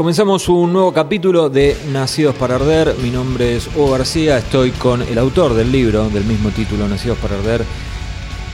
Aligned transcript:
Comenzamos 0.00 0.48
un 0.48 0.72
nuevo 0.72 0.94
capítulo 0.94 1.50
de 1.50 1.76
Nacidos 1.92 2.34
para 2.34 2.54
Arder. 2.54 2.94
Mi 3.02 3.10
nombre 3.10 3.54
es 3.56 3.66
Hugo 3.66 3.90
García, 3.90 4.38
estoy 4.38 4.70
con 4.70 5.02
el 5.02 5.18
autor 5.18 5.52
del 5.52 5.70
libro 5.70 6.08
del 6.08 6.24
mismo 6.24 6.48
título, 6.48 6.88
Nacidos 6.88 7.18
para 7.18 7.34
Arder. 7.34 7.62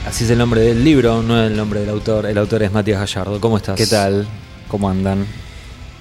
Así 0.05 0.25
es 0.25 0.29
el 0.29 0.39
nombre 0.39 0.59
del 0.59 0.83
libro, 0.83 1.23
no 1.23 1.41
el 1.41 1.55
nombre 1.55 1.79
del 1.79 1.89
autor. 1.91 2.25
El 2.25 2.37
autor 2.37 2.63
es 2.63 2.73
Matías 2.73 2.99
Gallardo. 2.99 3.39
¿Cómo 3.39 3.55
estás? 3.55 3.77
¿Qué 3.77 3.87
tal? 3.87 4.27
¿Cómo 4.67 4.89
andan? 4.89 5.25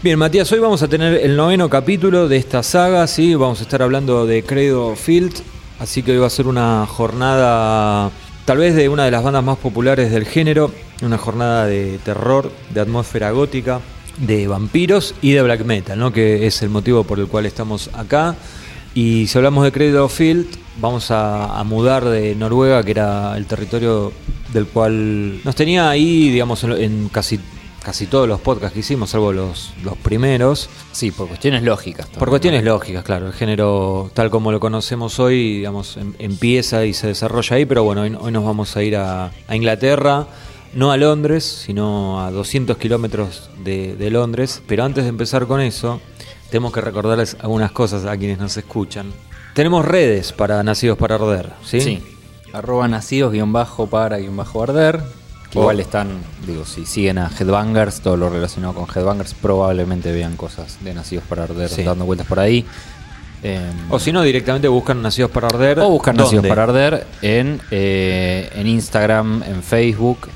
Bien, 0.03 0.19
Matías, 0.19 0.51
hoy 0.51 0.59
vamos 0.59 0.83
a 0.83 0.89
tener 0.89 1.15
el 1.15 1.37
noveno 1.37 1.71
capítulo 1.71 2.27
de 2.27 2.39
esta 2.39 2.65
saga, 2.65 3.07
¿sí? 3.07 3.37
Vamos 3.37 3.61
a 3.61 3.63
estar 3.63 3.83
hablando 3.83 4.27
de 4.27 4.43
Credo 4.43 4.97
Field, 4.97 5.33
así 5.79 6.03
que 6.03 6.11
hoy 6.11 6.19
va 6.19 6.27
a 6.27 6.31
ser 6.31 6.49
una 6.49 6.85
jornada 6.87 8.11
tal 8.47 8.59
vez 8.59 8.75
de 8.75 8.89
una 8.89 9.05
de 9.05 9.13
las 9.13 9.23
bandas 9.23 9.45
más 9.45 9.59
populares 9.59 10.11
del 10.11 10.25
género, 10.25 10.73
una 11.03 11.19
jornada 11.19 11.67
de 11.67 12.01
terror, 12.05 12.51
de 12.71 12.81
atmósfera 12.81 13.31
gótica, 13.31 13.81
de 14.19 14.47
vampiros 14.47 15.15
y 15.23 15.33
de 15.33 15.43
black 15.43 15.65
metal, 15.65 15.99
¿no? 15.99 16.13
que 16.13 16.47
es 16.47 16.63
el 16.63 16.71
motivo 16.71 17.05
por 17.05 17.19
el 17.19 17.27
cual 17.27 17.47
estamos 17.47 17.91
acá. 17.93 18.37
Y 18.95 19.27
si 19.27 19.37
hablamos 19.37 19.65
de 19.65 19.73
Cradle 19.73 20.09
Field, 20.09 20.47
vamos 20.81 21.11
a, 21.11 21.63
mudar 21.65 22.05
de 22.05 22.35
Noruega, 22.35 22.83
que 22.83 22.93
era 22.93 23.37
el 23.37 23.47
territorio 23.47 24.13
del 24.53 24.67
cual 24.67 25.45
nos 25.45 25.55
tenía 25.55 25.91
ahí, 25.91 26.31
digamos, 26.31 26.65
en, 26.65 27.11
casi, 27.11 27.39
casi 27.83 28.07
todos 28.07 28.27
los 28.27 28.41
podcasts 28.41 28.73
que 28.73 28.81
hicimos, 28.81 29.11
salvo 29.11 29.33
los, 29.33 29.75
los 29.85 29.99
primeros. 29.99 30.71
Sí, 30.93 31.11
por 31.11 31.29
cuestiones 31.29 31.63
lógicas. 31.63 32.07
Por 32.07 32.31
cuestiones 32.31 32.65
lógicas, 32.65 33.05
claro. 33.05 33.27
El 33.27 33.35
género, 33.35 34.11
tal 34.15 34.31
como 34.31 34.51
lo 34.51 34.61
conocemos 34.61 35.19
hoy, 35.21 35.57
digamos, 35.59 35.99
em, 35.99 36.15
empieza 36.19 36.87
y 36.87 36.95
se 36.95 37.09
desarrolla 37.09 37.57
ahí, 37.57 37.67
pero 37.67 37.85
bueno, 37.85 38.01
hoy, 38.01 38.33
nos 38.33 38.45
vamos 38.45 38.79
a 38.79 38.83
ir 38.83 38.97
a, 38.97 39.31
a 39.47 39.57
Inglaterra 39.57 40.27
no 40.77 40.93
a 40.93 40.97
Londres, 40.99 41.45
sino 41.45 42.21
a 42.23 42.31
200 42.31 42.77
kilómetros 42.77 43.49
de, 43.65 44.11
Londres. 44.11 44.63
Pero 44.69 44.85
antes 44.85 45.05
de 45.05 45.11
empezar 45.11 45.47
con 45.47 45.61
eso, 45.61 46.01
tenemos 46.51 46.73
que 46.73 46.83
recordarles 46.83 47.37
algunas 47.41 47.73
cosas 47.73 48.05
a 48.05 48.17
quienes 48.17 48.39
nos 48.39 48.57
escuchan. 48.57 49.11
Tenemos 49.55 49.87
redes 49.87 50.33
para 50.33 50.63
Nacidos 50.63 50.99
para 50.99 51.15
Arder, 51.15 51.51
¿sí? 51.65 51.81
Sí. 51.81 52.03
Arroba 52.53 52.89
nacidos 52.89 53.33
guion 53.33 53.53
bajo 53.53 53.87
para 53.87 54.19
guion 54.19 54.37
bajo 54.37 54.63
arder. 54.63 55.01
Que 55.51 55.59
igual 55.59 55.81
están, 55.81 56.09
digo, 56.47 56.65
si 56.65 56.85
siguen 56.85 57.19
a 57.19 57.31
Headbangers, 57.31 58.01
todo 58.01 58.17
lo 58.17 58.29
relacionado 58.29 58.75
con 58.75 58.85
Headbangers, 58.85 59.35
probablemente 59.35 60.13
vean 60.13 60.37
cosas 60.37 60.79
de 60.83 60.93
Nacidos 60.93 61.25
para 61.25 61.45
Arder 61.45 61.71
dando 61.85 62.05
vueltas 62.05 62.27
por 62.27 62.41
ahí. 62.41 62.67
Em, 63.43 63.63
o 63.91 63.99
si 63.99 64.13
no, 64.13 64.23
directamente 64.23 64.69
buscan 64.69 65.01
Nacidos 65.01 65.31
para 65.31 65.47
Arder. 65.47 65.81
O 65.81 65.91
buscan 65.91 66.17
Nacidos 66.17 66.47
para 66.47 66.65
Arder 66.65 67.07
en, 67.23 67.61
eh, 67.71 68.51
en 68.55 68.67
Instagram, 68.67 69.43
en 69.45 69.63
Facebook, 69.63 70.29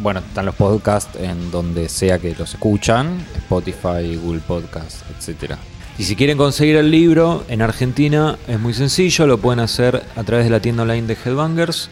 bueno, 0.00 0.20
están 0.20 0.46
los 0.46 0.54
podcasts 0.54 1.18
en 1.18 1.50
donde 1.50 1.88
sea 1.88 2.18
que 2.18 2.34
los 2.34 2.54
escuchan, 2.54 3.24
Spotify, 3.36 4.16
Google 4.16 4.40
Podcast, 4.46 5.02
etcétera. 5.16 5.58
Y 5.98 6.04
si 6.04 6.16
quieren 6.16 6.38
conseguir 6.38 6.76
el 6.76 6.90
libro 6.90 7.44
en 7.48 7.60
Argentina 7.62 8.38
es 8.48 8.58
muy 8.58 8.74
sencillo, 8.74 9.26
lo 9.26 9.38
pueden 9.38 9.60
hacer 9.60 10.02
a 10.16 10.24
través 10.24 10.46
de 10.46 10.50
la 10.50 10.60
tienda 10.60 10.82
online 10.82 11.06
de 11.06 11.16
Headbangers 11.22 11.90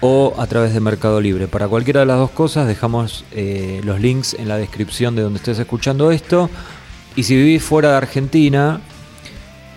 o 0.00 0.34
a 0.38 0.46
través 0.46 0.74
de 0.74 0.80
Mercado 0.80 1.20
Libre. 1.20 1.48
Para 1.48 1.68
cualquiera 1.68 2.00
de 2.00 2.06
las 2.06 2.18
dos 2.18 2.30
cosas 2.30 2.66
dejamos 2.66 3.24
eh, 3.32 3.80
los 3.84 4.00
links 4.00 4.34
en 4.34 4.48
la 4.48 4.56
descripción 4.56 5.16
de 5.16 5.22
donde 5.22 5.38
estés 5.38 5.58
escuchando 5.58 6.10
esto. 6.10 6.50
Y 7.16 7.24
si 7.24 7.36
vivís 7.36 7.62
fuera 7.62 7.90
de 7.90 7.96
Argentina, 7.96 8.80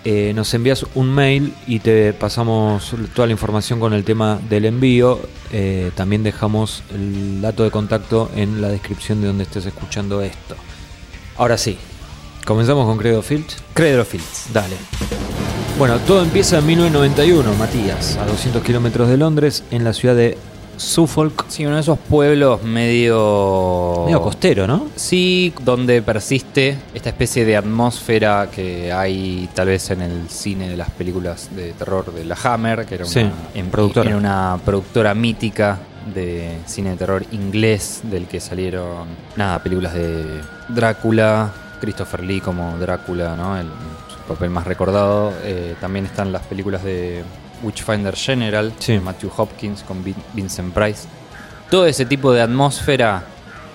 eh, 0.08 0.32
nos 0.34 0.54
envías 0.54 0.86
un 0.94 1.08
mail 1.12 1.52
y 1.66 1.80
te 1.80 2.12
pasamos 2.12 2.94
toda 3.12 3.26
la 3.26 3.32
información 3.32 3.80
con 3.80 3.92
el 3.92 4.04
tema 4.04 4.38
del 4.48 4.66
envío. 4.66 5.18
Eh, 5.50 5.90
también 5.96 6.22
dejamos 6.22 6.84
el 6.94 7.40
dato 7.40 7.64
de 7.64 7.72
contacto 7.72 8.30
en 8.36 8.62
la 8.62 8.68
descripción 8.68 9.20
de 9.20 9.26
donde 9.26 9.42
estés 9.42 9.66
escuchando 9.66 10.22
esto. 10.22 10.54
Ahora 11.36 11.58
sí, 11.58 11.76
comenzamos 12.44 12.86
con 12.86 12.98
Credo 12.98 13.20
Field. 13.20 13.46
Credo 13.74 14.04
Fields, 14.04 14.46
dale. 14.52 14.76
Bueno, 15.76 15.98
todo 15.98 16.22
empieza 16.22 16.58
en 16.58 16.66
1991, 16.66 17.54
Matías, 17.54 18.16
a 18.16 18.26
200 18.26 18.62
kilómetros 18.62 19.08
de 19.08 19.16
Londres, 19.16 19.64
en 19.72 19.82
la 19.82 19.92
ciudad 19.92 20.14
de 20.14 20.38
Suffolk. 20.76 21.46
Sí, 21.48 21.66
uno 21.66 21.76
de 21.76 21.80
esos 21.80 21.98
pueblos 21.98 22.62
medio... 22.62 24.02
Medio 24.06 24.22
costero, 24.22 24.66
¿no? 24.66 24.88
Sí, 24.96 25.52
donde 25.64 26.02
persiste 26.02 26.76
esta 26.94 27.10
especie 27.10 27.44
de 27.44 27.56
atmósfera 27.56 28.48
que 28.50 28.92
hay 28.92 29.48
tal 29.54 29.68
vez 29.68 29.90
en 29.90 30.02
el 30.02 30.28
cine 30.28 30.68
de 30.68 30.76
las 30.76 30.90
películas 30.90 31.54
de 31.54 31.72
terror 31.72 32.12
de 32.12 32.24
la 32.24 32.36
Hammer, 32.42 32.86
que 32.86 32.96
era 32.96 33.04
una, 33.04 33.32
en 33.54 33.70
productora. 33.70 34.08
Era 34.08 34.18
una 34.18 34.58
productora 34.64 35.14
mítica 35.14 35.78
de 36.14 36.58
cine 36.66 36.90
de 36.90 36.96
terror 36.96 37.24
inglés, 37.32 38.00
del 38.04 38.26
que 38.26 38.40
salieron, 38.40 39.08
nada, 39.36 39.62
películas 39.62 39.94
de 39.94 40.24
Drácula, 40.68 41.52
Christopher 41.80 42.22
Lee 42.22 42.40
como 42.40 42.78
Drácula, 42.78 43.34
¿no? 43.36 43.58
El, 43.58 43.66
su 44.08 44.18
papel 44.28 44.50
más 44.50 44.66
recordado. 44.66 45.32
Eh, 45.42 45.74
también 45.80 46.06
están 46.06 46.32
las 46.32 46.42
películas 46.42 46.84
de 46.84 47.22
Witchfinder 47.62 48.14
General, 48.14 48.72
Matthew 49.02 49.30
Hopkins 49.36 49.82
con 49.82 50.04
Vincent 50.32 50.72
Price. 50.72 51.08
Todo 51.70 51.86
ese 51.86 52.06
tipo 52.06 52.32
de 52.32 52.42
atmósfera, 52.42 53.24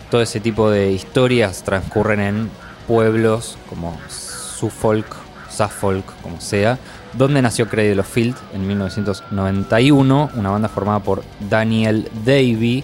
todo 0.09 0.21
ese 0.21 0.39
tipo 0.39 0.69
de 0.69 0.91
historias 0.91 1.63
transcurren 1.63 2.19
en 2.19 2.49
pueblos 2.87 3.57
como 3.69 3.97
Suffolk, 4.09 5.15
Suffolk, 5.49 6.05
como 6.21 6.39
sea, 6.39 6.77
donde 7.13 7.41
nació 7.41 7.67
Cradle 7.67 7.99
of 7.99 8.07
Field 8.07 8.35
en 8.53 8.67
1991, 8.67 10.31
una 10.35 10.49
banda 10.49 10.69
formada 10.69 10.99
por 10.99 11.23
Daniel 11.49 12.09
Davy, 12.25 12.83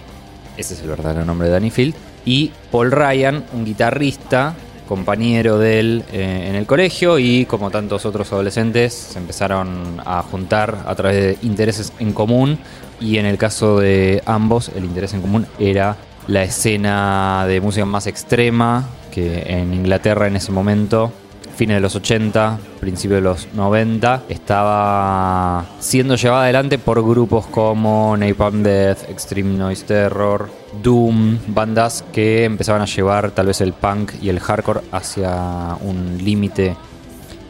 ese 0.56 0.74
es 0.74 0.82
el 0.82 0.88
verdadero 0.88 1.24
nombre 1.24 1.48
de 1.48 1.54
Danny 1.54 1.70
Field, 1.70 1.94
y 2.24 2.52
Paul 2.70 2.90
Ryan, 2.90 3.44
un 3.52 3.64
guitarrista 3.64 4.54
compañero 4.88 5.58
de 5.58 5.80
él 5.80 6.04
eh, 6.12 6.46
en 6.48 6.54
el 6.54 6.64
colegio 6.64 7.18
y 7.18 7.44
como 7.44 7.70
tantos 7.70 8.06
otros 8.06 8.32
adolescentes 8.32 8.94
se 8.94 9.18
empezaron 9.18 10.00
a 10.04 10.22
juntar 10.22 10.84
a 10.86 10.94
través 10.94 11.22
de 11.22 11.46
intereses 11.46 11.92
en 11.98 12.12
común 12.12 12.58
y 12.98 13.18
en 13.18 13.26
el 13.26 13.36
caso 13.36 13.78
de 13.78 14.22
ambos 14.24 14.70
el 14.74 14.84
interés 14.86 15.12
en 15.12 15.20
común 15.20 15.46
era 15.58 15.96
la 16.26 16.42
escena 16.42 17.44
de 17.46 17.60
música 17.60 17.84
más 17.84 18.06
extrema 18.06 18.88
que 19.12 19.42
en 19.46 19.74
Inglaterra 19.74 20.26
en 20.26 20.36
ese 20.36 20.52
momento 20.52 21.12
fines 21.58 21.78
de 21.78 21.80
los 21.80 21.96
80, 21.96 22.56
principios 22.78 23.16
de 23.16 23.22
los 23.22 23.48
90, 23.52 24.22
estaba 24.28 25.66
siendo 25.80 26.14
llevada 26.14 26.44
adelante 26.44 26.78
por 26.78 27.02
grupos 27.02 27.48
como 27.48 28.16
Napalm 28.16 28.62
Death, 28.62 29.10
Extreme 29.10 29.58
Noise 29.58 29.84
Terror, 29.84 30.48
Doom, 30.80 31.36
bandas 31.48 32.04
que 32.12 32.44
empezaban 32.44 32.82
a 32.82 32.84
llevar 32.84 33.32
tal 33.32 33.46
vez 33.46 33.60
el 33.60 33.72
punk 33.72 34.12
y 34.22 34.28
el 34.28 34.38
hardcore 34.38 34.82
hacia 34.92 35.76
un 35.80 36.18
límite 36.22 36.76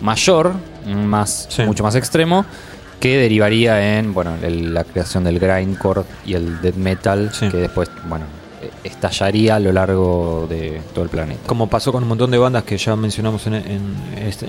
mayor, 0.00 0.54
más, 0.86 1.46
mucho 1.66 1.82
más 1.82 1.94
extremo, 1.94 2.46
que 3.00 3.18
derivaría 3.18 3.98
en 3.98 4.14
bueno, 4.14 4.38
la 4.40 4.84
creación 4.84 5.22
del 5.22 5.38
grindcore 5.38 6.04
y 6.24 6.32
el 6.32 6.62
death 6.62 6.76
metal, 6.76 7.30
que 7.38 7.58
después, 7.58 7.90
bueno, 8.08 8.24
estallaría 8.84 9.56
a 9.56 9.58
lo 9.58 9.72
largo 9.72 10.46
de 10.48 10.80
todo 10.94 11.04
el 11.04 11.10
planeta. 11.10 11.40
Como 11.46 11.68
pasó 11.68 11.92
con 11.92 12.02
un 12.02 12.08
montón 12.08 12.30
de 12.30 12.38
bandas 12.38 12.64
que 12.64 12.76
ya 12.76 12.96
mencionamos 12.96 13.46
en, 13.46 13.62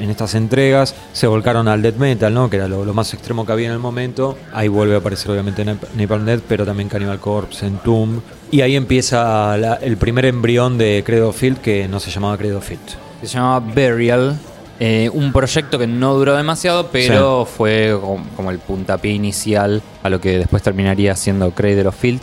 estas 0.09 0.35
entregas, 0.35 0.95
se 1.13 1.27
volcaron 1.27 1.67
al 1.67 1.81
death 1.81 1.97
metal, 1.97 2.33
¿no? 2.33 2.49
que 2.49 2.57
era 2.57 2.67
lo, 2.67 2.93
más 2.93 3.13
extremo 3.13 3.45
que 3.45 3.51
había 3.51 3.67
en 3.67 3.73
el 3.73 3.79
momento. 3.79 4.37
Ahí 4.53 4.67
vuelve 4.67 4.95
a 4.95 4.97
aparecer 4.99 5.31
obviamente 5.31 5.65
Napalm 5.65 6.25
Death, 6.25 6.41
pero 6.47 6.65
también 6.65 6.89
Cannibal 6.89 7.19
Corpse, 7.19 7.65
Entomb. 7.65 8.21
Y 8.51 8.61
ahí 8.61 8.75
empieza 8.75 9.55
el 9.81 9.97
primer 9.97 10.25
embrión 10.25 10.77
de 10.77 11.03
Credo 11.05 11.31
Field 11.31 11.59
que 11.59 11.87
no 11.87 11.99
se 11.99 12.11
llamaba 12.11 12.37
Credo 12.37 12.61
Field. 12.61 12.81
Se 13.21 13.27
llamaba 13.27 13.59
Burial. 13.59 14.37
Eh, 14.81 15.09
un 15.11 15.33
proyecto 15.33 15.77
que 15.77 15.87
no 15.87 16.13
duró 16.13 16.37
demasiado, 16.37 16.87
pero 16.89 17.45
fue 17.45 17.93
como, 18.37 18.49
el 18.49 18.59
puntapié 18.59 19.11
inicial 19.11 19.81
a 20.03 20.09
lo 20.09 20.21
que 20.21 20.39
después 20.39 20.63
terminaría 20.63 21.17
siendo 21.17 21.51
Cradle 21.51 21.87
of 21.87 21.99
Field 21.99 22.21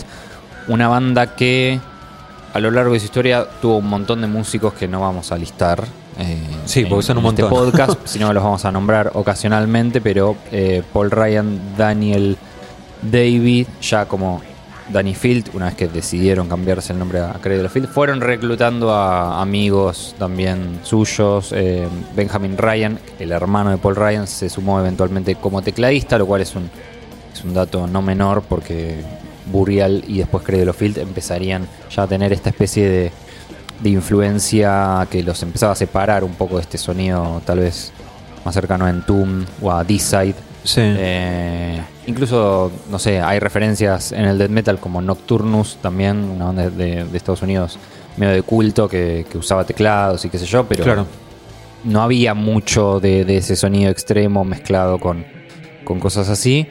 una 0.68 0.88
banda 0.88 1.34
que 1.34 1.80
a 2.52 2.60
lo 2.60 2.70
largo 2.70 2.94
de 2.94 3.00
su 3.00 3.06
historia 3.06 3.46
tuvo 3.60 3.78
un 3.78 3.88
montón 3.88 4.20
de 4.20 4.26
músicos 4.26 4.72
que 4.72 4.88
no 4.88 5.00
vamos 5.00 5.30
a 5.32 5.36
listar. 5.36 5.84
Eh, 6.18 6.38
sí, 6.64 6.86
porque 6.86 7.04
son 7.04 7.18
un 7.18 7.26
este 7.26 7.42
montón. 7.42 7.66
Este 7.68 7.78
podcast, 7.78 8.00
si 8.06 8.18
no 8.18 8.32
los 8.32 8.42
vamos 8.42 8.64
a 8.64 8.72
nombrar 8.72 9.10
ocasionalmente, 9.14 10.00
pero 10.00 10.36
eh, 10.50 10.82
Paul 10.92 11.10
Ryan, 11.10 11.76
Daniel 11.76 12.38
David, 13.02 13.66
ya 13.82 14.06
como 14.06 14.40
Danny 14.88 15.14
Field, 15.14 15.50
una 15.54 15.66
vez 15.66 15.74
que 15.74 15.88
decidieron 15.88 16.48
cambiarse 16.48 16.92
el 16.92 16.98
nombre 16.98 17.20
a 17.20 17.34
Cradle 17.34 17.68
Field, 17.68 17.88
fueron 17.88 18.20
reclutando 18.20 18.90
a 18.90 19.42
amigos 19.42 20.14
también 20.18 20.80
suyos. 20.82 21.52
Eh, 21.52 21.86
Benjamin 22.14 22.56
Ryan, 22.56 22.98
el 23.18 23.32
hermano 23.32 23.70
de 23.70 23.78
Paul 23.78 23.96
Ryan, 23.96 24.26
se 24.26 24.48
sumó 24.48 24.80
eventualmente 24.80 25.34
como 25.34 25.60
tecladista, 25.62 26.18
lo 26.18 26.26
cual 26.26 26.40
es 26.40 26.54
un, 26.54 26.70
es 27.34 27.44
un 27.44 27.52
dato 27.52 27.86
no 27.86 28.00
menor 28.00 28.42
porque 28.42 29.02
Burial 29.46 30.04
y 30.06 30.18
después 30.18 30.44
Cradle 30.44 30.72
Field 30.72 30.98
empezarían 30.98 31.66
ya 31.94 32.02
a 32.02 32.06
tener 32.06 32.32
esta 32.32 32.50
especie 32.50 32.88
de, 32.88 33.12
influencia 33.84 35.06
que 35.10 35.22
los 35.22 35.42
empezaba 35.42 35.72
a 35.72 35.76
separar 35.76 36.24
un 36.24 36.32
poco 36.32 36.56
de 36.56 36.62
este 36.62 36.78
sonido 36.78 37.42
tal 37.44 37.58
vez 37.58 37.92
más 38.44 38.54
cercano 38.54 38.86
a 38.86 38.90
Entomb 38.90 39.46
o 39.60 39.70
a 39.70 39.84
D-Side. 39.84 40.34
Eh, 40.76 41.80
incluso, 42.06 42.72
no 42.90 42.98
sé, 42.98 43.20
hay 43.20 43.38
referencias 43.38 44.12
en 44.12 44.24
el 44.24 44.38
death 44.38 44.50
metal 44.50 44.78
como 44.80 45.02
Nocturnus, 45.02 45.76
también 45.82 46.24
una 46.24 46.46
banda 46.46 46.70
de, 46.70 47.06
Estados 47.12 47.42
Unidos 47.42 47.78
medio 48.16 48.32
de 48.32 48.42
culto 48.42 48.88
que, 48.88 49.26
usaba 49.34 49.64
teclados 49.64 50.24
y 50.24 50.30
qué 50.30 50.38
sé 50.38 50.46
yo, 50.46 50.66
pero 50.66 51.06
no 51.84 52.02
había 52.02 52.34
mucho 52.34 52.98
de, 52.98 53.24
de 53.24 53.36
ese 53.36 53.56
sonido 53.56 53.90
extremo 53.90 54.42
mezclado 54.44 54.98
con, 54.98 55.24
con 55.84 56.00
cosas 56.00 56.28
así. 56.28 56.66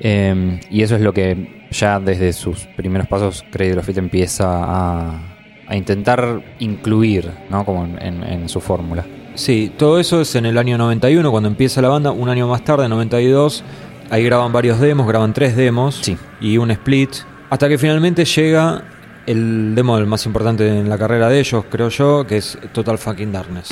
Eh, 0.00 0.60
y 0.70 0.82
eso 0.82 0.96
es 0.96 1.02
lo 1.02 1.12
que 1.12 1.66
ya 1.70 2.00
desde 2.00 2.32
sus 2.32 2.66
primeros 2.76 3.06
pasos 3.06 3.44
of 3.44 3.84
Filth 3.84 3.98
empieza 3.98 4.46
a, 4.48 5.20
a 5.68 5.76
intentar 5.76 6.42
incluir 6.58 7.30
¿no? 7.50 7.64
como 7.64 7.84
en, 7.84 8.00
en- 8.02 8.24
en 8.24 8.48
su 8.48 8.60
fórmula. 8.60 9.04
Sí, 9.34 9.72
todo 9.76 10.00
eso 10.00 10.20
es 10.22 10.34
en 10.34 10.46
el 10.46 10.58
año 10.58 10.76
91, 10.76 11.30
cuando 11.30 11.48
empieza 11.48 11.80
la 11.80 11.88
banda. 11.88 12.10
Un 12.10 12.28
año 12.28 12.48
más 12.48 12.64
tarde, 12.64 12.84
en 12.84 12.90
92, 12.90 13.62
ahí 14.10 14.24
graban 14.24 14.52
varios 14.52 14.80
demos, 14.80 15.06
graban 15.06 15.32
tres 15.32 15.54
demos 15.56 15.96
Sí. 16.02 16.16
y 16.40 16.58
un 16.58 16.70
split. 16.72 17.10
Hasta 17.48 17.68
que 17.68 17.78
finalmente 17.78 18.24
llega 18.24 18.82
el 19.26 19.74
demo 19.74 19.96
el 19.98 20.06
más 20.06 20.26
importante 20.26 20.66
en 20.80 20.88
la 20.88 20.98
carrera 20.98 21.28
de 21.28 21.38
ellos, 21.40 21.64
creo 21.70 21.88
yo, 21.90 22.26
que 22.26 22.38
es 22.38 22.58
Total 22.72 22.98
Fucking 22.98 23.30
Darkness. 23.32 23.68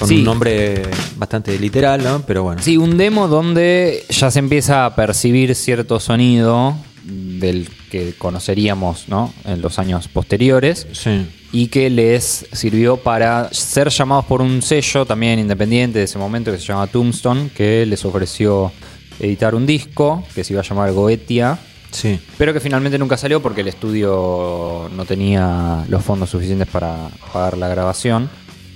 Con 0.00 0.08
Sí. 0.08 0.16
un 0.18 0.24
nombre 0.24 0.82
bastante 1.16 1.56
literal, 1.58 2.02
¿no? 2.02 2.22
Pero 2.26 2.42
bueno. 2.42 2.60
Sí, 2.62 2.76
un 2.76 2.96
demo 2.96 3.28
donde 3.28 4.04
ya 4.08 4.30
se 4.30 4.38
empieza 4.40 4.86
a 4.86 4.96
percibir 4.96 5.54
cierto 5.54 6.00
sonido 6.00 6.74
del 7.04 7.68
que 7.90 8.14
conoceríamos 8.16 9.08
¿no? 9.08 9.32
en 9.44 9.60
los 9.62 9.78
años 9.78 10.08
posteriores 10.08 10.86
Sí. 10.92 11.26
y 11.52 11.66
que 11.68 11.90
les 11.90 12.46
sirvió 12.52 12.96
para 12.96 13.52
ser 13.52 13.88
llamados 13.90 14.24
por 14.26 14.40
un 14.42 14.62
sello 14.62 15.04
también 15.04 15.38
independiente 15.38 15.98
de 15.98 16.04
ese 16.06 16.18
momento 16.18 16.50
que 16.52 16.58
se 16.58 16.64
llama 16.64 16.86
Tombstone, 16.86 17.50
que 17.54 17.84
les 17.86 18.04
ofreció 18.04 18.72
editar 19.18 19.54
un 19.54 19.66
disco 19.66 20.24
que 20.34 20.44
se 20.44 20.52
iba 20.52 20.62
a 20.62 20.64
llamar 20.64 20.92
Goetia, 20.92 21.58
Sí. 21.90 22.20
pero 22.38 22.52
que 22.52 22.60
finalmente 22.60 22.96
nunca 22.98 23.16
salió 23.16 23.42
porque 23.42 23.62
el 23.62 23.68
estudio 23.68 24.88
no 24.94 25.04
tenía 25.04 25.84
los 25.88 26.04
fondos 26.04 26.30
suficientes 26.30 26.68
para 26.68 27.08
pagar 27.32 27.58
la 27.58 27.66
grabación 27.68 28.30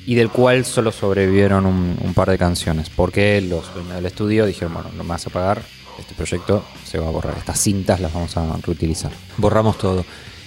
y 0.06 0.14
del 0.14 0.30
cual 0.30 0.64
solo 0.64 0.92
sobrevivieron 0.92 1.66
un, 1.66 1.96
un 2.00 2.14
par 2.14 2.30
de 2.30 2.38
canciones. 2.38 2.90
Porque 2.90 3.40
los 3.40 3.72
dueños 3.74 3.94
del 3.94 4.06
estudio 4.06 4.46
dijeron, 4.46 4.74
bueno, 4.74 4.90
no 4.96 5.02
me 5.04 5.10
vas 5.10 5.26
a 5.26 5.30
pagar, 5.30 5.62
este 5.98 6.14
proyecto 6.14 6.64
se 6.84 6.98
va 6.98 7.08
a 7.08 7.10
borrar, 7.10 7.36
estas 7.38 7.60
cintas 7.60 8.00
las 8.00 8.12
vamos 8.12 8.36
a 8.36 8.56
reutilizar. 8.64 9.12
Borramos 9.38 9.78
todo. 9.78 10.04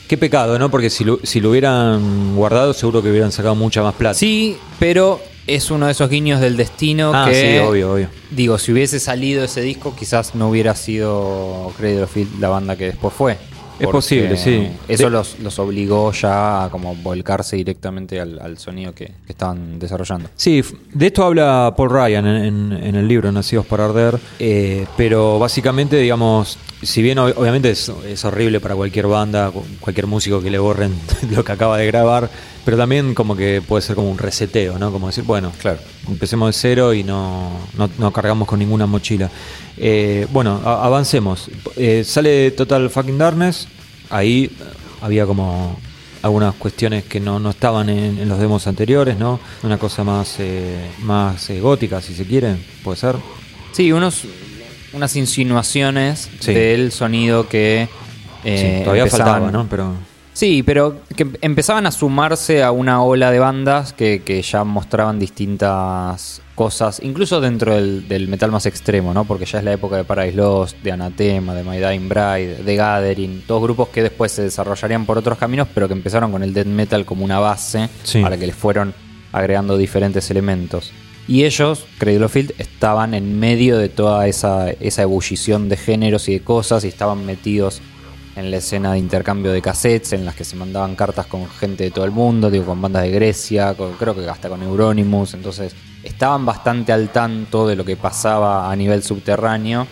Qué 0.08 0.18
pecado, 0.18 0.58
¿no? 0.58 0.72
Porque 0.72 0.90
si 0.90 1.04
lo, 1.04 1.20
si 1.24 1.42
lo 1.42 1.50
hubieran 1.52 2.36
guardado, 2.36 2.74
seguro 2.74 3.02
que 3.04 3.10
hubieran 3.10 3.32
sacado 3.32 3.56
mucha 3.56 3.82
más 3.84 3.94
plata. 3.96 4.14
Sí, 4.14 4.58
pero 4.80 5.20
es 5.48 5.70
uno 5.72 5.86
de 5.88 5.92
esos 5.94 6.10
guiños 6.10 6.40
del 6.40 6.56
destino 6.56 7.12
Ah, 7.14 7.26
que... 7.30 7.54
sí, 7.54 7.58
obvio, 7.60 7.94
obvio. 7.94 8.10
Digo, 8.32 8.58
si 8.58 8.72
hubiese 8.72 9.00
salido 9.02 9.44
ese 9.44 9.62
disco, 9.62 9.96
quizás 9.98 10.34
no 10.36 10.50
hubiera 10.50 10.76
sido 10.76 11.74
Cradle 11.78 12.04
of 12.04 12.12
Filth 12.14 12.40
la 12.40 12.48
banda 12.50 12.76
que 12.78 12.86
después 12.86 13.14
fue. 13.14 13.38
Es 13.80 13.88
posible, 13.88 14.38
sí. 14.38 14.70
Eso 14.88 15.04
De- 15.06 15.10
los, 15.10 15.40
los 15.40 15.60
obligó 15.60 16.12
ya 16.12 16.66
a 16.66 16.70
como 16.70 16.96
volcarse 16.96 17.56
directamente 17.58 18.20
al, 18.20 18.40
al 18.40 18.58
sonido 18.58 18.94
que, 18.94 19.06
que 19.06 19.14
estaban 19.32 19.78
desarrollando. 19.80 20.30
Sí, 20.36 20.64
de 20.94 21.08
esto 21.08 21.24
habla 21.24 21.74
Paul 21.78 21.90
Ryan 21.90 22.26
en, 22.28 22.46
en- 22.46 22.84
en 22.84 22.96
el 22.96 23.08
libro 23.08 23.32
Nacidos 23.32 23.66
para 23.66 23.86
Arder, 23.86 24.20
eh, 24.40 24.86
pero 24.98 25.38
básicamente, 25.40 25.98
digamos, 25.98 26.58
si 26.82 27.02
bien 27.02 27.18
ob- 27.18 27.34
obviamente 27.38 27.72
es, 27.72 27.92
es 28.08 28.24
horrible 28.26 28.60
para 28.60 28.76
cualquier 28.76 29.08
banda, 29.08 29.52
cu- 29.52 29.66
cualquier 29.80 30.08
músico 30.08 30.42
que 30.42 30.50
le 30.52 30.60
borren 30.60 30.94
lo 31.32 31.44
que 31.44 31.52
acaba 31.52 31.78
de 31.78 31.88
grabar, 31.88 32.30
pero 32.64 32.78
también 32.78 33.14
como 33.14 33.36
que 33.36 33.62
puede 33.66 33.82
ser 33.82 33.96
como 33.96 34.10
un 34.12 34.18
reseteo, 34.18 34.78
¿no? 34.78 34.92
Como 34.92 35.08
decir, 35.08 35.24
bueno, 35.24 35.52
Claro. 35.60 35.80
empecemos 36.08 36.48
de 36.54 36.54
cero 36.60 36.94
y 36.94 37.04
no, 37.04 37.52
no, 37.78 37.90
no 37.98 38.12
cargamos 38.14 38.48
con 38.48 38.60
ninguna 38.60 38.86
mochila. 38.86 39.30
Eh, 39.78 40.28
bueno, 40.32 40.62
a- 40.64 40.86
avancemos. 40.86 41.50
Eh, 41.76 42.04
sale 42.06 42.52
Total 42.52 42.90
Fucking 42.90 43.18
Darkness, 43.18 43.68
ahí 44.10 44.46
eh, 44.46 44.64
había 45.02 45.26
como 45.26 45.80
algunas 46.24 46.56
cuestiones 46.56 47.06
que 47.06 47.20
no, 47.20 47.40
no 47.40 47.52
estaban 47.52 47.90
en, 47.90 48.18
en 48.20 48.28
los 48.28 48.40
demos 48.40 48.68
anteriores, 48.68 49.18
¿no? 49.18 49.40
Una 49.64 49.78
cosa 49.78 50.04
más, 50.04 50.36
eh, 50.40 50.90
más 51.04 51.50
eh, 51.50 51.60
gótica, 51.62 52.02
si 52.02 52.14
se 52.14 52.26
quiere, 52.26 52.56
puede 52.84 52.98
ser. 52.98 53.16
Sí, 53.72 53.92
unos, 53.92 54.24
unas 54.94 55.16
insinuaciones 55.16 56.30
Sí. 56.40 56.54
del 56.54 56.92
sonido 56.92 57.48
que 57.50 57.88
eh, 58.44 58.78
Sí, 58.80 58.84
todavía 58.84 59.04
empezaban- 59.04 59.34
faltaba, 59.42 59.52
¿no? 59.52 59.68
Pero 59.70 59.94
Sí, 60.34 60.62
pero 60.62 61.00
que 61.16 61.26
empezaban 61.42 61.88
a 61.88 61.92
sumarse 61.92 62.62
a 62.62 62.70
una 62.72 63.02
ola 63.02 63.32
de 63.32 63.40
bandas 63.40 63.92
que, 63.94 64.22
que 64.24 64.40
ya 64.44 64.64
mostraban 64.64 65.18
distintas 65.18 66.42
cosas, 66.54 67.00
incluso 67.04 67.42
dentro 67.42 67.74
del, 67.76 68.08
del 68.08 68.28
metal 68.28 68.52
más 68.52 68.68
extremo, 68.68 69.16
¿no? 69.16 69.26
Porque 69.26 69.46
ya 69.46 69.58
es 69.58 69.64
la 69.64 69.74
época 69.74 69.98
de 69.98 70.04
Paradise 70.04 70.38
Lost, 70.38 70.78
de 70.84 70.92
Anathema, 70.92 71.56
de 71.56 71.64
My 71.64 71.78
Dying 71.78 72.08
Bride, 72.08 72.64
de 72.64 72.76
Gathering, 72.76 73.44
todos 73.48 73.64
grupos 73.64 73.90
que 73.90 74.04
después 74.04 74.32
se 74.32 74.44
desarrollarían 74.44 75.08
por 75.08 75.18
otros 75.18 75.40
caminos, 75.40 75.68
pero 75.74 75.88
que 75.88 75.94
empezaron 75.96 76.32
con 76.32 76.44
el 76.44 76.54
death 76.54 76.68
metal 76.68 77.04
como 77.06 77.26
una 77.26 77.40
base 77.40 77.90
Sí. 78.04 78.24
a 78.24 78.30
la 78.30 78.38
que 78.38 78.46
les 78.46 78.56
fueron 78.56 78.94
agregando 79.34 79.76
diferentes 79.76 80.30
elementos. 80.30 80.92
Y 81.28 81.44
ellos, 81.44 81.86
Cradle 81.98 82.26
of 82.26 82.32
Filth, 82.32 82.60
estaban 82.60 83.14
en 83.14 83.38
medio 83.40 83.78
de 83.78 83.90
toda 83.90 84.28
esa, 84.28 84.70
esa 84.72 85.02
ebullición 85.02 85.68
de 85.68 85.76
géneros 85.76 86.30
y 86.30 86.34
de 86.34 86.42
cosas 86.42 86.86
y 86.86 86.88
estaban 86.88 87.26
metidos 87.26 87.82
en 88.38 88.50
la 88.52 88.58
escena 88.58 88.94
de 88.94 89.00
intercambio 89.00 89.52
de 89.52 89.62
cassettes, 89.62 90.14
en 90.14 90.24
las 90.24 90.36
que 90.36 90.46
se 90.46 90.56
mandaban 90.56 90.96
cartas 90.96 91.26
con 91.26 91.50
gente 91.50 91.86
de 91.86 91.92
todo 91.92 92.06
el 92.06 92.12
mundo, 92.12 92.50
digo, 92.52 92.66
con 92.66 92.82
bandas 92.82 93.02
de 93.04 93.10
Grecia, 93.12 93.74
con- 93.74 93.94
creo 93.94 94.16
que 94.16 94.30
hasta 94.30 94.48
con 94.48 94.62
Euronymous, 94.62 95.34
entonces 95.34 95.76
estaban 96.04 96.46
bastante 96.46 96.94
al 96.94 97.10
tanto 97.10 97.68
de 97.68 97.76
lo 97.76 97.84
que 97.84 97.98
pasaba 97.98 98.72
a 98.72 98.76
nivel 98.76 99.02
subterráneo 99.04 99.88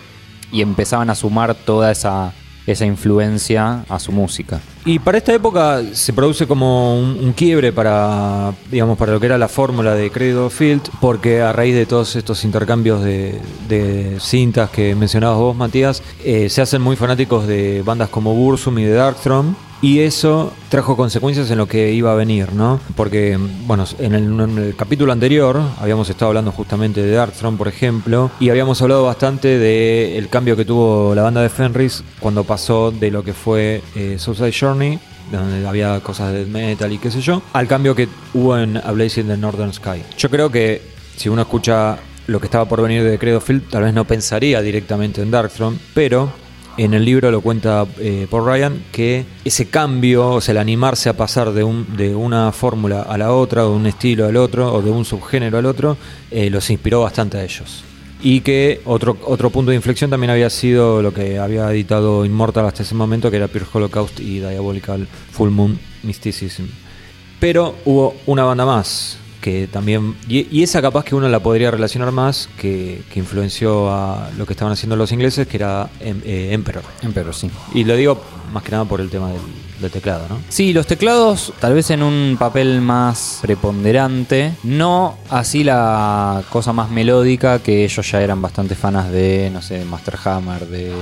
y 0.52 0.62
empezaban 0.62 1.10
a 1.10 1.16
sumar 1.16 1.54
toda 1.56 1.90
esa, 1.90 2.32
esa 2.66 2.84
influencia 2.84 3.84
a 3.88 3.98
su 3.98 4.12
música. 4.12 4.60
Y 4.84 4.98
para 4.98 5.18
esta 5.18 5.34
época 5.34 5.82
se 5.92 6.12
produce 6.12 6.46
como 6.46 6.98
un, 6.98 7.32
quiebre 7.32 7.72
para, 7.72 8.52
digamos, 8.70 8.96
para 8.96 9.12
lo 9.12 9.20
que 9.20 9.26
era 9.26 9.36
la 9.38 9.48
fórmula 9.48 9.94
de 9.94 10.10
Credo 10.10 10.48
Field, 10.48 10.82
porque 11.00 11.40
a 11.40 11.52
raíz 11.52 11.74
de 11.74 11.86
todos 11.86 12.14
estos 12.16 12.44
intercambios 12.44 13.02
de, 13.02 13.40
de 13.68 14.18
cintas 14.20 14.70
que 14.70 14.94
mencionabas 14.94 15.38
vos, 15.38 15.56
Matías, 15.56 16.02
eh, 16.24 16.48
se 16.48 16.62
hacen 16.62 16.82
muy 16.82 16.96
fanáticos 16.96 17.46
de 17.46 17.82
bandas 17.84 18.08
como 18.10 18.34
Bursum 18.34 18.78
y 18.78 18.84
de 18.84 18.92
Darkthrone. 18.92 19.65
Y 19.82 20.00
eso 20.00 20.52
trajo 20.70 20.96
consecuencias 20.96 21.50
en 21.50 21.58
lo 21.58 21.66
que 21.66 21.92
iba 21.92 22.10
a 22.12 22.14
venir, 22.14 22.52
¿no? 22.52 22.80
Porque, 22.96 23.38
bueno, 23.66 23.84
en 23.98 24.14
el, 24.14 24.74
capítulo 24.76 25.12
anterior 25.12 25.60
habíamos 25.78 26.08
estado 26.08 26.28
hablando 26.28 26.50
justamente 26.50 27.02
de 27.02 27.12
Darkthrone, 27.12 27.58
por 27.58 27.68
ejemplo, 27.68 28.30
y 28.40 28.48
habíamos 28.48 28.80
hablado 28.80 29.04
bastante 29.04 29.58
del 29.58 30.28
cambio 30.28 30.56
que 30.56 30.64
tuvo 30.64 31.14
la 31.14 31.22
banda 31.22 31.42
de 31.42 31.48
Fenris 31.48 32.02
cuando 32.20 32.44
pasó 32.44 32.90
de 32.90 33.10
lo 33.10 33.22
que 33.22 33.32
fue 33.32 33.82
eh, 33.94 34.18
Journey, 34.58 34.98
donde 35.30 35.66
había 35.66 36.00
cosas 36.00 36.32
de 36.32 36.46
metal 36.46 36.92
y 36.92 36.98
qué 36.98 37.10
sé 37.10 37.20
yo, 37.20 37.42
al 37.52 37.68
cambio 37.68 37.94
que 37.94 38.08
hubo 38.34 38.56
en 38.56 38.76
A 38.78 38.92
Blaze 38.92 39.20
in 39.20 39.28
the 39.28 39.36
Northern 39.36 39.72
Sky. 39.72 40.02
Yo 40.16 40.30
creo 40.30 40.50
que 40.50 40.80
si 41.16 41.28
uno 41.28 41.42
escucha 41.42 41.98
lo 42.26 42.40
que 42.40 42.46
estaba 42.46 42.64
por 42.64 42.82
venir 42.82 43.04
de 43.04 43.18
Credo 43.18 43.40
Field, 43.40 43.68
tal 43.70 43.84
vez 43.84 43.94
no 43.94 44.04
pensaría 44.04 44.60
directamente 44.62 45.22
en 45.22 45.30
Darkthrone, 45.30 45.78
pero 45.94 46.32
en 46.76 46.94
el 46.94 47.04
libro 47.04 47.30
lo 47.30 47.40
cuenta 47.40 47.86
eh, 47.98 48.26
Paul 48.30 48.46
Ryan 48.46 48.84
que 48.92 49.24
ese 49.44 49.66
cambio, 49.68 50.30
o 50.30 50.40
sea, 50.40 50.52
el 50.52 50.58
animarse 50.58 51.08
a 51.08 51.16
pasar 51.16 51.52
de, 51.52 51.64
un, 51.64 51.96
de 51.96 52.14
una 52.14 52.52
fórmula 52.52 53.02
a 53.02 53.16
la 53.18 53.32
otra, 53.32 53.66
o 53.66 53.70
de 53.70 53.76
un 53.76 53.86
estilo 53.86 54.26
al 54.26 54.36
otro, 54.36 54.72
o 54.72 54.82
de 54.82 54.90
un 54.90 55.04
subgénero 55.04 55.58
al 55.58 55.66
otro, 55.66 55.96
eh, 56.30 56.50
los 56.50 56.68
inspiró 56.70 57.02
bastante 57.02 57.38
a 57.38 57.44
ellos. 57.44 57.84
Y 58.22 58.40
que 58.40 58.80
otro, 58.84 59.16
otro 59.24 59.50
punto 59.50 59.70
de 59.70 59.76
inflexión 59.76 60.10
también 60.10 60.30
había 60.30 60.50
sido 60.50 61.02
lo 61.02 61.12
que 61.12 61.38
había 61.38 61.70
editado 61.70 62.24
Immortal 62.24 62.66
hasta 62.66 62.82
ese 62.82 62.94
momento, 62.94 63.30
que 63.30 63.36
era 63.36 63.48
Pure 63.48 63.66
Holocaust 63.72 64.20
y 64.20 64.40
Diabolical 64.40 65.06
Full 65.32 65.50
Moon 65.50 65.78
Mysticism. 66.02 66.64
Pero 67.38 67.74
hubo 67.84 68.16
una 68.26 68.44
banda 68.44 68.64
más 68.64 69.18
que 69.46 69.68
también. 69.68 70.16
Y, 70.28 70.48
y 70.50 70.64
esa 70.64 70.82
capaz 70.82 71.04
que 71.04 71.14
uno 71.14 71.28
la 71.28 71.38
podría 71.38 71.70
relacionar 71.70 72.10
más, 72.10 72.48
que, 72.60 73.02
que 73.12 73.20
influenció 73.20 73.88
a 73.92 74.28
lo 74.36 74.44
que 74.44 74.54
estaban 74.54 74.72
haciendo 74.72 74.96
los 74.96 75.12
ingleses, 75.12 75.46
que 75.46 75.56
era 75.56 75.88
em- 76.00 76.20
eh, 76.24 76.48
Emperor. 76.50 76.82
Pero 77.14 77.32
sí. 77.32 77.48
Y 77.72 77.84
lo 77.84 77.94
digo 77.94 78.20
más 78.52 78.64
que 78.64 78.72
nada 78.72 78.84
por 78.86 79.00
el 79.00 79.08
tema 79.08 79.28
del, 79.28 79.40
del 79.80 79.90
teclado, 79.92 80.26
¿no? 80.28 80.40
Sí, 80.48 80.72
los 80.72 80.88
teclados 80.88 81.52
tal 81.60 81.74
vez 81.74 81.90
en 81.90 82.02
un 82.02 82.36
papel 82.36 82.80
más 82.80 83.38
preponderante, 83.40 84.52
no 84.64 85.16
así 85.30 85.62
la 85.62 86.42
cosa 86.50 86.72
más 86.72 86.90
melódica 86.90 87.60
que 87.60 87.84
ellos 87.84 88.10
ya 88.10 88.20
eran 88.22 88.42
bastante 88.42 88.74
fanas 88.74 89.12
de, 89.12 89.48
no 89.52 89.62
sé, 89.62 89.84
Master 89.84 90.16
Hammer, 90.24 90.66
de 90.66 90.92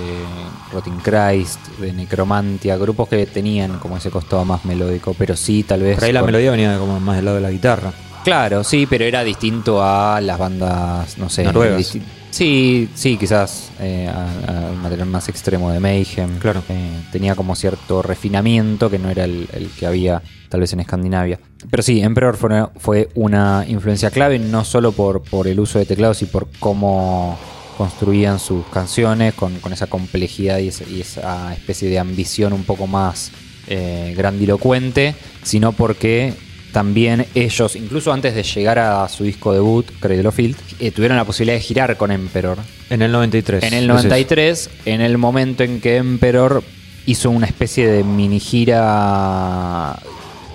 Rotting 0.71 0.99
Christ, 1.03 1.61
de 1.81 1.95
Necromantia, 1.95 2.77
grupos 2.77 3.09
que 3.09 3.25
tenían 3.25 3.79
como 3.79 3.97
ese 3.97 4.11
costado 4.11 4.45
más 4.45 4.67
melódico, 4.67 5.15
pero 5.15 5.35
sí 5.35 5.63
tal 5.63 5.81
vez... 5.81 5.95
Por 5.95 6.05
ahí 6.05 6.13
la 6.13 6.23
melodía 6.23 6.51
venía 6.51 6.79
como 6.79 7.01
más 7.01 7.17
del 7.17 7.25
lado 7.25 7.37
de 7.37 7.43
la 7.43 7.51
guitarra. 7.51 7.93
Claro, 8.25 8.65
sí, 8.65 8.87
pero 8.87 9.05
era 9.05 9.23
distinto 9.23 9.83
a 9.85 10.21
las 10.21 10.39
bandas, 10.39 11.19
no 11.19 11.29
sé, 11.29 11.45
Noruegas. 11.45 11.99
Sí, 12.31 12.89
sí, 12.95 13.17
quizás 13.17 13.71
eh, 13.79 14.09
al 14.09 14.77
material 14.79 15.07
más 15.07 15.29
extremo 15.29 15.71
de 15.71 15.79
Mayhem. 15.79 16.39
Claro. 16.41 16.65
Eh, 16.69 16.91
tenía 17.13 17.37
como 17.37 17.55
cierto 17.55 18.03
refinamiento 18.03 18.91
que 18.91 18.99
no 18.99 19.09
era 19.09 19.25
el, 19.25 19.47
el 19.53 19.69
que 19.69 19.87
había 19.87 20.21
tal 20.49 20.61
vez 20.61 20.73
en 20.73 20.81
Escandinavia. 20.81 21.39
Pero 21.71 21.83
sí, 21.83 22.01
Emperor 22.01 22.37
fue, 22.37 22.67
fue 22.79 23.09
una 23.15 23.65
influencia 23.69 24.11
clave, 24.11 24.41
no 24.41 24.65
solo 24.65 24.91
por, 24.91 25.23
por 25.23 25.47
el 25.47 25.61
uso 25.61 25.79
de 25.79 25.87
teclados 25.87 26.23
y 26.23 26.27
por 26.27 26.49
cómo 26.59 27.39
construían 27.79 28.41
sus 28.41 28.65
canciones 28.67 29.35
con, 29.35 29.61
con 29.61 29.73
esa 29.73 29.87
complejidad 29.87 30.59
y 30.59 30.69
esa, 30.69 30.85
y 30.89 31.03
esa 31.03 31.53
especie 31.53 31.89
de 31.89 31.99
ambición 31.99 32.53
un 32.53 32.65
poco 32.65 32.87
más 32.87 33.31
eh, 33.67 34.13
grandilocuente, 34.17 35.15
sino 35.43 35.73
porque 35.73 36.35
también 36.75 37.25
ellos, 37.37 37.77
incluso 37.77 38.13
antes 38.13 38.35
de 38.35 38.43
llegar 38.43 38.81
a 38.81 39.09
su 39.09 39.23
disco 39.23 39.53
debut, 39.53 39.87
Cradle 40.01 40.27
of 40.27 40.35
Field, 40.35 40.57
eh, 40.81 40.91
tuvieron 40.91 41.17
la 41.17 41.25
posibilidad 41.25 41.57
de 41.57 41.63
girar 41.63 41.97
con 41.97 42.11
Emperor. 42.11 42.59
En 42.91 43.01
el 43.01 43.13
93. 43.13 43.63
En 43.63 43.75
el 43.75 43.87
93, 43.87 44.71
en 44.85 45.01
el 45.01 45.17
momento 45.17 45.63
en 45.63 45.81
que 45.81 45.99
Emperor 45.99 46.65
hizo 47.07 47.31
una 47.31 47.47
especie 47.47 47.87
de 47.87 48.03
mini 48.03 48.41
gira 48.41 49.97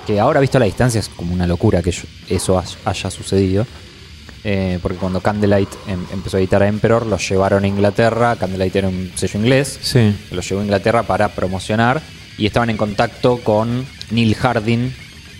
que 0.05 0.19
ahora 0.19 0.41
visto 0.41 0.57
a 0.57 0.59
la 0.59 0.65
distancia 0.65 0.99
es 0.99 1.07
como 1.07 1.33
una 1.33 1.47
locura 1.47 1.81
que 1.81 1.93
eso 2.27 2.61
haya 2.83 3.11
sucedido. 3.11 3.65
Eh, 4.43 4.77
porque 4.81 4.97
cuando 4.97 5.21
Candlelight 5.21 5.69
em, 5.88 6.03
empezó 6.11 6.35
a 6.35 6.41
editar 6.41 6.61
a 6.63 6.67
Emperor, 6.67 7.05
lo 7.05 7.17
llevaron 7.17 7.63
a 7.63 7.67
Inglaterra. 7.67 8.35
Candlelight 8.35 8.75
era 8.75 8.89
un 8.89 9.09
sello 9.15 9.39
inglés. 9.39 9.79
Sí. 9.81 10.13
Lo 10.31 10.41
llevó 10.41 10.59
a 10.59 10.63
Inglaterra 10.65 11.03
para 11.03 11.29
promocionar. 11.29 12.01
Y 12.38 12.45
estaban 12.45 12.69
en 12.69 12.75
contacto 12.75 13.38
con 13.38 13.85
Neil 14.11 14.35
Harding, 14.35 14.93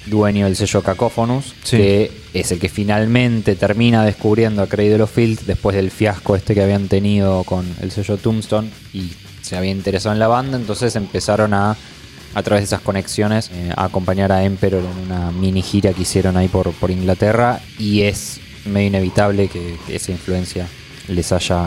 dueño 0.10 0.46
del 0.46 0.56
sello 0.56 0.82
Cacophonus, 0.82 1.54
que 1.70 2.12
es 2.34 2.52
el 2.52 2.60
que 2.60 2.70
finalmente 2.70 3.56
termina 3.56 4.04
descubriendo 4.04 4.62
a 4.62 4.68
Cradle 4.68 5.04
of 5.04 5.14
Field 5.14 5.42
después 5.46 5.76
del 5.76 5.92
fiasco 5.92 6.36
este 6.36 6.54
que 6.54 6.64
habían 6.64 6.88
tenido 6.88 7.44
con 7.44 7.66
el 7.82 7.92
sello 7.92 8.18
Tombstone 8.18 8.70
y 8.94 9.12
se 9.42 9.56
había 9.56 9.72
interesado 9.72 10.14
en 10.14 10.20
la 10.20 10.28
banda, 10.28 10.58
entonces 10.58 10.96
empezaron 10.96 11.54
a 11.54 11.78
a 12.36 12.44
través 12.44 12.62
de 12.62 12.66
esas 12.66 12.82
conexiones 12.82 13.50
eh, 13.54 13.72
a 13.76 13.86
acompañar 13.86 14.32
a 14.32 14.44
Emperor 14.44 14.84
en 14.84 15.06
una 15.06 15.32
mini 15.32 15.62
gira 15.62 15.94
que 15.94 16.04
hicieron 16.04 16.38
ahí 16.38 16.48
por, 16.48 16.72
por 16.74 16.92
Inglaterra. 16.92 17.60
Y 17.78 18.02
es 18.02 18.40
medio 18.66 18.88
inevitable 18.88 19.48
que, 19.48 19.78
esa 19.90 20.12
influencia 20.12 20.68
les 21.08 21.32
haya 21.32 21.66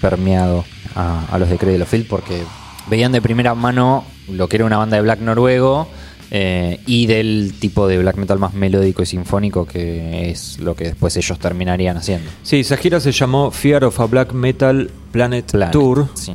permeado 0.00 0.64
a, 0.94 1.36
los 1.38 1.48
de 1.48 1.58
Cradle 1.58 1.82
of 1.82 1.90
Field 1.90 2.06
porque 2.06 2.44
veían 2.88 3.12
de 3.12 3.20
primera 3.20 3.54
mano 3.54 4.04
lo 4.28 4.48
que 4.48 4.56
era 4.56 4.64
una 4.64 4.76
banda 4.76 4.96
de 4.96 5.02
black 5.02 5.20
noruego 5.20 5.88
eh, 6.30 6.80
y 6.86 7.06
del 7.06 7.54
tipo 7.58 7.86
de 7.86 7.98
black 7.98 8.16
metal 8.16 8.38
más 8.38 8.54
melódico 8.54 9.02
y 9.02 9.06
sinfónico 9.06 9.66
que 9.66 10.30
es 10.30 10.58
lo 10.58 10.74
que 10.74 10.84
después 10.84 11.16
ellos 11.16 11.38
terminarían 11.38 11.96
haciendo. 11.96 12.30
Sí, 12.42 12.60
esa 12.60 12.76
gira 12.76 13.00
se 13.00 13.12
llamó 13.12 13.50
Fear 13.50 13.84
of 13.84 14.00
a 14.00 14.06
Black 14.06 14.32
Metal 14.32 14.90
Planet, 15.12 15.70
Tour. 15.72 16.08
Sí. 16.14 16.34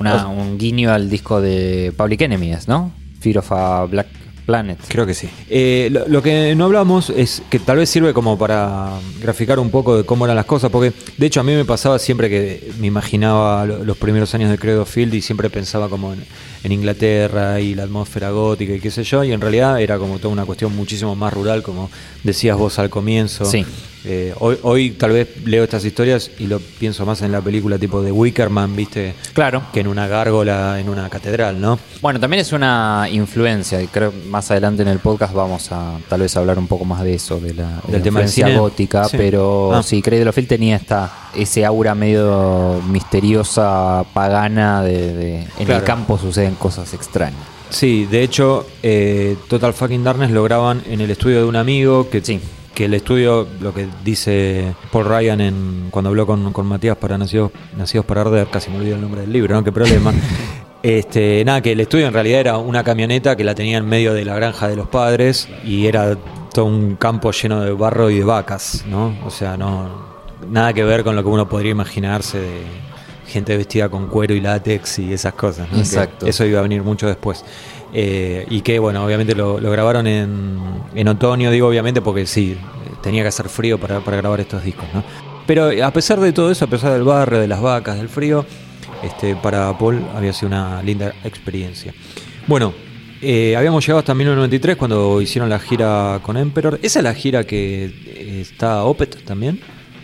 un 0.00 0.58
guiño 0.58 0.92
al 0.92 1.08
disco 1.08 1.40
de 1.40 1.92
Public 1.96 2.22
Enemies, 2.22 2.68
¿no? 2.68 2.92
Fear 3.20 3.38
of 3.38 3.52
a 3.52 3.84
Black 3.86 4.08
Planet. 4.48 4.78
Creo 4.88 5.04
que 5.04 5.12
sí. 5.12 5.28
Eh, 5.50 5.90
lo, 6.06 6.22
que 6.22 6.54
no 6.56 6.64
hablamos 6.64 7.10
es 7.10 7.42
que 7.50 7.58
tal 7.58 7.76
vez 7.76 7.90
sirve 7.90 8.14
como 8.14 8.38
para 8.38 8.98
graficar 9.20 9.58
un 9.58 9.70
poco 9.70 9.98
de 9.98 10.04
cómo 10.04 10.24
eran 10.24 10.36
las 10.36 10.46
cosas, 10.46 10.70
porque 10.70 10.94
de 11.18 11.26
hecho 11.26 11.40
a 11.40 11.42
mí 11.42 11.52
me 11.54 11.66
pasaba 11.66 11.98
siempre 11.98 12.30
que 12.30 12.72
me 12.80 12.86
imaginaba 12.86 13.66
los 13.66 13.98
primeros 13.98 14.34
años 14.34 14.50
de 14.50 14.56
Credo 14.56 14.86
Field 14.86 15.12
y 15.12 15.20
siempre 15.20 15.50
pensaba 15.50 15.90
como 15.90 16.14
en, 16.14 16.24
en 16.64 16.72
Inglaterra 16.72 17.60
y 17.60 17.74
la 17.74 17.84
atmósfera 17.84 18.30
gótica 18.30 18.72
y 18.74 18.80
qué 18.80 18.90
sé 18.90 19.04
yo, 19.04 19.24
y 19.24 19.32
en 19.32 19.40
realidad 19.40 19.80
era 19.80 19.98
como 19.98 20.18
toda 20.18 20.32
una 20.32 20.44
cuestión 20.44 20.74
muchísimo 20.74 21.14
más 21.14 21.32
rural, 21.32 21.62
como 21.62 21.90
decías 22.22 22.56
vos 22.56 22.78
al 22.78 22.90
comienzo. 22.90 23.44
Sí. 23.44 23.64
Eh, 24.04 24.32
hoy, 24.38 24.56
hoy 24.62 24.90
tal 24.92 25.10
vez 25.10 25.28
leo 25.44 25.64
estas 25.64 25.84
historias 25.84 26.30
y 26.38 26.46
lo 26.46 26.60
pienso 26.60 27.04
más 27.04 27.20
en 27.22 27.32
la 27.32 27.40
película 27.40 27.78
tipo 27.78 28.00
de 28.00 28.12
Wickerman, 28.12 28.74
¿viste? 28.76 29.14
Claro. 29.34 29.64
Que 29.72 29.80
en 29.80 29.88
una 29.88 30.06
gárgola, 30.06 30.78
en 30.80 30.88
una 30.88 31.08
catedral, 31.10 31.60
¿no? 31.60 31.78
Bueno, 32.00 32.20
también 32.20 32.40
es 32.40 32.52
una 32.52 33.08
influencia, 33.10 33.82
y 33.82 33.88
creo 33.88 34.12
más 34.28 34.50
adelante 34.50 34.82
en 34.82 34.88
el 34.88 35.00
podcast 35.00 35.34
vamos 35.34 35.70
a 35.72 35.98
tal 36.08 36.20
vez 36.20 36.36
hablar 36.36 36.58
un 36.58 36.68
poco 36.68 36.84
más 36.84 37.02
de 37.02 37.14
eso, 37.14 37.40
de 37.40 37.54
la, 37.54 37.82
Del 37.88 38.02
tema 38.02 38.20
influencia 38.20 38.56
gótica, 38.56 39.08
pero 39.10 39.74
ah. 39.74 39.82
sí, 39.82 40.00
Craig 40.00 40.24
de 40.24 40.42
tenía 40.44 40.76
esta, 40.76 41.28
ese 41.34 41.64
aura 41.64 41.94
medio 41.94 42.80
misteriosa, 42.88 44.04
pagana, 44.14 44.82
de, 44.82 45.46
en 45.58 45.70
el 45.70 45.82
campo 45.82 46.16
suceden 46.48 46.54
cosas 46.56 46.94
extrañas. 46.94 47.40
Sí, 47.70 48.06
de 48.06 48.22
hecho, 48.22 48.66
eh, 48.82 49.36
Total 49.48 49.74
Fucking 49.74 50.02
Darkness 50.02 50.30
lo 50.30 50.42
graban 50.42 50.82
en 50.86 51.00
el 51.00 51.10
estudio 51.10 51.38
de 51.38 51.44
un 51.44 51.56
amigo 51.56 52.08
que 52.08 52.20
sí 52.20 52.40
que 52.74 52.84
el 52.84 52.94
estudio, 52.94 53.48
lo 53.60 53.74
que 53.74 53.88
dice 54.04 54.72
Paul 54.92 55.06
Ryan 55.06 55.40
en, 55.40 55.88
cuando 55.90 56.10
habló 56.10 56.28
con, 56.28 56.52
Matías 56.64 56.96
para 56.96 57.18
Nacidos, 57.18 57.50
Nacidos 57.76 58.06
para 58.06 58.20
Arder, 58.20 58.46
casi 58.46 58.70
me 58.70 58.76
olvidé 58.76 58.94
el 58.94 59.00
nombre 59.00 59.22
del 59.22 59.32
libro, 59.32 59.52
¿no? 59.52 59.64
Qué 59.64 59.72
problema. 59.72 60.12
Este, 60.80 61.44
nada, 61.44 61.60
que 61.60 61.72
el 61.72 61.80
estudio 61.80 62.06
en 62.06 62.12
realidad 62.12 62.38
era 62.38 62.58
una 62.58 62.84
camioneta 62.84 63.36
que 63.36 63.42
la 63.42 63.56
tenía 63.56 63.78
en 63.78 63.86
medio 63.86 64.14
de 64.14 64.24
la 64.24 64.36
granja 64.36 64.68
de 64.68 64.76
los 64.76 64.86
padres 64.86 65.48
y 65.64 65.86
era 65.86 66.16
todo 66.54 66.66
un 66.66 66.94
campo 66.94 67.32
lleno 67.32 67.60
de 67.62 67.72
barro 67.72 68.10
y 68.10 68.18
de 68.18 68.24
vacas, 68.24 68.84
¿no? 68.88 69.12
O 69.26 69.30
sea, 69.30 69.56
no 69.56 70.06
nada 70.48 70.72
que 70.72 70.84
ver 70.84 71.02
con 71.02 71.16
lo 71.16 71.24
que 71.24 71.28
uno 71.28 71.48
podría 71.48 71.72
imaginarse 71.72 72.38
de 72.38 72.62
gente 73.28 73.56
vestida 73.56 73.88
con 73.88 74.08
cuero 74.08 74.34
y 74.34 74.40
látex 74.40 74.98
y 74.98 75.12
esas 75.12 75.34
cosas. 75.34 75.70
¿no? 75.70 75.78
Exacto. 75.78 76.26
eso 76.26 76.44
iba 76.44 76.58
a 76.58 76.62
venir 76.62 76.82
mucho 76.82 77.06
después. 77.06 77.44
Eh, 77.92 78.46
y 78.50 78.60
que, 78.60 78.78
bueno, 78.78 79.04
obviamente 79.04 79.34
lo, 79.34 79.56
grabaron 79.56 80.06
en, 80.06 81.08
otoño, 81.08 81.50
digo 81.50 81.68
obviamente 81.68 82.02
porque 82.02 82.26
sí, 82.26 82.56
tenía 83.02 83.22
que 83.22 83.28
hacer 83.28 83.48
frío 83.48 83.78
para, 83.78 84.00
grabar 84.00 84.40
estos 84.40 84.62
discos, 84.64 84.86
¿no? 84.92 85.02
Pero 85.46 85.70
a 85.84 85.90
pesar 85.92 86.20
de 86.20 86.32
todo 86.32 86.50
eso, 86.50 86.66
a 86.66 86.68
pesar 86.68 86.92
del 86.92 87.04
barrio, 87.04 87.38
de 87.38 87.48
las 87.48 87.62
vacas, 87.62 87.96
del 87.96 88.10
frío, 88.10 88.44
este, 89.02 89.34
para 89.36 89.76
Paul 89.78 90.04
había 90.14 90.32
sido 90.34 90.48
una 90.48 90.82
linda 90.82 91.14
experiencia. 91.24 91.94
Bueno, 92.46 92.74
eh, 93.22 93.56
habíamos 93.56 93.84
llegado 93.84 94.00
hasta 94.00 94.14
1993 94.14 94.76
cuando 94.76 95.20
hicieron 95.20 95.48
la 95.48 95.58
gira 95.58 96.20
con 96.22 96.36
Emperor. 96.36 96.78
¿Esa 96.82 96.98
es 96.98 97.02
la 97.02 97.14
gira 97.14 97.44
que 97.44 97.86
eh, 97.86 98.38
está 98.40 98.84
Opet 98.84 99.24
también? 99.24 99.60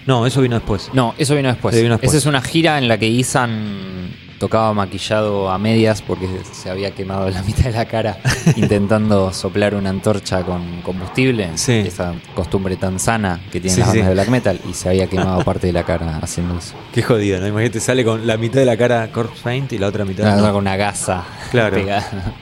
No, 0.06 0.26
eso 0.26 0.40
vino 0.40 0.56
después. 0.56 0.90
No, 0.92 1.14
eso 1.18 1.34
vino 1.34 1.48
después. 1.48 1.74
Vino 1.74 1.90
después. 1.90 2.10
Esa 2.10 2.18
es 2.18 2.26
una 2.26 2.42
gira 2.42 2.78
en 2.78 2.88
la 2.88 2.98
que 2.98 3.06
Isan 3.06 4.12
tocaba 4.38 4.74
maquillado 4.74 5.48
a 5.48 5.58
medias 5.58 6.02
porque 6.02 6.28
se 6.52 6.68
había 6.68 6.90
quemado 6.90 7.30
la 7.30 7.42
mitad 7.44 7.64
de 7.64 7.72
la 7.72 7.86
cara 7.86 8.18
intentando 8.56 9.32
soplar 9.32 9.74
una 9.74 9.90
antorcha 9.90 10.42
con 10.42 10.82
combustible. 10.82 11.50
Esa 11.54 12.14
costumbre 12.34 12.76
tan 12.76 12.98
sana 12.98 13.40
que 13.50 13.60
tienen 13.60 13.80
las 13.80 13.88
bandas 13.88 14.06
de 14.08 14.14
black 14.14 14.28
metal 14.28 14.60
y 14.68 14.74
se 14.74 14.88
había 14.88 15.06
quemado 15.06 15.42
parte 15.44 15.68
de 15.68 15.72
la 15.72 15.84
cara 15.84 16.18
haciendo 16.20 16.58
eso. 16.58 16.74
Qué 16.92 17.02
jodido, 17.02 17.40
¿no? 17.40 17.46
Imagínate, 17.46 17.80
sale 17.80 18.04
con 18.04 18.26
la 18.26 18.36
mitad 18.36 18.60
de 18.60 18.66
la 18.66 18.76
cara 18.76 19.10
corpse 19.10 19.42
paint 19.42 19.72
y 19.72 19.78
la 19.78 19.86
otra 19.86 20.04
mitad. 20.04 20.38
con 20.38 20.56
una 20.56 20.76
gasa 20.76 21.24
claro. 21.50 21.76
pegada 21.76 22.34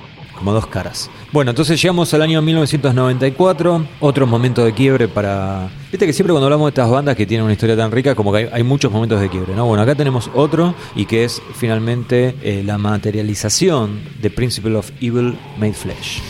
como 0.43 0.53
dos 0.53 0.67
caras. 0.67 1.09
Bueno, 1.31 1.53
entonces 1.53 1.81
llegamos 1.81 2.13
al 2.15 2.23
año 2.23 2.43
1994, 2.43 3.87
otro 4.01 4.27
momento 4.27 4.65
de 4.65 4.75
quiebre 4.75 5.07
para... 5.07 5.71
Viste 5.93 6.05
que 6.05 6.13
siempre 6.13 6.33
cuando 6.33 6.47
hablamos 6.47 6.67
de 6.67 6.71
estas 6.71 6.91
bandas 6.91 7.15
que 7.15 7.27
tienen 7.27 7.45
una 7.45 7.53
historia 7.53 7.77
tan 7.77 7.93
rica, 7.93 8.17
como 8.17 8.33
que 8.33 8.51
hay, 8.53 8.63
muchos 8.65 8.91
momentos 8.91 9.21
de 9.21 9.29
quiebre, 9.29 9.55
¿no? 9.55 9.67
Bueno, 9.67 9.85
acá 9.85 9.95
tenemos 9.95 10.29
otro 10.35 10.75
y 10.97 11.07
que 11.07 11.23
es 11.23 11.41
finalmente 11.55 12.35
eh, 12.43 12.65
la 12.67 12.77
materialización 12.77 14.01
de 14.21 14.31
Principle 14.31 14.75
of 14.75 14.91
Evil 15.01 15.39
Made 15.59 15.75
Flesh. 15.75 16.21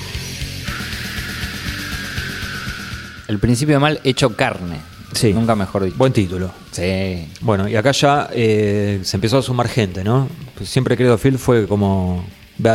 El 3.29 3.39
principio 3.39 3.77
de 3.77 3.79
mal 3.79 4.01
hecho 4.05 4.37
carne. 4.37 4.77
Sí. 5.13 5.33
Nunca 5.33 5.57
mejor 5.57 5.85
dicho. 5.85 5.97
Buen 5.97 6.13
título. 6.13 6.51
Sí. 6.71 7.29
Bueno, 7.41 7.67
y 7.67 7.77
acá 7.77 7.93
ya 7.93 8.29
eh, 8.31 9.01
se 9.05 9.17
empezó 9.17 9.39
a 9.39 9.43
sumar 9.43 9.69
gente, 9.69 10.05
¿no? 10.05 10.29
Pues 10.55 10.69
siempre 10.69 10.99
Credo 10.99 11.17
Phil 11.17 11.39
fue 11.39 11.67
como 11.67 12.27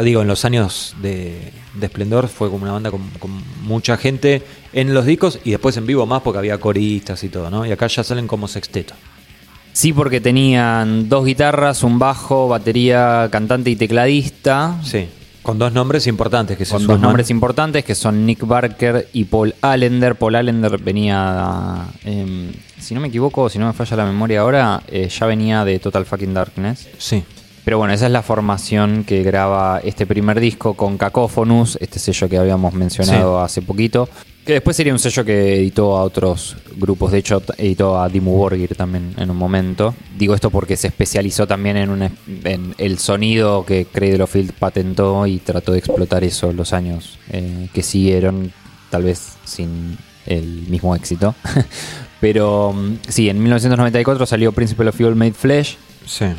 digo, 0.04 0.22
en 0.22 0.28
los 0.28 0.46
años 0.46 0.96
de, 1.02 1.52
esplendor 1.82 2.28
fue 2.28 2.50
como 2.50 2.64
una 2.64 2.74
banda 2.74 2.92
con, 2.92 3.02
mucha 3.64 3.98
gente 3.98 4.42
en 4.74 4.94
los 4.94 5.06
discos 5.06 5.40
y 5.44 5.52
después 5.52 5.78
en 5.78 5.86
vivo 5.86 6.06
más 6.06 6.22
porque 6.22 6.40
había 6.40 6.58
coristas 6.60 7.24
y 7.24 7.30
todo, 7.30 7.50
¿no? 7.50 7.66
Y 7.66 7.72
acá 7.72 7.88
ya 7.88 8.04
salen 8.04 8.28
como 8.28 8.48
sexteto. 8.48 8.94
Sí, 9.74 9.94
porque 9.94 10.20
tenían 10.20 11.08
dos 11.08 11.26
guitarras, 11.26 11.84
un 11.84 12.00
bajo, 12.00 12.48
batería, 12.48 13.30
cantante 13.32 13.70
y 13.70 13.76
tecladista. 13.76 14.80
Sí, 14.84 15.08
con 15.48 15.58
dos 15.58 15.72
nombres 15.72 16.08
importantes 16.08 16.58
que 16.58 16.66
Con 16.66 16.86
dos 16.86 17.00
nombres 17.00 17.30
importantes 17.30 17.86
que 17.86 17.96
son 17.96 18.26
Nick 18.26 18.46
Barker 18.46 19.08
y 19.14 19.24
Paul 19.24 19.56
Allender. 19.62 20.16
Paul 20.16 20.36
Allender 20.36 20.78
venía, 20.78 21.86
em, 22.04 22.52
si 22.78 22.94
no 22.94 23.00
me 23.00 23.08
equivoco, 23.08 23.48
si 23.48 23.58
no 23.58 23.66
me 23.66 23.72
falla 23.72 23.96
la 23.96 24.06
memoria 24.06 24.42
ahora, 24.42 24.82
eh, 24.90 25.08
ya 25.08 25.26
venía 25.26 25.64
de 25.64 25.80
Total 25.80 26.06
Fucking 26.06 26.34
Darkness. 26.34 26.90
Sí. 26.98 27.24
Pero 27.68 27.80
bueno, 27.80 27.94
esa 27.94 28.06
es 28.06 28.14
la 28.14 28.24
formación 28.24 29.04
que 29.04 29.24
graba 29.24 29.82
este 29.84 30.06
primer 30.06 30.40
disco 30.40 30.76
con 30.76 30.98
Cacophonus, 30.98 31.78
este 31.82 32.00
sello 32.00 32.30
que 32.30 32.38
habíamos 32.38 32.74
mencionado 32.74 33.42
hace 33.42 33.62
poquito. 33.62 34.08
Que 34.46 34.54
después 34.54 34.78
sería 34.78 34.94
un 34.94 35.00
sello 35.00 35.26
que 35.26 35.56
editó 35.56 35.98
a 35.98 36.04
otros 36.04 36.56
grupos. 36.78 37.12
De 37.12 37.18
hecho, 37.18 37.44
editó 37.58 38.00
a 38.00 38.08
Dimmu 38.08 38.32
Borgir 38.32 38.74
también 38.78 39.14
en 39.18 39.30
un 39.30 39.36
momento. 39.36 39.94
Digo 40.18 40.34
esto 40.34 40.50
porque 40.50 40.78
se 40.78 40.88
especializó 40.88 41.46
también 41.46 41.76
en, 41.76 42.74
el 42.78 43.00
sonido 43.00 43.66
que 43.66 43.84
Cradle 43.84 44.24
of 44.24 44.32
Field 44.32 44.54
patentó 44.54 45.28
y 45.28 45.40
trató 45.40 45.74
de 45.74 45.80
explotar 45.80 46.24
eso 46.24 46.54
los 46.54 46.72
años 46.72 47.20
eh, 47.32 47.68
que 47.74 47.84
siguieron, 47.84 48.54
tal 48.90 49.04
vez 49.04 49.34
sin 49.44 49.98
el 50.26 50.68
mismo 50.70 50.96
éxito. 50.96 51.36
Pero 52.20 52.74
mm, 52.74 52.98
sí, 53.08 53.30
en 53.30 53.40
1994 53.40 54.26
salió 54.26 54.52
Principle 54.52 54.90
of 54.90 55.00
Evil 55.00 55.16
Made 55.16 55.34
Flesh, 55.34 55.78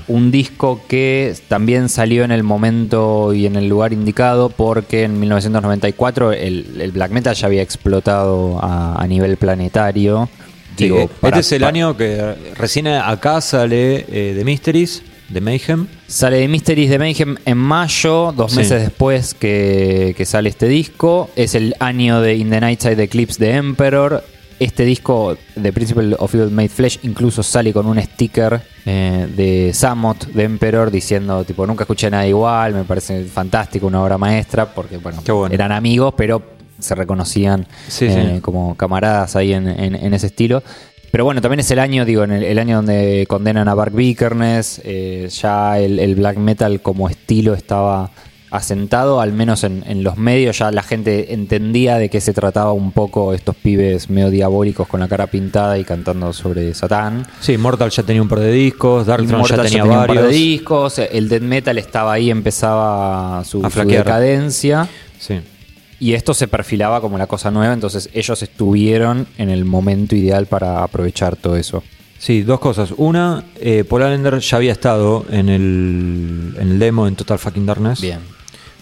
un 0.08 0.30
disco 0.30 0.80
que 0.88 1.34
también 1.48 1.88
salió 1.88 2.24
en 2.24 2.30
el 2.30 2.42
momento 2.42 3.34
y 3.34 3.46
en 3.46 3.56
el 3.56 3.68
lugar 3.68 3.92
indicado 3.92 4.48
porque 4.48 5.04
en 5.04 5.20
1994 5.20 6.32
el, 6.32 6.90
black 6.92 7.10
metal 7.10 7.34
ya 7.34 7.46
había 7.46 7.62
explotado 7.62 8.58
a, 8.62 9.04
nivel 9.06 9.36
planetario. 9.36 10.28
Digo, 10.76 11.10
este 11.22 11.40
es 11.40 11.52
el 11.52 11.64
año 11.64 11.96
que 11.96 12.34
recién 12.56 12.86
acá 12.86 13.40
sale 13.40 14.06
eh, 14.08 14.34
The 14.36 14.44
Mysteries 14.44 15.02
de 15.28 15.40
Mayhem. 15.40 15.86
Sale 16.06 16.38
de 16.38 16.48
Mysteries 16.48 16.90
de 16.90 16.98
Mayhem 16.98 17.36
en 17.44 17.58
mayo, 17.58 18.32
dos 18.34 18.52
Sí. 18.52 18.58
meses 18.58 18.82
después 18.82 19.34
que, 19.34 20.14
que 20.16 20.24
sale 20.24 20.48
este 20.48 20.68
disco. 20.68 21.30
Es 21.36 21.54
el 21.54 21.74
año 21.80 22.20
de 22.20 22.36
In 22.36 22.50
the 22.50 22.60
Nightside 22.60 23.02
Eclipse 23.02 23.44
de 23.44 23.52
Emperor. 23.56 24.24
Este 24.60 24.84
disco, 24.84 25.36
The 25.60 25.72
Principle 25.72 26.16
of 26.18 26.34
Evil 26.34 26.50
Made 26.50 26.68
Flesh, 26.68 26.98
incluso 27.04 27.44
sale 27.44 27.72
con 27.72 27.86
un 27.86 28.00
sticker 28.02 28.60
eh, 28.84 29.28
de 29.36 29.70
Samot 29.72 30.26
de 30.26 30.42
Emperor 30.42 30.90
diciendo, 30.90 31.44
tipo, 31.44 31.64
nunca 31.64 31.84
escuché 31.84 32.10
nada 32.10 32.26
igual, 32.26 32.74
me 32.74 32.82
parece 32.82 33.24
fantástico, 33.26 33.86
una 33.86 34.02
obra 34.02 34.18
maestra, 34.18 34.66
porque, 34.74 34.96
bueno, 34.96 35.22
eran 35.50 35.70
amigos, 35.70 36.12
pero 36.16 36.42
se 36.80 36.94
reconocían 36.96 37.66
Sí, 37.86 38.06
eh, 38.06 38.32
sí. 38.36 38.40
como 38.40 38.76
camaradas 38.76 39.36
ahí 39.36 39.52
en, 39.52 39.68
en- 39.68 39.94
en 39.94 40.14
ese 40.14 40.26
estilo. 40.26 40.62
Pero 41.10 41.24
bueno, 41.24 41.40
también 41.40 41.60
es 41.60 41.70
el 41.70 41.78
año, 41.78 42.04
digo, 42.04 42.24
en 42.24 42.32
el, 42.32 42.42
el 42.42 42.58
año 42.58 42.76
donde 42.76 43.26
condenan 43.28 43.68
a 43.68 43.74
Bark 43.74 43.94
Vikernes, 43.94 44.80
eh, 44.84 45.28
ya 45.30 45.78
el, 45.78 45.98
el 46.00 46.16
black 46.16 46.36
metal 46.36 46.80
como 46.82 47.08
estilo 47.08 47.54
estaba 47.54 48.10
asentado, 48.50 49.20
al 49.20 49.32
menos 49.32 49.64
en, 49.64 49.84
en 49.86 50.02
los 50.02 50.16
medios, 50.16 50.58
ya 50.58 50.70
la 50.70 50.82
gente 50.82 51.34
entendía 51.34 51.96
de 51.98 52.08
qué 52.08 52.20
se 52.20 52.32
trataba 52.32 52.72
un 52.72 52.92
poco 52.92 53.34
estos 53.34 53.54
pibes 53.56 54.08
medio 54.10 54.30
diabólicos 54.30 54.88
con 54.88 55.00
la 55.00 55.08
cara 55.08 55.26
pintada 55.26 55.78
y 55.78 55.84
cantando 55.84 56.32
sobre 56.32 56.72
Satán. 56.74 57.26
Sí, 57.40 57.56
Mortal 57.58 57.90
ya 57.90 58.02
tenía 58.02 58.22
un 58.22 58.28
par 58.28 58.40
de 58.40 58.52
discos, 58.52 59.06
Darkthrone 59.06 59.30
ya 59.30 59.54
Immortal 59.54 59.66
tenía 59.66 59.84
un 59.84 60.06
par 60.06 60.22
de 60.22 60.28
discos, 60.28 60.98
el 60.98 61.28
death 61.28 61.42
metal 61.42 61.78
estaba 61.78 62.12
ahí, 62.12 62.30
empezaba 62.30 63.42
su, 63.44 63.58
A 63.64 63.70
su 63.70 63.70
flaquear. 63.70 64.04
decadencia. 64.04 64.88
Sí. 65.18 65.40
Y 66.00 66.14
esto 66.14 66.32
se 66.32 66.46
perfilaba 66.46 67.00
como 67.00 67.18
la 67.18 67.26
cosa 67.26 67.50
nueva, 67.50 67.74
entonces 67.74 68.08
ellos 68.14 68.40
estuvieron 68.42 69.26
en 69.36 69.50
el 69.50 69.64
momento 69.64 70.14
ideal 70.14 70.46
para 70.46 70.84
aprovechar 70.84 71.34
todo 71.36 71.56
eso. 71.56 71.82
Sí, 72.20 72.42
dos 72.42 72.58
cosas. 72.60 72.92
Una, 72.96 73.44
eh, 73.60 73.84
Paul 73.88 74.02
Allender 74.02 74.38
ya 74.38 74.56
había 74.56 74.72
estado 74.72 75.24
en 75.30 75.48
el, 75.48 76.54
en 76.58 76.68
el 76.72 76.78
demo 76.78 77.06
en 77.06 77.14
Total 77.16 77.38
Fucking 77.38 77.66
Darkness. 77.66 78.00
Bien. 78.00 78.18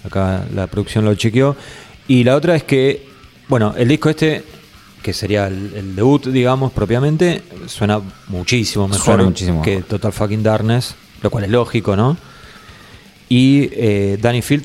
Acá 0.06 0.44
la 0.54 0.66
producción 0.66 1.04
lo 1.04 1.14
chequeó. 1.14 1.56
Y 2.08 2.24
la 2.24 2.36
otra 2.36 2.54
es 2.56 2.62
que, 2.64 3.06
bueno, 3.48 3.74
el 3.76 3.88
disco 3.88 4.08
este, 4.08 4.44
que 5.02 5.12
sería 5.12 5.46
el, 5.48 5.72
el 5.74 5.96
debut, 5.96 6.26
digamos, 6.26 6.72
propiamente, 6.72 7.42
suena 7.66 8.00
muchísimo 8.28 8.86
mejor 8.88 9.04
Suena 9.04 9.24
muchísimo 9.24 9.62
que. 9.62 9.82
Total 9.82 10.12
Fucking 10.12 10.42
Darkness, 10.42 10.94
lo 11.22 11.30
cual 11.30 11.44
es 11.44 11.50
lógico, 11.50 11.96
¿no? 11.96 12.16
Y 13.28 13.68
eh, 13.72 14.18
Danny 14.20 14.42
Field, 14.42 14.64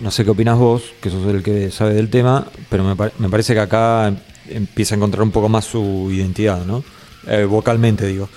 no 0.00 0.10
sé 0.10 0.24
qué 0.24 0.30
opinas 0.30 0.58
vos, 0.58 0.82
que 1.00 1.08
sos 1.10 1.26
el 1.26 1.42
que 1.42 1.70
sabe 1.70 1.94
del 1.94 2.10
tema, 2.10 2.46
pero 2.68 2.84
me, 2.84 2.94
par- 2.96 3.12
me 3.18 3.28
parece 3.30 3.54
que 3.54 3.60
acá 3.60 4.08
em- 4.08 4.16
empieza 4.50 4.94
a 4.94 4.96
encontrar 4.96 5.22
un 5.22 5.30
poco 5.30 5.48
más 5.48 5.64
su 5.64 6.10
identidad, 6.12 6.64
¿no? 6.66 6.84
Eh, 7.26 7.44
vocalmente, 7.44 8.06
digo. 8.06 8.28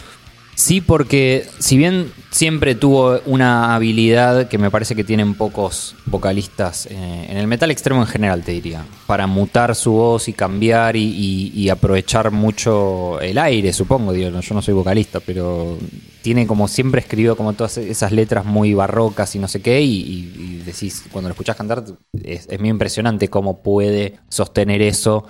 Sí, 0.58 0.82
porque 0.82 1.46
si 1.60 1.78
bien 1.78 2.12
siempre 2.32 2.74
tuvo 2.74 3.20
una 3.28 3.76
habilidad 3.76 4.48
que 4.48 4.58
me 4.58 4.72
parece 4.72 4.96
que 4.96 5.04
tienen 5.04 5.36
pocos 5.36 5.96
vocalistas, 6.08 6.88
eh, 6.88 7.28
en 7.30 7.38
el 7.38 7.46
metal 7.46 7.70
extremo 7.70 8.02
en 8.02 8.08
general 8.08 8.44
te 8.44 8.54
diría, 8.54 8.84
para 9.06 9.28
mutar 9.28 9.76
su 9.76 9.92
voz 9.92 10.28
y 10.28 10.34
cambiar 10.34 10.96
y, 10.96 11.70
aprovechar 11.70 12.32
mucho 12.32 13.22
el 13.22 13.38
aire, 13.38 13.72
supongo, 13.72 14.14
digo, 14.14 14.32
no, 14.32 14.42
yo 14.42 14.56
no 14.56 14.64
soy 14.64 14.74
vocalista, 14.74 15.20
pero 15.20 15.78
tiene 16.24 16.48
como 16.48 16.68
siempre 16.68 17.02
escribió 17.02 17.38
como 17.38 17.54
todas 17.54 17.78
esas 17.78 18.12
letras 18.12 18.44
muy 18.44 18.74
barrocas 18.74 19.36
y 19.36 19.40
no 19.40 19.48
sé 19.48 19.62
qué, 19.62 19.80
y 19.82 20.64
decís, 20.66 21.04
cuando 21.12 21.30
lo 21.30 21.34
escuchás 21.34 21.56
cantar, 21.56 21.84
es, 22.24 22.48
es 22.50 22.60
muy 22.60 22.70
impresionante 22.70 23.28
cómo 23.28 23.62
puede 23.62 24.16
sostener 24.28 24.82
eso 24.82 25.24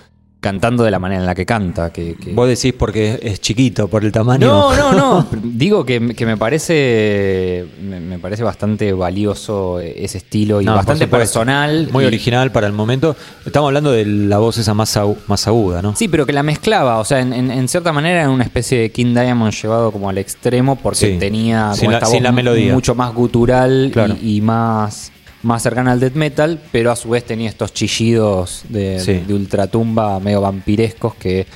cantando 0.48 0.84
de 0.84 0.92
la 0.92 1.00
manera 1.00 1.20
en 1.22 1.26
la 1.28 1.36
que 1.36 1.46
canta. 1.46 1.92
Que, 1.92 2.16
que- 2.16 2.34
Vos 2.34 2.48
decís 2.48 2.74
porque 2.78 3.20
es 3.22 3.42
chiquito, 3.42 3.88
por 3.88 4.06
el 4.06 4.12
tamaño. 4.12 4.48
no, 4.48 4.76
no, 4.76 4.92
no. 4.94 5.28
Digo 5.44 5.86
que, 5.86 6.14
que 6.16 6.26
me 6.26 6.38
parece 6.38 7.66
me, 7.82 8.18
parece 8.20 8.44
bastante 8.44 8.94
valioso 8.94 9.80
ese 9.80 10.18
estilo 10.20 10.62
y 10.62 10.66
No, 10.66 10.76
bastante 10.76 11.08
personal. 11.08 11.90
Muy 11.92 12.04
y- 12.04 12.08
original 12.08 12.52
para 12.52 12.68
el 12.68 12.74
momento. 12.74 13.16
Estamos 13.46 13.68
hablando 13.68 13.92
de 13.92 14.06
la 14.06 14.38
voz 14.38 14.58
esa 14.58 14.74
más, 14.74 14.96
agu- 14.98 15.18
más 15.28 15.48
aguda, 15.48 15.82
¿no? 15.82 15.96
Sí, 15.96 16.08
pero 16.08 16.26
que 16.26 16.34
la 16.34 16.44
mezclaba, 16.44 17.00
o 17.00 17.06
sea, 17.06 17.20
en, 17.20 17.34
en- 17.34 17.52
en 17.52 17.68
cierta 17.68 17.92
manera 17.92 18.22
era 18.22 18.30
una 18.30 18.44
especie 18.44 18.80
de 18.80 18.92
King 18.92 19.14
Diamond 19.14 19.54
llevado 19.54 19.92
como 19.92 20.10
al 20.10 20.18
extremo 20.18 20.76
porque 20.76 20.98
Sí. 21.14 21.18
tenía 21.20 21.74
Sin 21.74 21.82
como 21.82 21.92
la- 21.92 21.98
esta 21.98 22.08
sin 22.10 22.18
voz 22.20 22.24
la 22.24 22.32
melodía. 22.32 22.74
mucho 22.74 22.96
más 22.96 23.14
gutural 23.14 23.90
Claro. 23.94 24.16
y, 24.22 24.38
y 24.38 24.42
más, 24.42 25.12
más 25.48 25.64
cercana 25.64 25.92
al 25.94 26.00
death 26.00 26.14
metal, 26.16 26.60
pero 26.72 26.92
a 26.92 26.96
su 26.96 27.10
vez 27.10 27.24
tenía 27.26 27.50
estos 27.50 27.74
chillidos 27.74 28.64
de, 28.70 29.00
Sí. 29.00 29.14
de 29.28 29.34
ultratumba 29.34 30.20
medio 30.20 30.42
vampirescos 30.42 31.16
que 31.16 31.48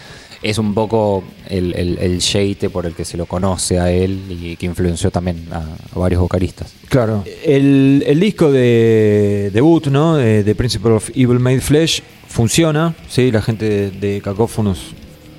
es 0.44 0.58
un 0.58 0.74
poco 0.74 1.24
el, 1.50 1.76
el, 1.76 1.98
el 2.00 2.20
yeite 2.20 2.72
por 2.72 2.88
el 2.88 2.96
que 2.96 3.06
se 3.06 3.16
lo 3.16 3.28
conoce 3.28 3.80
a 3.80 3.92
él 3.92 4.20
y 4.28 4.56
que 4.56 4.66
influenció 4.66 5.12
también 5.12 5.46
a, 5.52 5.58
a 5.96 6.00
varios 6.00 6.20
vocalistas. 6.20 6.74
Claro. 6.90 7.24
El, 7.46 8.04
el 8.08 8.20
disco 8.20 8.52
de 8.52 9.52
debut, 9.54 9.86
¿no? 9.88 10.16
De, 10.16 10.44
de 10.44 10.56
Principle 10.56 10.94
of 10.94 11.10
Evil 11.14 11.38
Made 11.38 11.62
Flesh 11.62 12.02
funciona, 12.28 12.96
¿sí? 13.08 13.32
La 13.32 13.44
gente 13.44 13.66
de, 13.70 13.92
de 13.92 14.20
Cacophonous, 14.22 14.80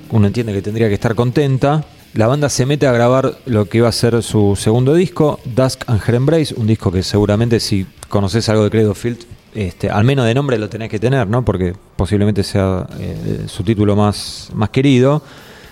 uno 0.09 0.27
entiende 0.27 0.53
que 0.53 0.61
tendría 0.61 0.87
que 0.87 0.93
estar 0.93 1.15
contenta. 1.15 1.83
La 2.13 2.27
banda 2.27 2.47
se 2.49 2.67
mete 2.67 2.85
a 2.85 2.91
grabar 2.91 3.37
lo 3.47 3.65
que 3.65 3.79
iba 3.79 3.89
a 3.89 3.91
ser 3.91 4.21
su 4.21 4.55
segundo 4.55 4.93
disco, 4.93 5.39
Dusk 5.45 5.81
and 5.87 5.99
Her 6.07 6.13
Embrace, 6.13 6.53
un 6.55 6.67
disco 6.67 6.91
que 6.91 7.01
seguramente 7.01 7.59
si 7.59 7.87
conoces 8.07 8.47
algo 8.49 8.63
de 8.63 8.69
Credo 8.69 8.93
Field, 8.93 9.25
este, 9.55 9.89
al 9.89 10.03
menos 10.03 10.25
de 10.27 10.35
nombre 10.35 10.59
lo 10.59 10.69
tenés 10.69 10.89
que 10.89 10.99
tener, 10.99 11.27
¿no? 11.27 11.43
Porque 11.43 11.73
posiblemente 11.95 12.43
sea 12.43 12.85
eh, 12.99 13.45
su 13.47 13.63
título 13.63 13.95
más, 13.95 14.51
más 14.53 14.69
querido. 14.69 15.23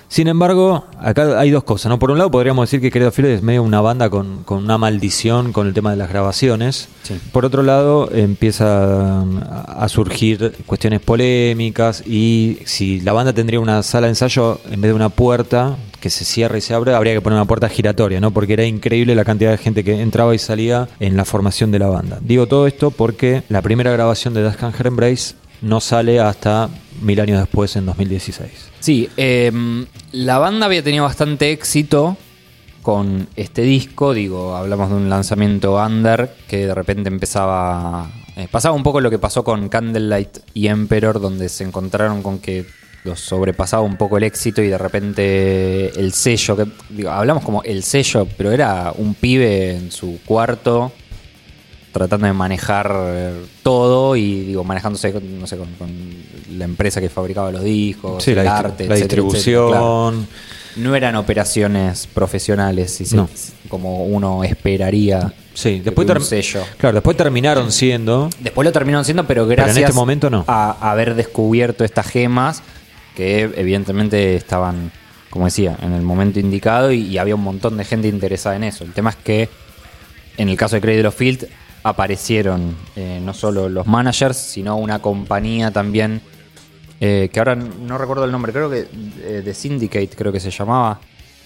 Sin 0.08 0.27
embargo, 0.27 0.86
acá 0.99 1.39
hay 1.39 1.51
dos 1.51 1.63
cosas, 1.63 1.91
¿no? 1.91 1.99
Por 1.99 2.10
un 2.10 2.17
lado 2.17 2.32
podríamos 2.32 2.67
decir 2.67 2.82
que 2.82 2.89
Credo 2.89 3.12
Field 3.12 3.30
es 3.30 3.43
medio 3.43 3.62
una 3.62 3.80
banda 3.80 4.10
con, 4.10 4.43
con 4.43 4.63
una 4.63 4.80
maldición 4.80 5.54
con 5.54 5.67
el 5.67 5.75
tema 5.75 5.91
de 5.91 5.97
las 5.97 6.10
grabaciones. 6.10 6.89
Sí. 7.04 7.19
Por 7.32 7.45
otro 7.45 7.62
lado, 7.62 8.10
empiezan 8.12 9.43
a 9.47 9.62
a 9.82 9.89
surgir 9.89 10.54
cuestiones 10.67 11.01
polémicas 11.01 12.04
y 12.06 12.60
si 12.65 13.01
la 13.01 13.13
banda 13.13 13.34
tendría 13.34 13.60
una 13.60 13.82
sala 13.82 14.08
de 14.08 14.12
ensayo 14.12 14.60
en 14.69 14.80
vez 14.80 14.89
de 14.89 14.93
una 14.93 15.10
puerta 15.10 15.75
que 16.02 16.10
se 16.10 16.26
cierra 16.26 16.58
y 16.58 16.62
se 16.62 16.74
abre, 16.74 16.94
habría 16.94 17.14
que 17.14 17.22
poner 17.22 17.38
una 17.38 17.46
puerta 17.46 17.70
giratoria, 17.70 18.20
¿no? 18.20 18.32
Porque 18.32 18.54
era 18.54 18.66
increíble 18.66 19.16
la 19.16 19.24
cantidad 19.24 19.52
de 19.52 19.58
gente 19.58 19.84
que 19.84 20.02
entraba 20.02 20.36
y 20.36 20.40
salía 20.40 20.90
en 21.00 21.16
la 21.16 21.24
formación 21.24 21.72
de 21.72 21.80
la 21.80 21.88
banda. 21.88 22.18
Digo 22.22 22.48
todo 22.48 22.68
esto 22.68 22.92
porque 22.92 23.44
la 23.48 23.62
primera 23.62 23.92
grabación 23.92 24.34
de 24.34 24.42
and 24.46 24.76
Her 24.78 24.88
Embrace 24.88 25.36
no 25.62 25.80
sale 25.80 26.20
hasta 26.20 26.70
mil 27.02 27.20
años 27.22 27.40
después, 27.40 27.76
en 27.76 27.86
2016. 27.86 28.52
Sí, 28.80 29.10
eh, 29.16 29.52
la 30.12 30.40
banda 30.40 30.66
había 30.66 30.84
tenido 30.84 31.04
bastante 31.04 31.52
éxito 31.52 32.18
con 32.82 33.28
este 33.36 33.62
disco, 33.62 34.14
digo, 34.14 34.56
hablamos 34.56 34.90
de 34.90 34.96
un 34.96 35.10
lanzamiento 35.10 35.76
under 35.76 36.34
que 36.48 36.66
de 36.66 36.74
repente 36.74 37.10
empezaba... 37.10 38.10
eh, 38.36 38.48
pasaba 38.50 38.74
un 38.74 38.82
poco 38.82 39.02
lo 39.02 39.12
que 39.12 39.20
pasó 39.20 39.44
con 39.44 39.70
Candlelight 39.70 40.40
y 40.56 40.68
Emperor, 40.68 41.22
donde 41.22 41.48
se 41.48 41.64
encontraron 41.64 42.24
con 42.24 42.40
que 42.40 42.66
los 43.04 43.20
sobrepasaba 43.20 43.82
un 43.84 43.98
poco 43.98 44.18
el 44.18 44.24
éxito 44.24 44.62
y 44.62 44.68
de 44.68 44.78
repente 44.78 45.90
el 46.00 46.14
sello, 46.14 46.56
que 46.56 46.66
digo, 46.90 47.10
hablamos 47.10 47.44
como 47.44 47.64
el 47.64 47.84
sello, 47.84 48.28
pero 48.38 48.52
era 48.52 48.94
un 48.96 49.14
pibe 49.16 49.76
en 49.76 49.92
su 49.92 50.20
cuarto 50.26 50.92
tratando 51.92 52.26
de 52.28 52.34
manejar 52.34 52.96
eh, 52.98 53.34
todo 53.64 54.16
y 54.16 54.42
digo 54.46 54.64
manejándose 54.64 55.12
con, 55.12 55.40
no 55.42 55.46
sé 55.48 55.58
con, 55.58 55.68
con 55.74 55.90
la 56.58 56.64
empresa 56.64 57.02
que 57.02 57.10
fabricaba 57.10 57.52
los 57.52 57.64
discos 57.64 58.24
Sí, 58.24 58.32
el 58.32 58.44
la, 58.46 58.58
arte 58.60 58.88
la 58.88 58.96
etcétera, 58.96 58.96
distribución. 59.24 59.64
etcétera, 59.64 59.80
claro. 59.82 60.14
no 60.78 60.96
eran 60.96 61.16
operaciones 61.18 62.08
profesionales 62.08 62.92
si 62.94 63.06
se- 63.06 63.18
como 63.68 64.06
uno 64.06 64.44
esperaría 64.46 65.34
Sí, 65.54 65.80
de 65.80 65.86
después, 65.92 66.08
un 66.10 66.22
sello 66.22 66.62
claro, 66.78 66.94
después 66.96 67.18
terminaron 67.18 67.74
siendo 67.74 68.30
después 68.40 68.66
lo 68.66 68.72
terminaron 68.72 69.04
siendo 69.04 69.28
pero 69.28 69.46
Pero 69.46 69.64
en 69.64 69.66
gracias 69.66 69.90
este 69.90 69.94
momento 69.94 70.30
no. 70.30 70.46
a 70.48 70.92
haber 70.92 71.16
descubierto 71.16 71.84
estas 71.84 72.08
gemas 72.08 72.64
que 73.15 73.41
evidentemente 73.41 74.36
estaban 74.36 74.91
como 75.32 75.45
decía 75.45 75.78
en 75.82 75.93
el 75.93 76.04
momento 76.04 76.39
indicado 76.39 76.91
y, 76.91 77.17
había 77.17 77.34
un 77.36 77.43
montón 77.43 77.78
de 77.78 77.86
gente 77.86 78.08
interesada 78.08 78.58
en 78.58 78.65
eso. 78.65 78.84
El 78.84 78.93
tema 78.93 79.10
es 79.10 79.15
que 79.15 79.50
en 80.38 80.50
el 80.50 80.58
caso 80.58 80.76
de 80.76 80.82
Cradle 80.82 81.08
of 81.08 81.15
Field 81.15 81.47
aparecieron 81.84 82.76
eh, 82.95 83.19
no 83.24 83.34
solo 83.34 83.67
los 83.69 83.88
managers, 83.88 84.38
sino 84.38 84.76
una 84.76 85.00
compañía 85.00 85.71
también, 85.71 86.21
eh, 87.00 87.30
que 87.34 87.39
ahora 87.39 87.56
no 87.56 87.97
recuerdo 87.97 88.26
el 88.26 88.32
nombre, 88.32 88.52
creo 88.52 88.69
que 88.69 88.88
eh, 89.24 89.41
The 89.43 89.54
Syndicate 89.54 90.10
creo 90.15 90.32
que 90.32 90.39
se 90.39 90.52
llamaba, 90.52 91.00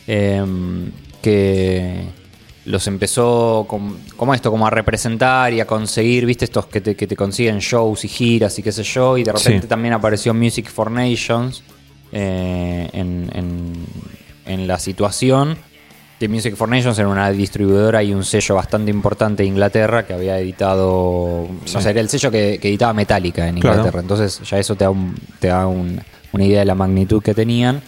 eh, 0.08 0.43
que 1.21 2.01
los 2.65 2.88
empezó 2.88 3.65
com- 3.67 3.97
como 4.17 4.34
esto, 4.34 4.49
como 4.51 4.65
a 4.65 4.69
representar 4.69 5.54
y 5.54 5.60
a 5.60 5.67
conseguir, 5.67 6.25
viste, 6.25 6.45
estos 6.45 6.65
que 6.65 6.82
te, 6.82 6.95
que 6.95 7.06
te 7.08 7.15
consiguen 7.15 7.60
shows 7.60 8.04
y 8.06 8.08
giras 8.08 8.58
y 8.60 8.63
qué 8.63 8.71
sé 8.71 8.84
yo, 8.84 9.17
y 9.17 9.23
de 9.23 9.32
repente 9.32 9.62
Sí. 9.62 9.67
también 9.67 9.93
apareció 9.93 10.34
Music 10.34 10.69
for 10.69 10.89
Nations 10.91 11.63
eh, 12.12 12.89
en, 12.93 13.30
en- 13.34 13.86
en 14.45 14.67
la 14.67 14.80
situación. 14.80 15.58
Que 16.19 16.30
Music 16.30 16.56
for 16.56 16.69
Nations 16.69 16.97
era 16.97 17.10
una 17.10 17.30
distribuidora 17.30 18.01
y 18.01 18.13
un 18.13 18.23
sello 18.23 18.56
bastante 18.56 18.89
importante 18.89 19.43
de 19.43 19.49
Inglaterra 19.49 20.06
que 20.08 20.13
había 20.13 20.39
editado. 20.39 21.47
Sí. 21.65 21.75
O 21.75 21.82
sea, 21.82 21.91
era 21.91 21.99
el 21.99 22.08
sello 22.08 22.32
que, 22.32 22.58
que 22.62 22.69
editaba 22.69 22.93
Metallica 22.93 23.47
en 23.49 23.60
Claro. 23.60 23.80
Inglaterra. 23.80 24.01
Entonces, 24.01 24.39
ya 24.49 24.58
eso 24.58 24.75
te 24.75 24.86
da, 24.86 24.91
un- 24.91 25.15
te 25.39 25.49
da 25.49 25.67
un- 25.67 25.99
una 26.32 26.43
idea 26.45 26.60
de 26.60 26.65
la 26.65 26.75
magnitud 26.75 27.21
que 27.21 27.34
tenían. 27.34 27.82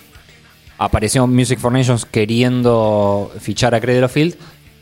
Apareció 0.77 1.25
Music 1.25 1.57
for 1.59 1.71
Nations 1.71 2.05
queriendo 2.05 3.31
fichar 3.39 3.73
a 3.73 3.79
Cradle 3.79 4.03
of 4.03 4.11
Field. 4.11 4.35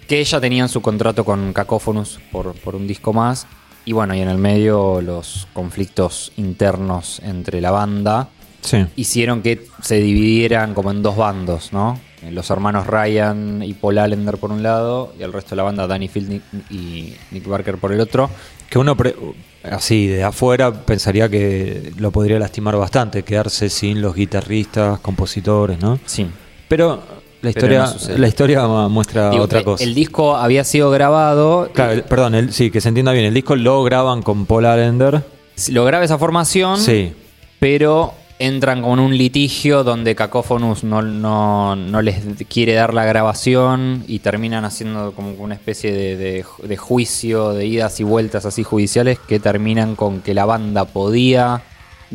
Que 0.07 0.19
ella 0.19 0.39
tenían 0.39 0.69
su 0.69 0.81
contrato 0.81 1.23
con 1.25 1.53
Cacophonus 1.53 2.19
por, 2.31 2.53
por 2.53 2.75
un 2.75 2.87
disco 2.87 3.13
más. 3.13 3.47
Y 3.85 3.91
bueno, 3.93 4.15
y 4.15 4.21
en 4.21 4.29
el 4.29 4.37
medio 4.37 5.01
los 5.01 5.47
conflictos 5.53 6.31
internos 6.37 7.21
entre 7.23 7.61
la 7.61 7.71
banda 7.71 8.29
Sí. 8.61 8.83
hicieron 8.95 9.43
que 9.43 9.67
se 9.83 9.97
dividieran 9.97 10.73
como 10.73 10.89
en 10.89 11.03
dos 11.03 11.15
bandos, 11.15 11.71
¿no? 11.71 11.99
Los 12.31 12.49
hermanos 12.49 12.87
Ryan 12.87 13.61
y 13.61 13.73
Paul 13.75 13.99
Allender 13.99 14.37
por 14.39 14.51
un 14.51 14.63
lado, 14.63 15.13
y 15.19 15.21
el 15.21 15.31
resto 15.31 15.51
de 15.51 15.57
la 15.57 15.63
banda 15.63 15.85
Danny 15.85 16.07
Field 16.07 16.41
y 16.71 17.13
Nick 17.29 17.47
Barker 17.47 17.77
por 17.77 17.91
el 17.91 17.99
otro. 17.99 18.27
Que 18.67 18.79
uno, 18.79 18.97
pre- 18.97 19.15
así 19.61 20.07
de 20.07 20.23
afuera, 20.23 20.73
pensaría 20.73 21.29
que 21.29 21.93
lo 21.97 22.09
podría 22.09 22.39
lastimar 22.39 22.75
bastante, 22.75 23.21
quedarse 23.21 23.69
sin 23.69 24.01
los 24.01 24.15
guitarristas, 24.15 24.97
compositores, 24.99 25.79
¿no? 25.79 25.99
Sí. 26.07 26.25
Pero 26.67 27.03
la 27.45 27.49
historia, 27.51 27.85
no 28.09 28.17
la 28.17 28.27
historia 28.27 28.67
muestra 28.89 29.29
Digo, 29.29 29.43
otra 29.45 29.63
cosa. 29.63 29.83
El 29.83 29.95
disco 29.95 30.35
había 30.35 30.63
sido 30.65 30.91
grabado. 30.91 31.69
Claro, 31.73 31.93
el- 31.93 32.03
perdón, 32.03 32.35
el- 32.35 32.51
sí, 32.53 32.69
que 32.71 32.81
se 32.81 32.89
entienda 32.89 33.13
bien. 33.13 33.25
El 33.25 33.33
disco 33.33 33.55
lo 33.55 33.81
graban 33.83 34.21
con 34.21 34.45
Paul 34.45 34.65
Allender. 34.65 35.23
Lo 35.69 35.85
graba 35.85 36.03
esa 36.03 36.17
formación, 36.17 36.77
Sí. 36.79 37.13
pero 37.59 38.13
entran 38.37 38.81
con 38.81 38.99
un 38.99 39.17
litigio 39.17 39.85
donde 39.85 40.13
Cacophonus 40.13 40.83
no, 40.83 41.01
no, 41.01 41.77
no 41.77 42.01
les 42.01 42.21
quiere 42.49 42.73
dar 42.73 42.93
la 42.93 43.05
grabación 43.05 44.03
y 44.07 44.19
terminan 44.19 44.65
haciendo 44.65 45.13
como 45.13 45.31
una 45.41 45.53
especie 45.55 45.93
de, 45.93 46.17
de- 46.17 46.45
de 46.63 46.77
juicio, 46.77 47.51
de 47.53 47.65
idas 47.65 47.97
y 48.01 48.03
vueltas 48.03 48.45
así 48.45 48.63
judiciales 48.63 49.19
que 49.25 49.39
terminan 49.39 49.95
con 49.95 50.19
que 50.19 50.33
la 50.33 50.43
banda 50.45 50.83
podía 50.83 51.61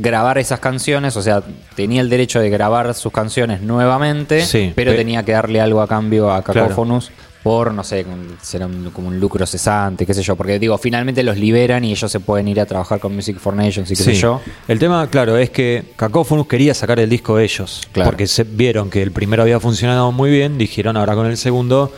grabar 0.00 0.38
esas 0.38 0.60
canciones, 0.60 1.16
o 1.16 1.22
sea, 1.22 1.42
tenía 1.76 2.00
el 2.00 2.08
derecho 2.10 2.40
de 2.40 2.50
grabar 2.50 2.94
sus 2.94 3.12
canciones 3.12 3.60
nuevamente, 3.62 4.44
Sí, 4.44 4.72
pero 4.74 4.92
pe- 4.92 4.98
tenía 4.98 5.22
que 5.24 5.32
darle 5.32 5.60
algo 5.60 5.80
a 5.82 5.86
cambio 5.88 6.30
a 6.32 6.42
Claro. 6.42 6.62
Cacophonus. 6.68 7.10
Por, 7.42 7.72
no 7.72 7.82
sé, 7.84 8.04
será 8.42 8.66
un- 8.66 8.90
como 8.92 9.08
un 9.08 9.18
lucro 9.18 9.46
cesante, 9.46 10.04
qué 10.04 10.12
sé 10.12 10.22
yo. 10.22 10.36
Porque 10.36 10.58
digo, 10.58 10.76
finalmente 10.76 11.22
los 11.22 11.38
liberan 11.38 11.82
y 11.86 11.90
ellos 11.92 12.12
se 12.12 12.20
pueden 12.20 12.48
ir 12.48 12.60
a 12.60 12.66
trabajar 12.66 13.00
con 13.00 13.14
Music 13.14 13.38
for 13.38 13.54
Nations 13.54 13.90
y 13.90 13.96
qué 13.96 14.02
sé 14.02 14.14
yo. 14.14 14.42
El 14.68 14.78
tema, 14.78 15.06
claro, 15.08 15.38
es 15.38 15.48
que 15.48 15.84
Cacophonus 15.96 16.46
quería 16.46 16.74
sacar 16.74 17.00
el 17.00 17.08
disco 17.08 17.38
ellos. 17.38 17.80
Claro. 17.92 18.10
Porque 18.10 18.26
se 18.26 18.44
vieron 18.44 18.90
que 18.90 19.00
el 19.02 19.10
primero 19.12 19.42
había 19.42 19.58
funcionado 19.58 20.12
muy 20.12 20.30
bien. 20.30 20.58
Dijeron, 20.58 20.98
ahora 20.98 21.14
con 21.14 21.24
el 21.28 21.38
segundo, 21.38 21.90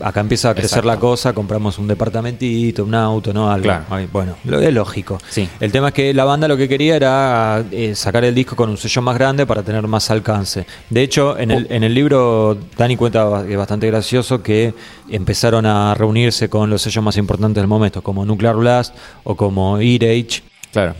acá 0.00 0.20
empieza 0.20 0.50
a 0.50 0.54
crecer 0.54 0.78
Exacto. 0.78 0.88
la 0.88 0.96
cosa. 0.98 1.32
Compramos 1.32 1.78
un 1.78 1.86
departamentito, 1.88 2.84
un 2.84 2.94
auto, 2.94 3.32
¿no? 3.32 3.50
Algo. 3.50 3.64
Claro. 3.64 3.84
Bueno, 4.12 4.36
lo 4.44 4.60
es 4.60 4.72
lógico. 4.72 5.18
Sí. 5.28 5.48
El 5.60 5.72
tema 5.72 5.88
es 5.88 5.94
que 5.94 6.12
la 6.14 6.24
banda 6.24 6.48
lo 6.48 6.56
que 6.56 6.68
quería 6.68 6.96
era 6.96 7.64
eh, 7.70 7.94
sacar 7.94 8.24
el 8.24 8.34
disco 8.34 8.56
con 8.56 8.70
un 8.70 8.76
sello 8.76 9.02
más 9.02 9.16
grande 9.16 9.46
para 9.46 9.62
tener 9.62 9.86
más 9.86 10.10
alcance. 10.10 10.66
De 10.90 11.02
hecho, 11.02 11.38
en 11.38 11.50
Oh. 11.50 11.54
el, 11.58 11.66
en 11.70 11.84
el 11.84 11.94
libro, 11.94 12.56
Dani 12.76 12.96
cuenta 12.96 13.44
es 13.48 13.56
bastante 13.56 13.86
gracioso 13.86 14.42
que 14.42 14.74
empezaron 15.08 15.64
a 15.66 15.94
reunirse 15.94 16.48
con 16.48 16.68
los 16.70 16.82
sellos 16.82 17.02
más 17.04 17.16
importantes 17.16 17.60
del 17.62 17.68
momento, 17.68 18.02
como 18.02 18.24
Nuclear 18.24 18.56
Blast 18.56 18.94
o 19.24 19.36
como 19.36 19.78
Earage. 19.78 20.42
Claro. 20.72 20.94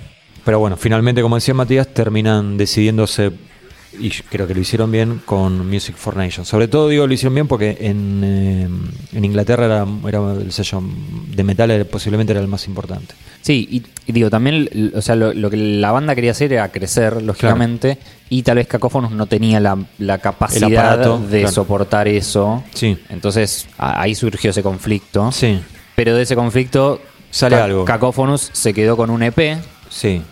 Pero 0.44 0.61
bueno, 0.61 0.76
finalmente, 0.76 1.22
como 1.22 1.35
decía 1.35 1.54
Matías, 1.54 1.88
terminan 1.92 2.56
decidiéndose, 2.56 3.32
y 3.99 4.11
creo 4.11 4.46
que 4.46 4.55
lo 4.55 4.61
hicieron 4.61 4.90
bien, 4.90 5.20
con 5.25 5.68
Music 5.68 5.96
for 5.96 6.16
Nations. 6.16 6.46
Sobre 6.49 6.68
todo 6.68 6.88
digo 6.88 7.07
lo 7.07 7.12
hicieron 7.14 7.35
bien 7.35 7.49
porque 7.49 7.77
en, 7.81 8.20
eh, 8.25 8.68
en 9.16 9.25
Inglaterra 9.25 9.66
era, 9.66 9.87
era 10.09 10.33
el 10.33 10.53
sello 10.53 10.83
de 11.29 11.42
metal, 11.44 11.70
era- 11.70 11.85
posiblemente 11.85 12.33
era 12.33 12.40
el 12.40 12.49
más 12.49 12.66
importante. 12.66 13.14
Sí, 13.42 13.68
y, 13.70 13.83
y 14.11 14.12
digo, 14.12 14.29
también, 14.29 14.92
o 14.94 15.01
sea, 15.01 15.14
lo, 15.14 15.33
lo 15.33 15.49
que 15.51 15.57
la 15.57 15.92
banda 15.92 16.14
quería 16.14 16.33
hacer 16.33 16.53
era 16.53 16.70
crecer, 16.72 17.22
lógicamente, 17.22 17.96
y 18.29 18.42
tal 18.42 18.57
vez 18.57 18.66
Cacophonus 18.66 19.12
no 19.12 19.27
tenía 19.27 19.61
la, 19.61 19.79
la 19.99 20.18
capacidad 20.18 20.68
aparato, 20.90 21.18
de 21.20 21.40
claro. 21.40 21.55
soportar 21.55 22.09
eso. 22.09 22.64
Sí. 22.75 22.99
Entonces, 23.09 23.66
ahí 23.79 24.14
surgió 24.16 24.51
ese 24.51 24.62
conflicto. 24.64 25.31
Sí, 25.31 25.61
Pero 25.94 26.14
de 26.16 26.22
ese 26.22 26.35
conflicto, 26.35 27.01
Sale 27.31 27.57
algo. 27.57 27.85
Cacophonus 27.85 28.51
se 28.53 28.75
quedó 28.75 28.96
con 28.96 29.11
un 29.11 29.22
EP, 29.22 29.59
sí. 29.90 30.22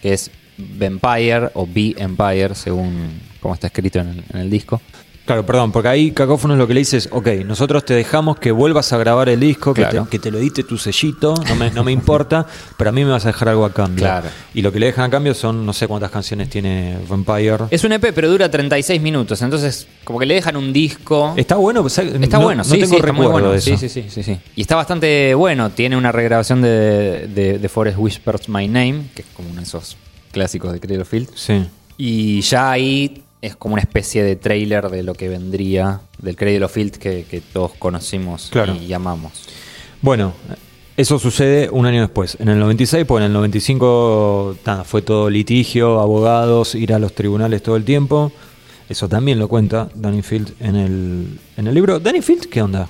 que 0.00 0.12
es 0.12 0.30
Vampire 0.60 1.50
o 1.54 1.66
Be 1.66 1.94
Empire, 1.96 2.54
según 2.54 3.10
como 3.40 3.54
está 3.54 3.68
escrito 3.68 4.00
en 4.00 4.08
el, 4.08 4.24
en 4.32 4.40
el 4.40 4.50
disco. 4.50 4.80
Claro, 5.26 5.46
perdón, 5.46 5.70
porque 5.70 5.86
ahí 5.86 6.10
Cacófonos 6.10 6.58
lo 6.58 6.66
que 6.66 6.74
le 6.74 6.80
dice 6.80 6.96
es, 6.96 7.08
ok, 7.12 7.28
nosotros 7.46 7.84
te 7.84 7.94
dejamos 7.94 8.38
que 8.38 8.50
vuelvas 8.50 8.92
a 8.92 8.98
grabar 8.98 9.28
el 9.28 9.38
disco, 9.38 9.72
que, 9.72 9.84
te, 9.84 10.00
que 10.10 10.18
te 10.18 10.28
lo 10.32 10.38
edite 10.38 10.64
tu 10.64 10.76
sellito, 10.76 11.34
no 11.48 11.54
me, 11.54 11.70
no 11.70 11.84
me 11.84 11.92
importa, 11.92 12.46
pero 12.76 12.90
a 12.90 12.92
mí 12.92 13.04
me 13.04 13.12
vas 13.12 13.26
a 13.26 13.28
dejar 13.28 13.50
algo 13.50 13.64
a 13.64 13.72
cambio. 13.72 14.02
Claro. 14.06 14.28
Y 14.54 14.62
lo 14.62 14.72
que 14.72 14.80
le 14.80 14.86
dejan 14.86 15.04
a 15.04 15.10
cambio 15.10 15.32
son 15.34 15.64
no 15.64 15.72
sé 15.72 15.86
cuántas 15.86 16.10
canciones 16.10 16.50
tiene 16.50 16.98
Vampire. 17.08 17.58
Es 17.70 17.84
un 17.84 17.92
EP, 17.92 18.12
pero 18.12 18.28
dura 18.28 18.50
36 18.50 19.00
minutos, 19.00 19.40
entonces 19.42 19.86
como 20.02 20.18
que 20.18 20.26
le 20.26 20.34
dejan 20.34 20.56
un 20.56 20.72
disco. 20.72 21.32
Está 21.36 21.54
bueno, 21.54 21.82
pues, 21.82 21.96
Está 21.98 22.38
no- 22.38 22.44
bueno, 22.44 22.58
no 22.58 22.64
sí, 22.64 22.72
tengo 22.80 22.86
sí, 22.88 22.96
está 22.96 23.12
muy 23.12 23.26
recuerdo 23.26 23.30
bueno. 23.32 23.50
de 23.52 23.58
eso. 23.58 23.76
Sí, 23.76 23.88
sí, 23.88 23.88
sí, 23.88 24.10
sí, 24.10 24.22
sí. 24.24 24.36
Y 24.56 24.62
está 24.62 24.74
bastante 24.74 25.32
bueno. 25.34 25.70
Tiene 25.70 25.96
una 25.96 26.10
regrabación 26.10 26.60
de, 26.60 27.28
de, 27.28 27.58
de 27.60 27.68
Forest 27.68 27.98
Whispers 27.98 28.48
My 28.48 28.66
Name, 28.66 29.02
que 29.14 29.22
es 29.22 29.28
como 29.32 29.48
uno 29.50 29.58
de 29.58 29.64
esos 29.64 29.96
clásicos 30.30 30.72
de 30.72 30.80
Cradle 30.80 31.02
of 31.02 31.08
Field. 31.08 31.28
Sí. 31.34 31.64
Y 31.98 32.40
ya 32.42 32.70
ahí 32.70 33.22
es 33.42 33.56
como 33.56 33.74
una 33.74 33.82
especie 33.82 34.22
de 34.22 34.36
trailer 34.36 34.88
de 34.90 35.02
lo 35.02 35.14
que 35.14 35.28
vendría 35.28 36.00
del 36.18 36.36
Cradle 36.36 36.64
of 36.64 36.72
Field 36.72 36.92
que, 36.98 37.24
que 37.28 37.40
todos 37.40 37.72
conocimos 37.78 38.48
Claro. 38.50 38.74
y 38.74 38.92
amamos. 38.92 39.32
Bueno, 40.02 40.32
eso 40.96 41.18
sucede 41.18 41.68
un 41.70 41.86
año 41.86 42.00
después. 42.02 42.36
En 42.40 42.48
el 42.48 42.58
96, 42.58 43.04
pues 43.06 43.20
en 43.22 43.26
el 43.26 43.32
95 43.32 44.56
nada, 44.66 44.84
fue 44.84 45.02
todo 45.02 45.30
litigio, 45.30 46.00
abogados, 46.00 46.74
ir 46.74 46.92
a 46.92 46.98
los 46.98 47.14
tribunales 47.14 47.62
todo 47.62 47.76
el 47.76 47.84
tiempo. 47.84 48.32
Eso 48.88 49.08
también 49.08 49.38
lo 49.38 49.48
cuenta 49.48 49.88
Danny 49.94 50.20
Field 50.22 50.52
en 50.60 50.76
el, 50.76 51.38
en 51.56 51.66
el 51.66 51.74
libro. 51.74 52.00
¿Danny 52.00 52.22
Field 52.22 52.46
qué 52.48 52.60
onda? 52.60 52.88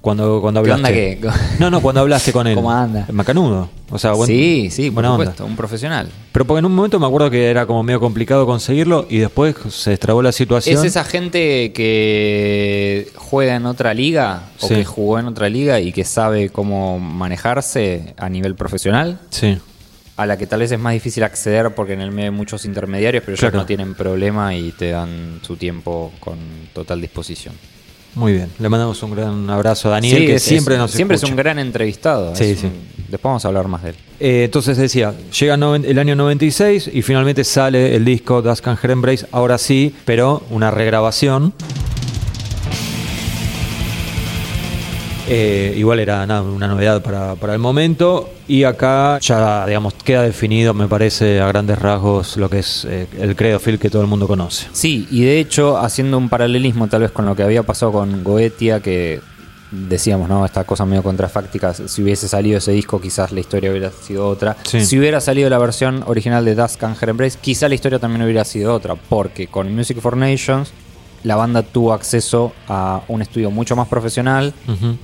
Cuando, 0.00 0.40
cuando 0.40 0.62
¿Qué 0.62 0.72
hablaste. 0.72 1.16
onda 1.16 1.32
qué? 1.34 1.38
No, 1.58 1.70
no, 1.70 1.82
cuando 1.82 2.00
hablaste 2.00 2.32
con 2.32 2.46
él. 2.46 2.54
¿Cómo 2.54 2.70
anda? 2.72 3.06
Macanudo. 3.12 3.68
O 3.90 3.98
sea, 3.98 4.12
buen- 4.12 4.26
sí, 4.28 4.68
sí, 4.70 4.84
por 4.90 5.04
buena 5.04 5.12
onda. 5.14 5.44
un 5.44 5.56
profesional. 5.56 6.08
Pero 6.32 6.46
porque 6.46 6.60
en 6.60 6.64
un 6.64 6.74
momento 6.74 6.98
me 6.98 7.06
acuerdo 7.06 7.28
que 7.30 7.50
era 7.50 7.66
como 7.66 7.82
medio 7.82 8.00
complicado 8.00 8.46
conseguirlo 8.46 9.06
y 9.10 9.18
después 9.18 9.56
se 9.68 9.90
destrabó 9.90 10.22
la 10.22 10.32
situación. 10.32 10.78
Es 10.78 10.84
esa 10.84 11.04
gente 11.04 11.72
que 11.74 13.08
juega 13.16 13.56
en 13.56 13.66
otra 13.66 13.92
liga 13.94 14.44
o 14.60 14.68
Sí. 14.68 14.74
que 14.76 14.84
jugó 14.84 15.18
en 15.18 15.26
otra 15.26 15.48
liga 15.48 15.80
y 15.80 15.92
que 15.92 16.04
sabe 16.04 16.48
cómo 16.48 16.98
manejarse 16.98 18.14
a 18.16 18.28
nivel 18.28 18.54
profesional, 18.54 19.20
Sí. 19.30 19.58
a 20.16 20.24
la 20.26 20.38
que 20.38 20.46
tal 20.46 20.60
vez 20.60 20.72
es 20.72 20.78
más 20.78 20.92
difícil 20.94 21.22
acceder 21.24 21.74
porque 21.74 21.92
en 21.94 22.00
el 22.00 22.10
medio 22.10 22.30
hay 22.30 22.36
muchos 22.36 22.64
intermediarios, 22.64 23.22
pero 23.24 23.34
ellos 23.34 23.40
Claro. 23.40 23.58
no 23.58 23.66
tienen 23.66 23.94
problema 23.94 24.54
y 24.54 24.72
te 24.72 24.90
dan 24.92 25.40
su 25.42 25.56
tiempo 25.56 26.12
con 26.20 26.38
total 26.72 27.00
disposición. 27.00 27.54
Muy 28.14 28.32
bien. 28.32 28.48
Le 28.58 28.68
mandamos 28.68 29.02
un 29.02 29.12
gran 29.14 29.48
abrazo 29.50 29.88
a 29.88 29.92
Daniel, 29.92 30.18
Sí, 30.18 30.26
que 30.26 30.34
es- 30.34 30.42
siempre 30.42 30.76
nos 30.76 30.90
siempre 30.90 31.14
escucha. 31.16 31.28
es 31.28 31.32
un 31.32 31.36
gran 31.36 31.58
entrevistado. 31.58 32.34
Sí, 32.34 32.56
sí. 32.56 32.66
un- 32.66 32.72
después 33.08 33.22
vamos 33.30 33.44
a 33.44 33.48
hablar 33.48 33.68
más 33.68 33.82
de 33.82 33.90
él. 33.90 33.96
Eh, 34.20 34.42
entonces 34.44 34.76
decía, 34.76 35.14
llega 35.38 35.56
noven- 35.56 35.84
el 35.84 35.98
año 35.98 36.14
96 36.16 36.90
y 36.92 37.02
finalmente 37.02 37.42
sale 37.44 37.94
el 37.96 38.04
disco 38.04 38.42
Dusk 38.42 38.66
and 38.68 38.78
Her 38.82 38.90
Embrace, 38.92 39.26
ahora 39.32 39.58
sí, 39.58 39.94
pero 40.04 40.42
una 40.50 40.70
regrabación. 40.70 41.52
Eh, 45.32 45.74
igual 45.76 46.00
era 46.00 46.26
nada, 46.26 46.42
una 46.42 46.66
novedad 46.66 47.00
para, 47.02 47.36
para 47.36 47.52
el 47.52 47.60
momento 47.60 48.30
y 48.48 48.64
acá 48.64 49.20
ya 49.20 49.64
digamos 49.64 49.94
queda 49.94 50.22
definido 50.22 50.74
me 50.74 50.88
parece 50.88 51.40
a 51.40 51.46
grandes 51.46 51.78
rasgos 51.78 52.36
lo 52.36 52.50
que 52.50 52.58
es 52.58 52.84
eh, 52.84 53.06
el 53.16 53.36
credo 53.36 53.60
Phil 53.60 53.78
que 53.78 53.90
todo 53.90 54.02
el 54.02 54.08
mundo 54.08 54.26
conoce. 54.26 54.66
Sí, 54.72 55.06
y 55.08 55.22
de 55.22 55.38
hecho, 55.38 55.78
haciendo 55.78 56.18
un 56.18 56.28
paralelismo 56.28 56.88
tal 56.88 57.02
vez 57.02 57.12
con 57.12 57.26
lo 57.26 57.36
que 57.36 57.44
había 57.44 57.62
pasado 57.62 57.92
con 57.92 58.24
Goetia, 58.24 58.80
que 58.80 59.20
decíamos, 59.70 60.28
¿no? 60.28 60.44
Esta 60.44 60.64
cosa 60.64 60.84
medio 60.84 61.04
contrafáctica, 61.04 61.74
si 61.74 62.02
hubiese 62.02 62.26
salido 62.26 62.58
ese 62.58 62.72
disco 62.72 63.00
quizás 63.00 63.30
la 63.30 63.38
historia 63.38 63.70
hubiera 63.70 63.92
sido 63.92 64.26
otra. 64.26 64.56
Sí. 64.64 64.84
Si 64.84 64.98
hubiera 64.98 65.20
salido 65.20 65.48
la 65.48 65.58
versión 65.58 66.02
original 66.06 66.44
de 66.44 66.60
and 66.60 66.96
Her 67.00 67.08
Embrace, 67.08 67.38
quizá 67.40 67.68
la 67.68 67.76
historia 67.76 68.00
también 68.00 68.22
hubiera 68.22 68.44
sido 68.44 68.74
otra, 68.74 68.96
porque 68.96 69.46
con 69.46 69.72
Music 69.72 70.00
for 70.00 70.16
Nations 70.16 70.72
la 71.24 71.36
banda 71.36 71.62
tuvo 71.62 71.92
acceso 71.92 72.52
a 72.68 73.02
un 73.08 73.22
estudio 73.22 73.50
mucho 73.50 73.76
más 73.76 73.88
profesional, 73.88 74.52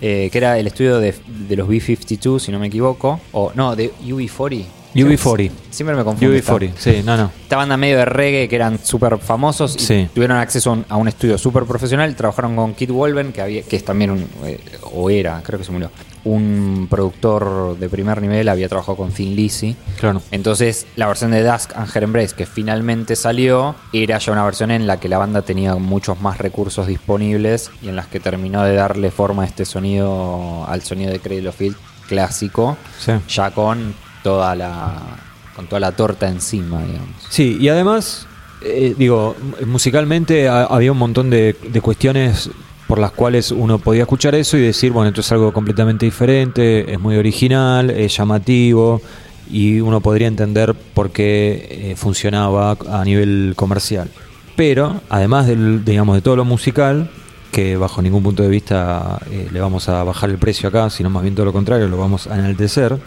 eh, 0.00 0.28
que 0.32 0.38
era 0.38 0.58
el 0.58 0.66
estudio 0.66 0.98
de, 0.98 1.14
de 1.48 1.56
los 1.56 1.68
B-52, 1.68 2.38
si 2.40 2.52
no 2.52 2.58
me 2.58 2.66
equivoco, 2.68 3.20
o 3.32 3.52
no, 3.54 3.76
de 3.76 3.92
UB40. 4.04 4.64
UB40. 4.94 5.50
Siempre 5.68 5.94
me 5.94 6.02
confundo. 6.04 6.34
UB40, 6.34 6.72
sí, 6.78 7.02
no, 7.04 7.18
no. 7.18 7.30
Esta 7.42 7.56
banda 7.56 7.76
medio 7.76 7.98
de 7.98 8.06
reggae 8.06 8.48
que 8.48 8.56
eran 8.56 8.78
súper 8.82 9.18
famosos 9.18 9.76
y 9.76 9.80
Sí. 9.80 10.08
tuvieron 10.14 10.38
acceso 10.38 10.70
a 10.70 10.72
un- 10.72 10.86
a 10.88 10.96
un 10.96 11.06
estudio 11.06 11.36
súper 11.36 11.64
profesional. 11.64 12.16
Trabajaron 12.16 12.56
con 12.56 12.72
Kid 12.72 12.90
Wolven, 12.92 13.30
que, 13.32 13.42
había, 13.42 13.62
que 13.62 13.76
es 13.76 13.84
también 13.84 14.10
un. 14.12 14.26
eh, 14.46 14.58
o 14.94 15.10
era, 15.10 15.42
creo 15.42 15.58
que 15.58 15.66
se 15.66 15.72
murió. 15.72 15.90
Un 16.26 16.88
productor 16.90 17.78
de 17.78 17.88
primer 17.88 18.20
nivel, 18.20 18.48
había 18.48 18.68
trabajado 18.68 18.96
con 18.96 19.12
Thin 19.12 19.36
Lizzy. 19.36 19.76
Claro. 20.00 20.20
Entonces, 20.32 20.86
la 20.96 21.06
versión 21.06 21.30
de 21.30 21.44
Dusk 21.44 21.70
and 21.76 21.88
Her 21.94 22.02
Embrace, 22.02 22.34
que 22.34 22.46
finalmente 22.46 23.14
salió, 23.14 23.76
era 23.92 24.18
ya 24.18 24.32
una 24.32 24.44
versión 24.44 24.72
en 24.72 24.88
la 24.88 24.98
que 24.98 25.08
la 25.08 25.18
banda 25.18 25.42
tenía 25.42 25.76
muchos 25.76 26.20
más 26.20 26.38
recursos 26.38 26.88
disponibles 26.88 27.70
y 27.80 27.88
en 27.88 27.94
las 27.96 28.08
que 28.08 28.18
terminó 28.18 28.64
de 28.64 28.74
darle 28.74 29.12
forma 29.12 29.44
a 29.44 29.46
este 29.46 29.64
sonido, 29.64 30.66
al 30.68 30.82
sonido 30.82 31.12
de 31.12 31.20
Cradle 31.20 31.48
of 31.48 31.56
Field 31.56 31.76
clásico, 32.08 32.76
Sí. 32.98 33.12
ya 33.28 33.50
con 33.52 33.94
toda 34.22 34.54
la 34.56 34.94
con 35.54 35.66
toda 35.68 35.80
la 35.80 35.92
torta 35.92 36.28
encima, 36.28 36.82
digamos. 36.82 37.08
Sí, 37.30 37.56
y 37.58 37.68
además, 37.68 38.26
eh, 38.62 38.94
digo, 38.98 39.34
musicalmente 39.64 40.48
ha- 40.48 40.64
había 40.64 40.92
un 40.92 40.98
montón 40.98 41.30
de, 41.30 41.56
de 41.70 41.80
cuestiones, 41.80 42.50
por 42.86 42.98
las 42.98 43.10
cuales 43.12 43.50
uno 43.50 43.78
podía 43.78 44.02
escuchar 44.02 44.34
eso 44.34 44.56
y 44.56 44.60
decir, 44.60 44.92
bueno, 44.92 45.08
esto 45.08 45.20
es 45.20 45.32
algo 45.32 45.52
completamente 45.52 46.06
diferente, 46.06 46.92
es 46.92 47.00
muy 47.00 47.16
original, 47.16 47.90
es 47.90 48.16
llamativo 48.16 49.00
y 49.50 49.80
uno 49.80 50.00
podría 50.00 50.28
entender 50.28 50.74
por 50.74 51.10
qué 51.10 51.68
eh, 51.70 51.96
funcionaba 51.96 52.76
a 52.88 53.04
nivel 53.04 53.54
comercial. 53.56 54.08
Pero, 54.56 55.00
además 55.08 55.46
del, 55.46 55.84
digamos, 55.84 56.16
de 56.16 56.22
todo 56.22 56.36
lo 56.36 56.44
musical, 56.44 57.10
que 57.52 57.76
bajo 57.76 58.02
ningún 58.02 58.22
punto 58.22 58.42
de 58.42 58.48
vista 58.48 59.18
eh, 59.30 59.48
le 59.52 59.60
vamos 59.60 59.88
a 59.88 60.02
bajar 60.04 60.30
el 60.30 60.38
precio 60.38 60.68
acá, 60.68 60.90
sino 60.90 61.10
más 61.10 61.22
bien 61.22 61.34
todo 61.34 61.46
lo 61.46 61.52
contrario, 61.52 61.88
lo 61.88 61.98
vamos 61.98 62.26
a 62.26 62.38
enaltecer. 62.38 62.98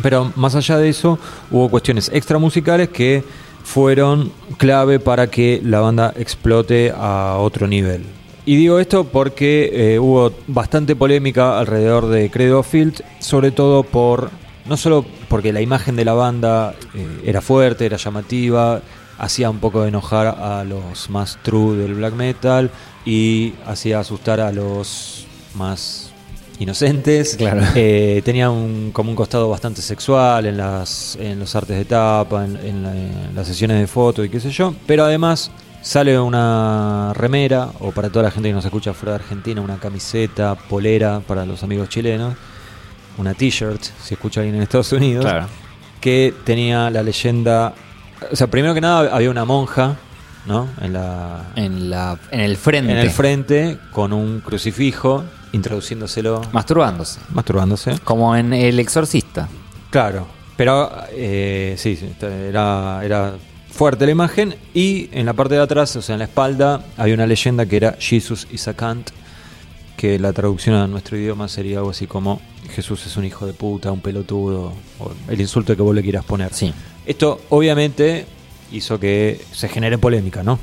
Pero 0.00 0.32
más 0.36 0.54
allá 0.54 0.78
de 0.78 0.88
eso, 0.88 1.18
hubo 1.50 1.68
cuestiones 1.68 2.10
extra 2.12 2.38
musicales 2.38 2.88
que 2.88 3.22
fueron 3.62 4.32
clave 4.58 4.98
para 4.98 5.28
que 5.28 5.60
la 5.64 5.80
banda 5.80 6.12
explote 6.16 6.92
a 6.96 7.36
otro 7.38 7.66
nivel. 7.66 8.04
Y 8.44 8.56
digo 8.56 8.78
esto 8.80 9.04
porque 9.04 9.70
eh, 9.94 9.98
hubo 10.00 10.32
bastante 10.48 10.96
polémica 10.96 11.58
alrededor 11.58 12.08
de 12.08 12.30
Credo 12.30 12.62
Field, 12.62 13.02
sobre 13.20 13.52
todo 13.52 13.84
por 13.84 14.30
no 14.66 14.76
solo 14.76 15.04
porque 15.28 15.52
la 15.52 15.60
imagen 15.60 15.94
de 15.96 16.04
la 16.04 16.12
banda 16.14 16.74
eh, 16.94 17.06
era 17.24 17.40
fuerte, 17.40 17.86
era 17.86 17.96
llamativa, 17.96 18.80
hacía 19.18 19.48
un 19.48 19.58
poco 19.58 19.82
de 19.82 19.88
enojar 19.88 20.26
a 20.26 20.64
los 20.64 21.08
más 21.10 21.38
true 21.42 21.76
del 21.76 21.94
black 21.94 22.14
metal 22.14 22.70
y 23.04 23.52
hacía 23.66 24.00
asustar 24.00 24.40
a 24.40 24.50
los 24.50 25.24
más 25.54 26.10
inocentes. 26.58 27.36
Claro. 27.36 27.62
Eh, 27.76 28.22
tenía 28.24 28.50
un, 28.50 28.90
como 28.92 29.10
un 29.10 29.16
costado 29.16 29.48
bastante 29.48 29.82
sexual 29.82 30.46
en, 30.46 30.56
las, 30.56 31.16
en 31.20 31.38
los 31.38 31.54
artes 31.56 31.76
de 31.76 31.84
tapa, 31.84 32.44
en, 32.44 32.56
en 32.56 32.82
la- 32.82 32.96
en 32.96 33.34
las 33.34 33.46
sesiones 33.46 33.78
de 33.78 33.86
foto 33.86 34.24
y 34.24 34.28
qué 34.28 34.40
sé 34.40 34.50
yo. 34.50 34.74
Pero 34.86 35.04
además 35.04 35.50
sale 35.82 36.18
una 36.18 37.12
remera, 37.14 37.68
o 37.80 37.92
para 37.92 38.08
toda 38.08 38.24
la 38.24 38.30
gente 38.30 38.48
que 38.48 38.54
nos 38.54 38.64
escucha 38.64 38.94
fuera 38.94 39.12
de 39.18 39.22
Argentina, 39.24 39.60
una 39.60 39.76
camiseta, 39.76 40.54
polera 40.54 41.20
para 41.20 41.44
los 41.44 41.62
amigos 41.62 41.88
chilenos, 41.88 42.34
una 43.18 43.34
t-shirt, 43.34 43.82
si 44.02 44.14
escucha 44.14 44.40
alguien 44.40 44.56
en 44.56 44.62
Estados 44.62 44.92
Unidos, 44.92 45.24
Claro. 45.24 45.46
que 46.00 46.34
tenía 46.44 46.88
la 46.90 47.02
leyenda... 47.02 47.74
O 48.30 48.36
sea, 48.36 48.46
primero 48.46 48.72
que 48.74 48.80
nada 48.80 49.14
había 49.14 49.30
una 49.30 49.44
monja, 49.44 49.96
¿no? 50.46 50.68
En 50.80 50.92
la, 50.92 51.50
En, 51.56 51.90
la, 51.90 52.16
en 52.30 52.40
el 52.40 52.56
frente. 52.56 52.92
en 52.92 52.98
el 52.98 53.10
frente 53.10 53.78
con 53.90 54.12
un 54.12 54.40
crucifijo 54.40 55.24
introduciéndoselo, 55.52 56.40
Masturbándose. 56.52 57.20
masturbándose. 57.30 57.98
Como 58.04 58.34
en 58.36 58.52
El 58.54 58.78
Exorcista. 58.78 59.48
Claro, 59.90 60.26
pero 60.56 60.90
eh, 61.10 61.74
sí, 61.76 61.96
sí, 61.96 62.10
era, 62.20 63.00
era 63.04 63.32
fuerte 63.72 64.06
la 64.06 64.12
imagen 64.12 64.54
y 64.74 65.08
en 65.12 65.26
la 65.26 65.32
parte 65.32 65.54
de 65.54 65.62
atrás, 65.62 65.96
o 65.96 66.02
sea, 66.02 66.14
en 66.14 66.20
la 66.20 66.26
espalda, 66.26 66.84
había 66.96 67.14
una 67.14 67.26
leyenda 67.26 67.66
que 67.66 67.76
era 67.76 67.96
Jesus 67.98 68.46
is 68.52 68.68
a 68.68 68.76
que 69.96 70.18
la 70.18 70.32
traducción 70.32 70.76
a 70.76 70.86
nuestro 70.86 71.16
idioma 71.16 71.48
sería 71.48 71.78
algo 71.78 71.90
así 71.90 72.06
como 72.06 72.40
Jesús 72.74 73.06
es 73.06 73.16
un 73.16 73.24
hijo 73.24 73.46
de 73.46 73.52
puta, 73.52 73.90
un 73.92 74.00
pelotudo, 74.00 74.72
o 74.98 75.12
el 75.28 75.40
insulto 75.40 75.76
que 75.76 75.82
vos 75.82 75.94
le 75.94 76.02
quieras 76.02 76.24
poner. 76.24 76.52
Sí. 76.52 76.72
Esto 77.06 77.40
obviamente 77.50 78.26
hizo 78.72 78.98
que 78.98 79.40
se 79.52 79.68
genere 79.68 79.98
polémica, 79.98 80.42
¿no? 80.42 80.58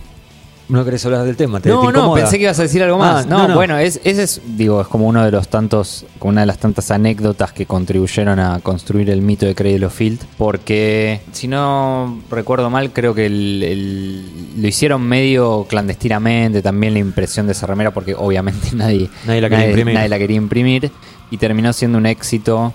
¿No 0.69 0.85
querés 0.85 1.03
hablar 1.05 1.25
del 1.25 1.35
tema? 1.35 1.59
¿Te- 1.59 1.69
No, 1.69 1.87
te 1.87 1.93
no, 1.97 2.13
pensé 2.13 2.37
que 2.37 2.43
ibas 2.43 2.59
a 2.59 2.61
decir 2.61 2.83
algo 2.83 2.99
más. 2.99 3.25
Ah, 3.25 3.27
no, 3.27 3.37
no, 3.39 3.47
no. 3.49 3.55
bueno, 3.55 3.77
es, 3.79 3.99
ese 4.03 4.21
es, 4.23 4.41
digo, 4.55 4.79
es 4.81 4.87
como 4.87 5.07
uno 5.07 5.25
de 5.25 5.31
los 5.31 5.47
tantos, 5.47 6.05
como 6.19 6.29
una 6.29 6.41
de 6.41 6.47
las 6.47 6.59
tantas 6.59 6.91
anécdotas 6.91 7.51
que 7.53 7.65
contribuyeron 7.65 8.39
a 8.39 8.59
construir 8.59 9.09
el 9.09 9.21
mito 9.23 9.47
de 9.47 9.55
Cradle 9.55 9.89
Field. 9.89 10.19
Porque, 10.37 11.21
si 11.31 11.47
no 11.47 12.19
recuerdo 12.29 12.69
mal, 12.69 12.93
creo 12.93 13.15
que 13.15 13.25
el- 13.25 13.63
el- 13.63 14.61
lo 14.61 14.67
hicieron 14.67 15.01
medio 15.01 15.65
clandestinamente 15.67 16.61
también 16.61 16.93
la 16.93 16.99
impresión 16.99 17.47
de 17.47 17.53
esa 17.53 17.65
remera, 17.65 17.91
porque 17.91 18.13
obviamente 18.15 18.69
nadie, 18.75 19.09
Nadie 19.25 19.41
la 19.41 19.49
quería 19.49 19.65
imprimir. 19.69 19.93
nadie 19.95 20.09
la 20.09 20.17
quería 20.19 20.37
imprimir. 20.37 20.91
Y 21.31 21.37
terminó 21.37 21.73
siendo 21.73 21.97
un 21.97 22.05
éxito 22.05 22.73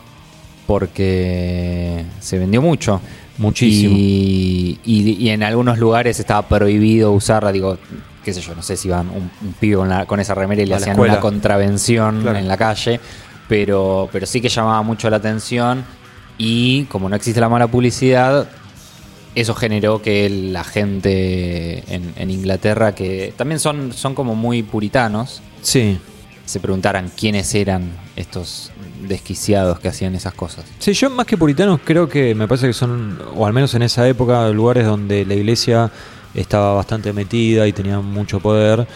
porque 0.66 2.04
se 2.20 2.38
vendió 2.38 2.60
mucho. 2.62 3.00
Muchísimo. 3.38 3.94
Y, 3.96 4.78
y- 4.84 5.16
y 5.18 5.30
en 5.30 5.42
algunos 5.42 5.78
lugares 5.78 6.20
estaba 6.20 6.46
prohibido 6.48 7.12
usarla. 7.12 7.50
Digo, 7.52 7.78
qué 8.24 8.32
sé 8.32 8.40
yo, 8.40 8.54
no 8.54 8.62
sé 8.62 8.76
si 8.76 8.88
iban 8.88 9.08
un, 9.10 9.30
un 9.42 9.52
pibe 9.54 9.76
con, 9.76 9.88
la- 9.88 10.06
con 10.06 10.20
esa 10.20 10.34
remera 10.34 10.62
y 10.62 10.66
le 10.66 10.74
A 10.74 10.76
hacían 10.78 10.98
una 10.98 11.20
contravención 11.20 12.22
Claro. 12.22 12.38
en 12.38 12.48
la 12.48 12.56
calle. 12.56 13.00
Pero, 13.48 14.08
pero 14.12 14.24
sí 14.26 14.40
que 14.40 14.48
llamaba 14.48 14.82
mucho 14.82 15.10
la 15.10 15.16
atención. 15.16 15.84
Y 16.38 16.84
como 16.84 17.08
no 17.08 17.16
existe 17.16 17.40
la 17.40 17.48
mala 17.48 17.66
publicidad, 17.68 18.48
eso 19.34 19.54
generó 19.54 20.00
que 20.00 20.28
la 20.30 20.64
gente 20.64 21.84
en, 21.94 22.12
en 22.16 22.30
Inglaterra, 22.30 22.94
que 22.94 23.32
también 23.36 23.60
son, 23.60 23.92
son 23.92 24.14
como 24.14 24.34
muy 24.34 24.62
puritanos, 24.62 25.42
Sí. 25.62 25.98
Se 26.44 26.60
preguntaran 26.60 27.10
quiénes 27.16 27.54
eran 27.54 27.90
estos 28.16 28.70
desquiciados 29.08 29.78
que 29.80 29.88
hacían 29.88 30.14
esas 30.14 30.34
cosas. 30.34 30.64
Sí, 30.78 30.92
yo 30.92 31.10
más 31.10 31.26
que 31.26 31.36
puritanos 31.36 31.80
creo 31.84 32.08
que 32.08 32.34
me 32.34 32.46
parece 32.48 32.66
que 32.66 32.72
son, 32.72 33.18
o 33.34 33.46
al 33.46 33.52
menos 33.52 33.74
en 33.74 33.82
esa 33.82 34.06
época, 34.08 34.48
lugares 34.50 34.86
donde 34.86 35.24
la 35.24 35.34
iglesia 35.34 35.90
estaba 36.34 36.74
bastante 36.74 37.12
metida 37.12 37.66
y 37.66 37.72
tenía 37.72 38.00
mucho 38.00 38.40
poder 38.40 38.86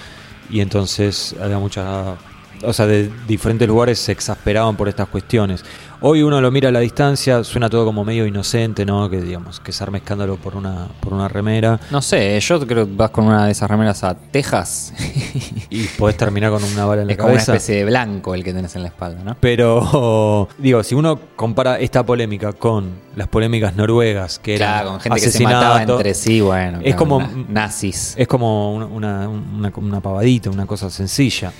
y 0.50 0.60
entonces 0.60 1.34
había 1.40 1.58
mucha... 1.58 2.16
O 2.64 2.72
sea, 2.72 2.86
de 2.86 3.08
diferentes 3.28 3.68
lugares 3.68 4.00
se 4.00 4.10
exasperaban 4.10 4.76
por 4.76 4.88
estas 4.88 5.06
cuestiones. 5.08 5.64
Hoy 6.00 6.22
uno 6.22 6.40
lo 6.40 6.52
mira 6.52 6.68
a 6.68 6.72
la 6.72 6.78
distancia, 6.78 7.42
suena 7.42 7.68
todo 7.68 7.84
como 7.84 8.04
medio 8.04 8.24
inocente, 8.24 8.86
¿no? 8.86 9.10
Que 9.10 9.20
digamos, 9.20 9.58
que 9.58 9.72
se 9.72 9.82
arme 9.82 9.98
escándalo 9.98 10.36
por 10.36 10.54
una, 10.54 10.86
por 11.00 11.12
una 11.12 11.26
remera 11.26 11.80
No 11.90 12.00
sé, 12.00 12.38
yo 12.38 12.64
creo 12.68 12.86
que 12.86 12.92
vas 12.94 13.10
con 13.10 13.24
una 13.24 13.46
de 13.46 13.50
esas 13.50 13.68
remeras 13.68 14.04
a 14.04 14.14
Texas. 14.14 14.94
y 15.70 15.84
podés 15.98 16.16
terminar 16.16 16.52
con 16.52 16.62
una 16.62 16.84
bala 16.84 17.02
en 17.02 17.08
la 17.08 17.12
es 17.14 17.18
como 17.18 17.30
una 17.30 17.38
cabeza. 17.38 17.54
especie 17.56 17.78
de 17.78 17.84
blanco 17.86 18.32
el 18.36 18.44
que 18.44 18.52
tenés 18.52 18.76
en 18.76 18.82
la 18.82 18.88
espalda, 18.88 19.24
¿no? 19.24 19.36
Pero, 19.40 20.48
digo, 20.58 20.84
si 20.84 20.94
uno 20.94 21.18
compara 21.34 21.80
esta 21.80 22.06
polémica 22.06 22.52
con 22.52 22.90
las 23.16 23.26
polémicas 23.26 23.74
noruegas, 23.74 24.38
que 24.38 24.54
eran 24.54 24.68
Claro, 24.74 24.90
con 24.90 25.00
gente 25.00 25.20
que 25.20 25.30
se 25.32 25.42
mataba 25.42 25.82
entre 25.82 26.14
sí, 26.14 26.40
bueno. 26.40 26.78
Es 26.84 26.94
como- 26.94 27.18
na- 27.20 27.28
nazis. 27.48 28.14
Es 28.16 28.28
como 28.28 28.72
una, 28.72 28.86
una, 28.86 29.28
una- 29.28 29.72
una 29.74 30.00
pavadita, 30.00 30.48
una 30.48 30.64
cosa 30.66 30.90
sencilla. 30.90 31.52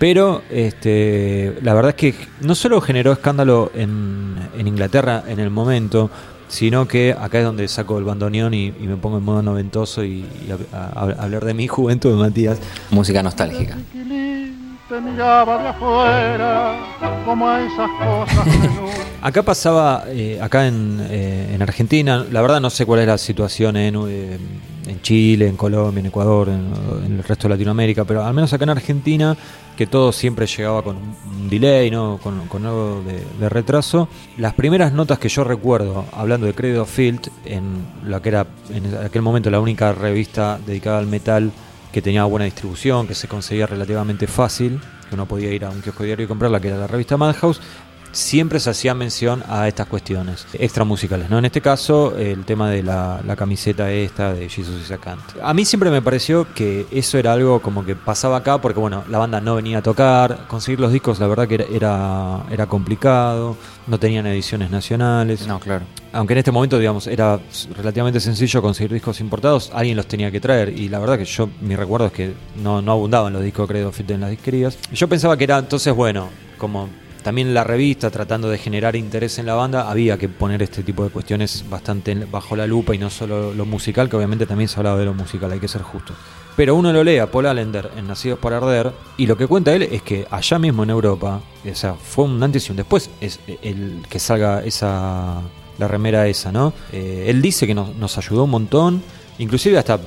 Pero 0.00 0.40
este, 0.50 1.58
la 1.62 1.74
verdad 1.74 1.90
es 1.90 1.94
que 1.96 2.14
no 2.40 2.54
solo 2.54 2.80
generó 2.80 3.12
escándalo 3.12 3.70
en, 3.74 4.34
en 4.58 4.66
Inglaterra 4.66 5.22
en 5.28 5.38
el 5.40 5.50
momento, 5.50 6.10
sino 6.48 6.88
que 6.88 7.14
acá 7.16 7.38
es 7.40 7.44
donde 7.44 7.68
saco 7.68 7.98
el 7.98 8.04
bandoneón 8.04 8.54
y, 8.54 8.68
y 8.68 8.86
me 8.88 8.96
pongo 8.96 9.18
en 9.18 9.24
modo 9.24 9.42
noventoso 9.42 10.02
y, 10.02 10.24
y 10.24 10.50
a, 10.72 10.78
a- 10.78 11.02
a 11.12 11.22
hablar 11.24 11.44
de 11.44 11.52
mi 11.54 11.68
juventud, 11.76 12.16
Matías. 12.18 12.58
Música 12.90 13.22
nostálgica. 13.22 13.76
Acá 19.22 19.42
pasaba, 19.42 20.04
eh, 20.08 20.40
acá 20.42 20.66
en, 20.66 20.98
eh, 21.10 21.52
en 21.54 21.60
Argentina, 21.62 22.24
la 22.32 22.40
verdad 22.40 22.60
no 22.60 22.70
sé 22.70 22.86
cuál 22.86 23.00
es 23.00 23.06
la 23.06 23.18
situación 23.18 23.76
en, 23.76 23.94
eh, 24.08 24.38
en 24.88 25.02
Chile, 25.02 25.46
en 25.46 25.56
Colombia, 25.56 26.00
en 26.00 26.06
Ecuador, 26.06 26.48
en, 26.48 26.72
en 27.06 27.12
el 27.18 27.22
resto 27.22 27.46
de 27.46 27.54
Latinoamérica, 27.54 28.04
pero 28.04 28.24
al 28.24 28.32
menos 28.34 28.52
acá 28.52 28.64
en 28.64 28.70
Argentina, 28.70 29.36
que 29.80 29.86
todo 29.86 30.12
siempre 30.12 30.46
llegaba 30.46 30.82
con 30.82 30.98
un 30.98 31.48
delay, 31.48 31.90
¿no? 31.90 32.20
con, 32.22 32.66
algo 32.66 33.02
de, 33.02 33.24
de 33.40 33.48
retraso. 33.48 34.10
Las 34.36 34.52
primeras 34.52 34.92
notas 34.92 35.18
que 35.18 35.30
yo 35.30 35.42
recuerdo, 35.42 36.04
hablando 36.12 36.46
de 36.46 36.52
Credo 36.52 36.84
Field, 36.84 37.30
en 37.46 37.86
la 38.04 38.20
que 38.20 38.28
era 38.28 38.46
en 38.68 38.94
aquel 38.96 39.22
momento 39.22 39.48
la 39.48 39.58
única 39.58 39.94
revista 39.94 40.60
dedicada 40.66 40.98
al 40.98 41.06
metal 41.06 41.50
que 41.94 42.02
tenía 42.02 42.24
buena 42.24 42.44
distribución, 42.44 43.06
que 43.06 43.14
se 43.14 43.26
conseguía 43.26 43.66
relativamente 43.66 44.26
fácil, 44.26 44.82
que 45.08 45.14
uno 45.14 45.24
podía 45.24 45.50
ir 45.50 45.64
a 45.64 45.70
un 45.70 45.80
kiosco 45.80 46.04
diario 46.04 46.26
y 46.26 46.28
comprarla, 46.28 46.60
que 46.60 46.68
era 46.68 46.76
la 46.76 46.86
revista 46.86 47.16
Madhouse, 47.16 47.62
siempre 48.12 48.60
se 48.60 48.70
hacía 48.70 48.94
mención 48.94 49.42
a 49.48 49.68
estas 49.68 49.86
cuestiones 49.86 50.46
extra 50.52 50.84
musicales. 50.84 51.30
¿no? 51.30 51.38
En 51.38 51.44
este 51.44 51.60
caso, 51.60 52.16
el 52.16 52.44
tema 52.44 52.70
de 52.70 52.82
la, 52.82 53.20
la 53.26 53.36
camiseta 53.36 53.90
esta 53.92 54.32
de 54.32 54.48
Jesus 54.48 54.82
is 54.82 54.90
a 54.90 54.98
Kant. 54.98 55.22
A 55.42 55.54
mí 55.54 55.64
siempre 55.64 55.90
me 55.90 56.02
pareció 56.02 56.46
que 56.54 56.86
eso 56.90 57.18
era 57.18 57.32
algo 57.32 57.60
como 57.60 57.84
que 57.84 57.96
pasaba 57.96 58.38
acá, 58.38 58.60
porque 58.60 58.80
bueno, 58.80 59.04
la 59.08 59.18
banda 59.18 59.40
no 59.40 59.54
venía 59.54 59.78
a 59.78 59.82
tocar, 59.82 60.46
conseguir 60.48 60.80
los 60.80 60.92
discos 60.92 61.18
la 61.20 61.26
verdad 61.26 61.48
que 61.48 61.54
era, 61.56 61.64
era, 61.72 62.44
era 62.50 62.66
complicado, 62.66 63.56
no 63.86 63.98
tenían 63.98 64.26
ediciones 64.26 64.70
nacionales 64.70 65.46
No, 65.46 65.58
claro. 65.58 65.84
aunque 66.12 66.34
en 66.34 66.38
este 66.38 66.52
momento, 66.52 66.78
digamos, 66.78 67.06
era 67.06 67.40
relativamente 67.76 68.20
sencillo 68.20 68.62
conseguir 68.62 68.92
discos 68.92 69.20
importados, 69.20 69.70
alguien 69.74 69.96
los 69.96 70.06
tenía 70.06 70.30
que 70.30 70.40
traer. 70.40 70.68
Y 70.70 70.88
la 70.88 70.98
verdad 70.98 71.18
que 71.18 71.24
yo, 71.24 71.48
mi 71.60 71.76
recuerdo 71.76 72.06
es 72.06 72.12
que 72.12 72.34
no, 72.62 72.82
no 72.82 72.92
abundaban 72.92 73.32
los 73.32 73.42
discos 73.42 73.68
de 73.68 73.74
Credo 73.74 73.92
Fit 73.92 74.10
en 74.10 74.20
las 74.20 74.30
disquerías. 74.30 74.78
Yo 74.92 75.08
pensaba 75.08 75.36
que 75.36 75.44
era 75.44 75.58
entonces, 75.58 75.94
bueno, 75.94 76.28
como 76.58 76.88
también 77.22 77.54
la 77.54 77.64
revista 77.64 78.10
tratando 78.10 78.48
de 78.48 78.58
generar 78.58 78.96
interés 78.96 79.38
en 79.38 79.46
la 79.46 79.54
banda, 79.54 79.90
había 79.90 80.18
que 80.18 80.28
poner 80.28 80.62
este 80.62 80.82
tipo 80.82 81.04
de 81.04 81.10
cuestiones 81.10 81.64
bastante 81.68 82.14
bajo 82.14 82.56
la 82.56 82.66
lupa 82.66 82.94
y 82.94 82.98
no 82.98 83.10
solo 83.10 83.54
lo 83.54 83.66
musical, 83.66 84.08
que 84.08 84.16
obviamente 84.16 84.46
también 84.46 84.68
se 84.68 84.78
hablaba 84.78 84.98
de 84.98 85.04
lo 85.04 85.14
musical, 85.14 85.50
hay 85.52 85.60
que 85.60 85.68
ser 85.68 85.82
justos. 85.82 86.16
Pero 86.56 86.74
uno 86.74 86.92
lo 86.92 87.04
lee 87.04 87.18
a 87.18 87.30
Paul 87.30 87.46
Allender 87.46 87.90
en 87.96 88.06
Nacidos 88.06 88.38
para 88.38 88.58
Arder 88.58 88.92
y 89.16 89.26
lo 89.26 89.36
que 89.36 89.46
cuenta 89.46 89.74
él 89.74 89.82
es 89.82 90.02
que 90.02 90.26
allá 90.30 90.58
mismo 90.58 90.82
en 90.82 90.90
Europa, 90.90 91.40
o 91.64 91.74
sea, 91.74 91.94
fue 91.94 92.24
un 92.24 92.42
antes 92.42 92.68
y 92.68 92.72
un 92.72 92.76
después 92.76 93.10
es 93.20 93.40
el 93.62 94.02
que 94.08 94.18
salga 94.18 94.62
esa 94.64 95.40
la 95.78 95.88
remera 95.88 96.28
esa, 96.28 96.52
¿no? 96.52 96.74
Eh, 96.92 97.24
él 97.28 97.40
dice 97.40 97.66
que 97.66 97.74
nos, 97.74 97.96
nos 97.96 98.18
ayudó 98.18 98.44
un 98.44 98.50
montón, 98.50 99.02
Inclusive 99.40 99.78
hasta 99.78 99.98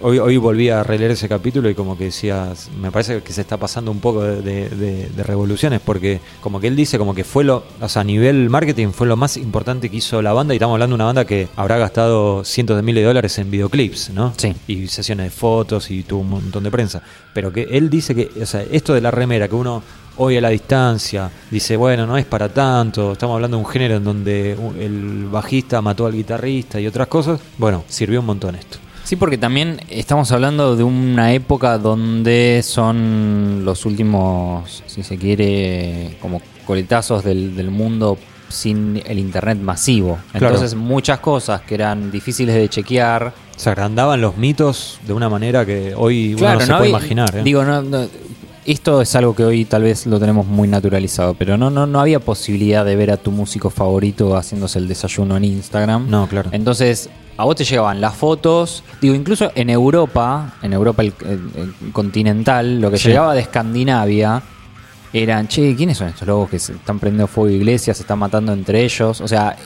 hoy, 0.00 0.18
hoy 0.18 0.38
volví 0.38 0.70
a 0.70 0.82
releer 0.82 1.10
ese 1.10 1.28
capítulo 1.28 1.68
y 1.68 1.74
como 1.74 1.98
que 1.98 2.04
decías, 2.04 2.70
me 2.80 2.90
parece 2.90 3.20
que 3.22 3.34
se 3.34 3.42
está 3.42 3.58
pasando 3.58 3.90
un 3.90 4.00
poco 4.00 4.22
de, 4.22 4.40
de- 4.40 4.68
de- 4.70 5.08
de 5.10 5.22
revoluciones, 5.22 5.80
porque 5.84 6.20
como 6.40 6.58
que 6.58 6.68
él 6.68 6.74
dice 6.74 6.96
como 6.96 7.14
que 7.14 7.22
fue 7.22 7.44
lo, 7.44 7.64
o 7.82 7.88
sea, 7.88 8.00
a 8.00 8.04
nivel 8.04 8.48
marketing 8.48 8.88
fue 8.92 9.06
lo 9.06 9.14
más 9.16 9.36
importante 9.36 9.90
que 9.90 9.98
hizo 9.98 10.22
la 10.22 10.32
banda, 10.32 10.54
y 10.54 10.56
estamos 10.56 10.72
hablando 10.74 10.94
de 10.94 11.02
una 11.02 11.04
banda 11.04 11.26
que 11.26 11.48
habrá 11.54 11.76
gastado 11.76 12.44
cientos 12.44 12.76
de 12.76 12.82
miles 12.82 13.02
de 13.02 13.08
dólares 13.08 13.38
en 13.38 13.50
videoclips, 13.50 14.08
¿no? 14.10 14.32
Sí. 14.38 14.54
Y 14.66 14.88
sesiones 14.88 15.26
de 15.26 15.30
fotos 15.30 15.90
y 15.90 16.02
tuvo 16.02 16.20
un 16.22 16.30
montón 16.30 16.64
de 16.64 16.70
prensa. 16.70 17.02
Pero 17.34 17.52
que 17.52 17.64
él 17.70 17.90
dice 17.90 18.14
que, 18.14 18.30
o 18.42 18.46
sea, 18.46 18.62
esto 18.72 18.94
de 18.94 19.02
la 19.02 19.10
remera, 19.10 19.48
que 19.48 19.54
uno 19.54 19.82
hoy 20.18 20.36
a 20.36 20.40
la 20.40 20.50
distancia 20.50 21.30
dice, 21.50 21.76
bueno, 21.76 22.06
no 22.06 22.16
es 22.18 22.26
para 22.26 22.48
tanto, 22.48 23.12
estamos 23.12 23.34
hablando 23.34 23.56
de 23.56 23.62
un 23.64 23.68
género 23.70 23.96
en 23.96 24.04
donde 24.04 24.52
el 24.78 25.26
bajista 25.30 25.80
mató 25.80 26.06
al 26.06 26.12
guitarrista 26.12 26.80
y 26.80 26.86
otras 26.86 27.08
cosas, 27.08 27.40
bueno, 27.56 27.84
sirvió 27.88 28.20
un 28.20 28.26
montón 28.26 28.54
esto. 28.54 28.78
Sí, 29.04 29.16
porque 29.16 29.38
también 29.38 29.80
estamos 29.88 30.30
hablando 30.32 30.76
de 30.76 30.82
una 30.84 31.32
época 31.32 31.78
donde 31.78 32.60
son 32.62 33.62
los 33.64 33.86
últimos, 33.86 34.82
si 34.86 35.02
se 35.02 35.16
quiere, 35.16 36.16
como 36.20 36.42
coletazos 36.66 37.24
del, 37.24 37.56
del 37.56 37.70
mundo 37.70 38.18
sin 38.50 39.02
el 39.06 39.18
internet 39.18 39.58
masivo. 39.58 40.18
Claro. 40.32 40.46
Entonces 40.54 40.74
muchas 40.76 41.20
cosas 41.20 41.62
que 41.62 41.74
eran 41.74 42.10
difíciles 42.10 42.54
de 42.54 42.68
chequear. 42.68 43.32
Se 43.56 43.70
agrandaban 43.70 44.20
los 44.20 44.36
mitos 44.36 44.98
de 45.06 45.12
una 45.14 45.28
manera 45.28 45.64
que 45.66 45.94
hoy 45.96 46.34
uno 46.34 46.54
no 46.54 46.60
se 46.60 46.66
puede 46.66 46.78
había- 46.78 46.88
imaginar. 46.90 47.36
¿eh? 47.36 47.42
Digo, 47.42 47.64
no, 47.64 47.82
no, 47.82 48.06
esto 48.72 49.00
es 49.00 49.14
algo 49.16 49.34
que 49.34 49.44
hoy 49.44 49.64
tal 49.64 49.82
vez 49.82 50.06
lo 50.06 50.18
tenemos 50.20 50.46
muy 50.46 50.68
naturalizado, 50.68 51.34
pero 51.34 51.56
no, 51.56 51.70
no, 51.70 51.86
no 51.86 52.00
había 52.00 52.20
posibilidad 52.20 52.84
de 52.84 52.96
ver 52.96 53.10
a 53.10 53.16
tu 53.16 53.30
músico 53.30 53.70
favorito 53.70 54.36
haciéndose 54.36 54.78
el 54.78 54.88
desayuno 54.88 55.36
en 55.36 55.44
Instagram. 55.44 56.08
no, 56.10 56.26
claro. 56.28 56.50
Entonces, 56.52 57.08
a 57.36 57.44
vos 57.44 57.54
te 57.56 57.64
llegaban 57.64 58.00
las 58.00 58.14
fotos. 58.16 58.82
Digo, 59.00 59.14
incluso 59.14 59.52
en 59.54 59.70
Europa, 59.70 60.54
en 60.62 60.72
Europa 60.72 61.02
el, 61.02 61.12
el- 61.24 61.50
el 61.84 61.92
continental, 61.92 62.80
lo 62.80 62.90
que 62.90 62.98
Sí. 62.98 63.08
llegaba 63.08 63.34
de 63.34 63.40
Escandinavia 63.40 64.42
eran, 65.12 65.48
che, 65.48 65.74
¿quiénes 65.76 65.96
son 65.98 66.08
estos 66.08 66.26
lobos 66.28 66.50
que 66.50 66.58
se 66.58 66.72
están 66.72 66.98
prendiendo 66.98 67.26
fuego 67.28 67.50
iglesias, 67.50 67.96
se 67.96 68.02
están 68.02 68.18
matando 68.18 68.52
entre 68.52 68.84
ellos? 68.84 69.20
O 69.20 69.28
sea, 69.28 69.56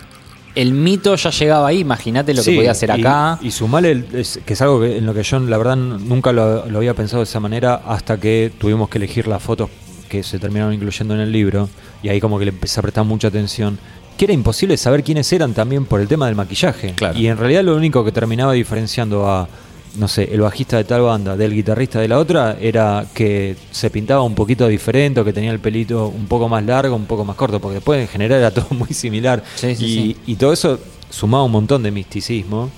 el 0.54 0.72
mito 0.72 1.14
ya 1.16 1.30
llegaba 1.30 1.68
ahí, 1.68 1.80
imagínate 1.80 2.34
lo 2.34 2.42
que 2.42 2.54
podía 2.54 2.72
hacer 2.72 2.90
y- 2.90 3.00
acá. 3.00 3.38
Y, 3.42 3.50
sumale, 3.50 3.90
el- 3.92 4.06
es- 4.14 4.40
que 4.44 4.52
es 4.52 4.62
algo 4.62 4.80
que, 4.80 4.98
en 4.98 5.06
lo 5.06 5.14
que 5.14 5.22
yo 5.22 5.38
la 5.40 5.56
verdad 5.58 5.76
nunca 5.76 6.32
lo, 6.32 6.66
lo 6.66 6.78
había 6.78 6.94
pensado 6.94 7.18
de 7.20 7.24
esa 7.24 7.40
manera 7.40 7.82
hasta 7.86 8.18
que 8.18 8.52
tuvimos 8.58 8.88
que 8.88 8.98
elegir 8.98 9.26
las 9.26 9.42
fotos 9.42 9.70
que 10.08 10.22
se 10.22 10.38
terminaron 10.38 10.74
incluyendo 10.74 11.14
en 11.14 11.20
el 11.20 11.32
libro 11.32 11.68
y 12.02 12.08
ahí 12.10 12.20
como 12.20 12.38
que 12.38 12.44
le 12.44 12.50
empecé 12.50 12.80
a 12.80 12.82
prestar 12.82 13.04
mucha 13.04 13.28
atención. 13.28 13.78
Que 14.18 14.26
era 14.26 14.34
imposible 14.34 14.76
saber 14.76 15.02
quiénes 15.02 15.32
eran 15.32 15.54
también 15.54 15.86
por 15.86 16.00
el 16.00 16.06
tema 16.06 16.26
del 16.26 16.34
maquillaje. 16.34 16.92
Claro. 16.94 17.18
Y 17.18 17.28
en 17.28 17.38
realidad 17.38 17.64
lo 17.64 17.74
único 17.74 18.04
que 18.04 18.12
terminaba 18.12 18.52
diferenciando 18.52 19.26
a, 19.26 19.48
no 19.96 20.08
sé, 20.08 20.28
el 20.32 20.40
bajista 20.40 20.76
de 20.78 20.84
tal 20.84 21.02
banda 21.02 21.36
del 21.36 21.52
guitarrista 21.54 22.00
de 22.00 22.08
la 22.08 22.18
otra 22.18 22.56
era 22.60 23.04
que 23.12 23.56
se 23.70 23.90
pintaba 23.90 24.22
un 24.22 24.34
poquito 24.34 24.66
diferente 24.68 25.20
o 25.20 25.24
que 25.24 25.32
tenía 25.32 25.50
el 25.52 25.60
pelito 25.60 26.08
un 26.08 26.26
poco 26.26 26.48
más 26.48 26.64
largo, 26.64 26.96
un 26.96 27.04
poco 27.06 27.24
más 27.24 27.36
corto, 27.36 27.60
porque 27.60 27.74
después 27.76 28.00
en 28.00 28.08
general 28.08 28.38
era 28.38 28.50
todo 28.50 28.66
muy 28.76 28.88
similar. 28.94 29.42
Sí, 29.56 29.74
sí, 29.76 29.84
y, 29.84 29.88
sí. 29.94 30.16
y 30.26 30.36
todo 30.36 30.52
eso 30.52 30.78
sumaba 31.10 31.44
un 31.44 31.52
montón 31.52 31.82
de 31.82 31.90
misticismo, 31.90 32.70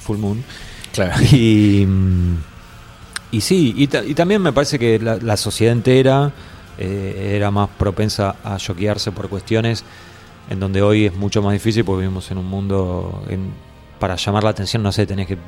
Full 0.00 0.18
Moon. 0.18 0.44
Claro. 0.92 1.14
Y, 1.32 1.86
y 3.30 3.40
sí, 3.40 3.74
y, 3.76 3.86
ta- 3.88 4.04
y 4.04 4.14
también 4.14 4.40
me 4.42 4.52
parece 4.52 4.78
que 4.78 4.98
la, 4.98 5.16
la 5.16 5.36
sociedad 5.36 5.72
entera 5.72 6.32
eh, 6.78 7.32
era 7.36 7.50
más 7.50 7.68
propensa 7.76 8.36
a 8.44 8.56
choquearse 8.56 9.12
por 9.12 9.28
cuestiones 9.28 9.84
en 10.48 10.60
donde 10.60 10.80
hoy 10.82 11.06
es 11.06 11.14
mucho 11.14 11.42
más 11.42 11.52
difícil 11.52 11.84
porque 11.84 12.02
vivimos 12.02 12.30
en 12.30 12.38
un 12.38 12.46
mundo 12.46 13.22
en- 13.28 13.50
para 13.98 14.16
llamar 14.16 14.44
la 14.44 14.50
atención, 14.50 14.82
no 14.82 14.92
sé, 14.92 15.06
tenés 15.06 15.26
que 15.26 15.38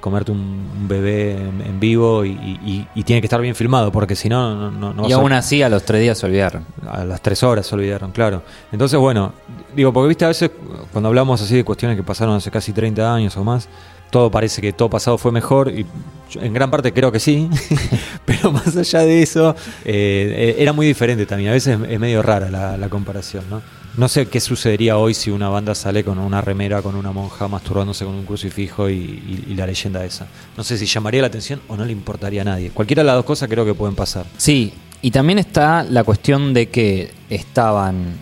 comerte 0.00 0.32
un, 0.32 0.86
bebé 0.88 1.32
en, 1.32 1.78
vivo 1.80 2.24
y, 2.24 2.30
y- 2.30 2.88
y 2.94 3.02
tiene 3.02 3.20
que 3.20 3.26
estar 3.26 3.40
bien 3.40 3.54
filmado 3.54 3.92
porque 3.92 4.16
si 4.16 4.28
no, 4.28 4.70
no, 4.70 4.94
no, 4.94 5.08
y 5.08 5.12
a- 5.12 5.16
aún 5.16 5.32
así, 5.32 5.62
a 5.62 5.68
los 5.68 5.82
tres 5.84 6.00
días 6.00 6.16
se 6.18 6.24
olvidaron. 6.26 6.64
a 6.88 7.04
las 7.04 7.20
tres 7.20 7.42
horas 7.42 7.66
se 7.66 7.74
olvidaron, 7.74 8.10
claro. 8.12 8.42
Entonces, 8.72 8.98
bueno, 8.98 9.32
digo, 9.76 9.92
porque 9.92 10.08
viste, 10.08 10.24
a 10.24 10.28
veces 10.28 10.50
cuando 10.92 11.08
hablamos 11.08 11.42
así 11.42 11.56
de 11.56 11.64
cuestiones 11.64 11.96
que 11.96 12.02
pasaron 12.02 12.34
hace 12.36 12.50
casi 12.50 12.72
30 12.72 13.12
años 13.14 13.36
o 13.36 13.44
más, 13.44 13.68
todo 14.10 14.30
parece 14.30 14.62
que 14.62 14.72
todo 14.72 14.88
pasado 14.88 15.18
fue 15.18 15.30
mejor 15.32 15.68
y 15.70 15.84
yo 16.30 16.40
en 16.40 16.54
gran 16.54 16.70
parte 16.70 16.92
creo 16.94 17.12
que 17.12 17.20
sí, 17.20 17.50
pero 18.24 18.50
más 18.50 18.74
allá 18.76 19.00
de 19.00 19.22
eso, 19.22 19.54
eh, 19.84 20.54
eh, 20.56 20.62
era 20.62 20.72
muy 20.72 20.86
diferente 20.86 21.26
también. 21.26 21.50
A 21.50 21.52
veces 21.52 21.78
es 21.88 22.00
medio 22.00 22.22
rara 22.22 22.48
la, 22.50 22.78
la 22.78 22.88
comparación, 22.88 23.44
¿no? 23.50 23.60
No 23.98 24.06
sé 24.08 24.26
qué 24.26 24.38
sucedería 24.40 24.96
hoy 24.96 25.12
si 25.12 25.30
una 25.32 25.48
banda 25.48 25.74
sale 25.74 26.04
con 26.04 26.20
una 26.20 26.40
remera, 26.40 26.82
con 26.82 26.94
una 26.94 27.10
monja 27.10 27.48
masturbándose 27.48 28.04
con 28.04 28.14
un 28.14 28.24
crucifijo 28.24 28.88
y, 28.88 28.94
y- 28.94 29.44
y 29.48 29.54
la 29.54 29.66
leyenda 29.66 30.04
esa. 30.04 30.28
No 30.56 30.62
sé 30.62 30.78
si 30.78 30.86
llamaría 30.86 31.20
la 31.20 31.26
atención 31.26 31.60
o 31.66 31.76
no 31.76 31.84
le 31.84 31.90
importaría 31.90 32.42
a 32.42 32.44
nadie. 32.44 32.70
Cualquiera 32.70 33.02
de 33.02 33.08
las 33.08 33.16
dos 33.16 33.24
cosas 33.24 33.48
creo 33.48 33.64
que 33.64 33.74
pueden 33.74 33.96
pasar. 33.96 34.24
Sí, 34.36 34.72
y 35.02 35.10
también 35.10 35.40
está 35.40 35.82
la 35.82 36.04
cuestión 36.04 36.54
de 36.54 36.68
que 36.68 37.12
estaban, 37.28 38.14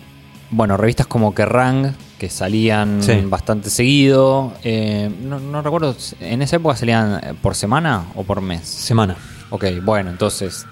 bueno, 0.49 0.77
revistas 0.77 1.05
como 1.05 1.35
Kerrang, 1.35 1.93
que 2.17 2.27
salían 2.31 3.03
Sí. 3.03 3.21
bastante 3.27 3.69
seguido. 3.69 4.53
eh, 4.63 5.11
no, 5.21 5.39
no 5.39 5.61
recuerdo, 5.61 5.95
¿en 6.21 6.41
esa 6.41 6.55
época 6.55 6.75
salían 6.75 7.37
por 7.43 7.53
semana 7.53 8.05
o 8.15 8.23
por 8.23 8.41
mes? 8.41 8.61
Semana. 8.67 9.15
Ok, 9.51 9.65
bueno, 9.83 10.09
entonces 10.09 10.65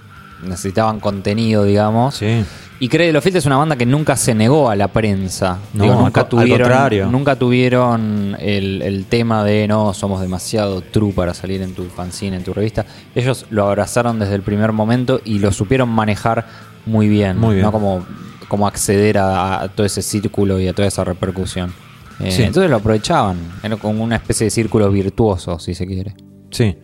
necesitaban 0.43 0.99
contenido, 0.99 1.63
digamos. 1.63 2.15
Sí. 2.15 2.43
Y 2.79 2.89
Credit 2.89 3.13
Lo 3.13 3.21
Field 3.21 3.37
es 3.37 3.45
una 3.45 3.55
banda 3.57 3.77
que 3.77 3.85
nunca 3.85 4.17
se 4.17 4.35
negó 4.35 4.69
a 4.69 4.75
la 4.75 4.89
prensa. 4.89 5.59
No, 5.73 5.83
Digo, 5.83 5.95
al 5.97 6.03
nunca 6.05 6.21
al 6.21 6.29
tuvieron, 6.29 6.59
contrario. 6.59 7.07
nunca 7.09 7.35
tuvieron 7.37 8.35
el, 8.39 8.81
el 8.81 9.05
tema 9.05 9.43
de 9.45 9.67
no, 9.67 9.93
somos 9.93 10.19
demasiado 10.19 10.81
true 10.81 11.13
para 11.13 11.33
salir 11.33 11.61
en 11.61 11.73
tu 11.73 11.85
fanzine, 11.85 12.35
en 12.35 12.43
tu 12.43 12.53
revista. 12.53 12.85
Ellos 13.15 13.45
lo 13.49 13.65
abrazaron 13.67 14.19
desde 14.19 14.35
el 14.35 14.41
primer 14.41 14.73
momento 14.73 15.21
y 15.23 15.39
lo 15.39 15.51
supieron 15.53 15.87
manejar 15.89 16.45
muy 16.85 17.07
bien. 17.07 17.37
Muy 17.39 17.55
bien. 17.55 17.65
¿no? 17.65 17.71
Como, 17.71 18.05
como 18.49 18.67
acceder 18.67 19.17
a, 19.19 19.61
a 19.61 19.67
todo 19.69 19.85
ese 19.85 20.01
círculo 20.01 20.59
y 20.59 20.67
a 20.67 20.73
toda 20.73 20.87
esa 20.87 21.03
repercusión. 21.05 21.73
Eh, 22.19 22.31
Sí. 22.31 22.43
Entonces 22.43 22.69
lo 22.69 22.77
aprovechaban. 22.77 23.37
Era 23.63 23.77
como 23.77 24.03
una 24.03 24.17
especie 24.17 24.45
de 24.45 24.51
círculo 24.51 24.89
virtuoso, 24.91 25.59
si 25.59 25.73
se 25.75 25.85
quiere. 25.87 26.13
Sí. 26.51 26.77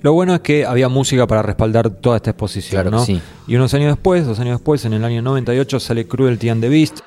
Lo 0.00 0.12
bueno 0.12 0.34
es 0.34 0.40
que 0.40 0.64
había 0.64 0.88
música 0.88 1.26
para 1.26 1.42
respaldar 1.42 1.90
toda 1.90 2.16
esta 2.16 2.30
exposición, 2.30 2.82
Claro 2.82 2.90
¿no? 2.98 3.04
sí. 3.04 3.20
Y 3.48 3.56
unos 3.56 3.74
años 3.74 3.88
después, 3.94 4.24
dos 4.26 4.38
años 4.38 4.58
después, 4.58 4.84
en 4.84 4.92
el 4.92 5.04
año 5.04 5.22
98, 5.22 5.80
sale 5.80 6.06
Cruelty 6.06 6.48
and 6.50 6.60
the 6.62 6.68
Beast. 6.68 7.00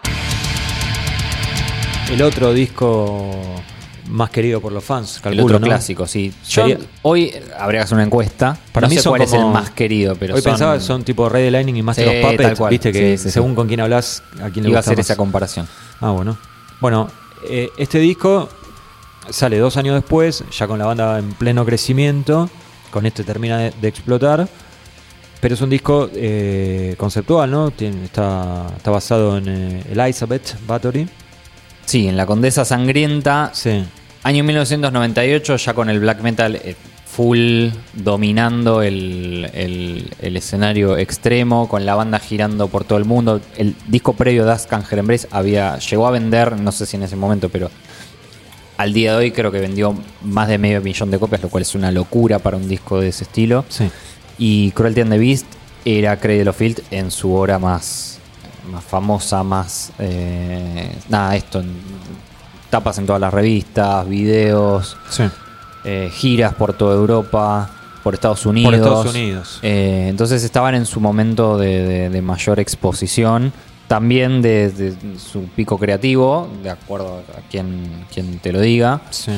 El 2.12 2.22
otro 2.22 2.54
disco 2.54 3.32
más 4.10 4.30
querido 4.30 4.60
por 4.60 4.74
los 4.74 4.84
fans, 4.84 5.16
el 5.18 5.22
calculo, 5.22 5.44
otro 5.46 5.60
¿no? 5.60 5.68
clásico, 5.68 6.06
sí. 6.06 6.34
Yo- 6.50 6.64
Sería- 6.68 6.80
hoy 7.04 7.34
habría 7.58 7.80
que 7.80 7.84
hacer 7.86 7.96
una 7.96 8.04
encuesta. 8.04 8.58
Para 8.74 8.88
no 8.88 8.90
mí 8.90 8.98
sé 8.98 9.04
son 9.04 9.12
cuál 9.12 9.22
es 9.22 9.32
el 9.32 9.40
como- 9.40 9.54
más 9.54 9.70
querido, 9.70 10.16
pero 10.20 10.36
Hoy 10.36 10.42
son- 10.42 10.52
pensaba 10.52 10.74
que 10.74 10.82
son 10.82 11.04
tipo 11.04 11.30
Red 11.30 11.50
Lightning 11.50 11.78
y 11.78 11.82
Master 11.82 12.10
of 12.10 12.32
Puppets, 12.32 12.60
cual. 12.60 12.70
viste 12.72 12.92
que 12.92 13.18
Sí, 13.18 13.24
sí, 13.24 13.32
según 13.32 13.56
con 13.56 13.68
quién 13.70 13.80
hablas, 13.80 14.22
a 14.44 14.50
quién 14.50 14.64
le 14.64 14.70
Iba 14.72 14.80
a 14.80 14.82
hacer 14.82 14.98
más. 14.98 15.06
esa 15.06 15.16
comparación. 15.16 15.66
Ah, 16.02 16.12
bueno. 16.12 16.38
Bueno, 16.82 17.08
eh, 17.48 17.70
este 17.78 18.00
disco 18.00 18.50
sale 19.30 19.58
dos 19.60 19.78
años 19.78 19.96
después, 19.96 20.44
ya 20.52 20.68
con 20.68 20.78
la 20.80 20.86
banda 20.88 21.18
en 21.20 21.32
pleno 21.32 21.64
crecimiento. 21.64 22.50
Con 22.92 23.06
este 23.06 23.24
termina 23.24 23.58
de, 23.58 23.74
de 23.82 23.88
explotar. 23.88 24.48
Pero 25.40 25.56
es 25.56 25.62
un 25.62 25.70
disco 25.72 26.10
eh, 26.14 26.94
conceptual, 26.98 27.50
¿no? 27.50 27.72
Tiene- 27.72 28.06
está, 28.06 28.68
está 28.78 28.92
basado 28.92 29.38
en 29.38 29.48
eh, 29.48 29.84
Elizabeth 29.92 30.56
Bathory. 30.68 31.08
Sí, 31.86 32.08
en 32.08 32.16
La 32.16 32.26
Condesa 32.28 32.64
Sangrienta, 32.64 33.50
Sí. 33.54 33.84
año 34.24 34.44
1998, 34.44 35.56
ya 35.58 35.74
con 35.74 35.90
el 35.90 36.00
black 36.00 36.22
metal 36.22 36.56
eh, 36.58 36.76
full 37.08 37.70
dominando 37.94 38.82
el, 38.84 39.50
el- 39.54 40.14
el 40.20 40.38
escenario 40.38 40.96
extremo, 40.98 41.68
con 41.68 41.86
la 41.88 41.96
banda 41.96 42.20
girando 42.20 42.68
por 42.68 42.84
todo 42.84 43.00
el 43.00 43.06
mundo. 43.06 43.42
El 43.58 43.76
disco 43.88 44.14
previo 44.14 44.46
de 44.46 44.52
Ascan 44.52 44.84
Embrace 44.92 45.28
había, 45.32 45.78
llegó 45.80 46.08
a 46.08 46.12
vender, 46.12 46.60
no 46.60 46.72
sé 46.72 46.86
si 46.86 46.98
en 46.98 47.04
ese 47.04 47.16
momento, 47.16 47.50
pero 47.50 47.72
al 48.82 48.94
día 48.94 49.12
de 49.12 49.18
hoy 49.18 49.32
creo 49.32 49.52
que 49.52 49.60
vendió 49.60 49.96
más 50.24 50.48
de 50.48 50.58
medio 50.58 50.82
millón 50.82 51.12
de 51.12 51.20
copias, 51.20 51.42
lo 51.42 51.50
cual 51.50 51.62
es 51.62 51.76
una 51.76 51.92
locura 51.92 52.40
para 52.40 52.58
un 52.58 52.68
disco 52.68 53.00
de 53.00 53.10
ese 53.10 53.24
estilo. 53.26 53.64
Sí. 53.70 53.90
Y 54.38 54.72
Cruelty 54.72 55.02
and 55.02 55.12
the 55.12 55.18
Beast 55.20 55.46
era 55.86 56.18
Cradle 56.20 56.50
of 56.50 56.58
Filth 56.58 56.80
en 56.92 57.12
su 57.12 57.34
hora 57.34 57.60
más, 57.60 58.18
más 58.72 58.84
famosa, 58.84 59.44
más. 59.44 59.92
eh, 60.00 60.92
nada, 61.10 61.36
esto. 61.36 61.60
en- 61.60 61.76
tapas 62.70 62.98
en 63.00 63.06
todas 63.06 63.20
las 63.20 63.34
revistas, 63.34 64.08
videos, 64.08 64.96
Sí. 65.10 65.24
eh, 65.84 66.10
giras 66.14 66.54
por 66.56 66.72
toda 66.74 66.96
Europa, 66.96 67.70
por 68.02 68.14
Estados 68.14 68.46
Unidos. 68.46 68.74
Estados 68.74 69.14
Unidos. 69.14 69.60
Eh, 69.62 70.08
entonces 70.10 70.42
estaban 70.44 70.74
en 70.76 70.86
su 70.86 71.00
momento 71.02 71.58
de, 71.58 71.86
de- 71.86 72.10
de 72.10 72.22
mayor 72.22 72.60
exposición. 72.62 73.52
También 73.92 74.42
de, 74.42 74.70
de 74.72 74.96
su 75.20 75.44
pico 75.54 75.78
creativo, 75.78 76.48
de 76.64 76.70
acuerdo 76.70 77.24
a 77.38 77.42
quien, 77.50 78.06
quien 78.14 78.40
te 78.40 78.54
lo 78.54 78.62
diga 78.62 79.02
Sí. 79.10 79.34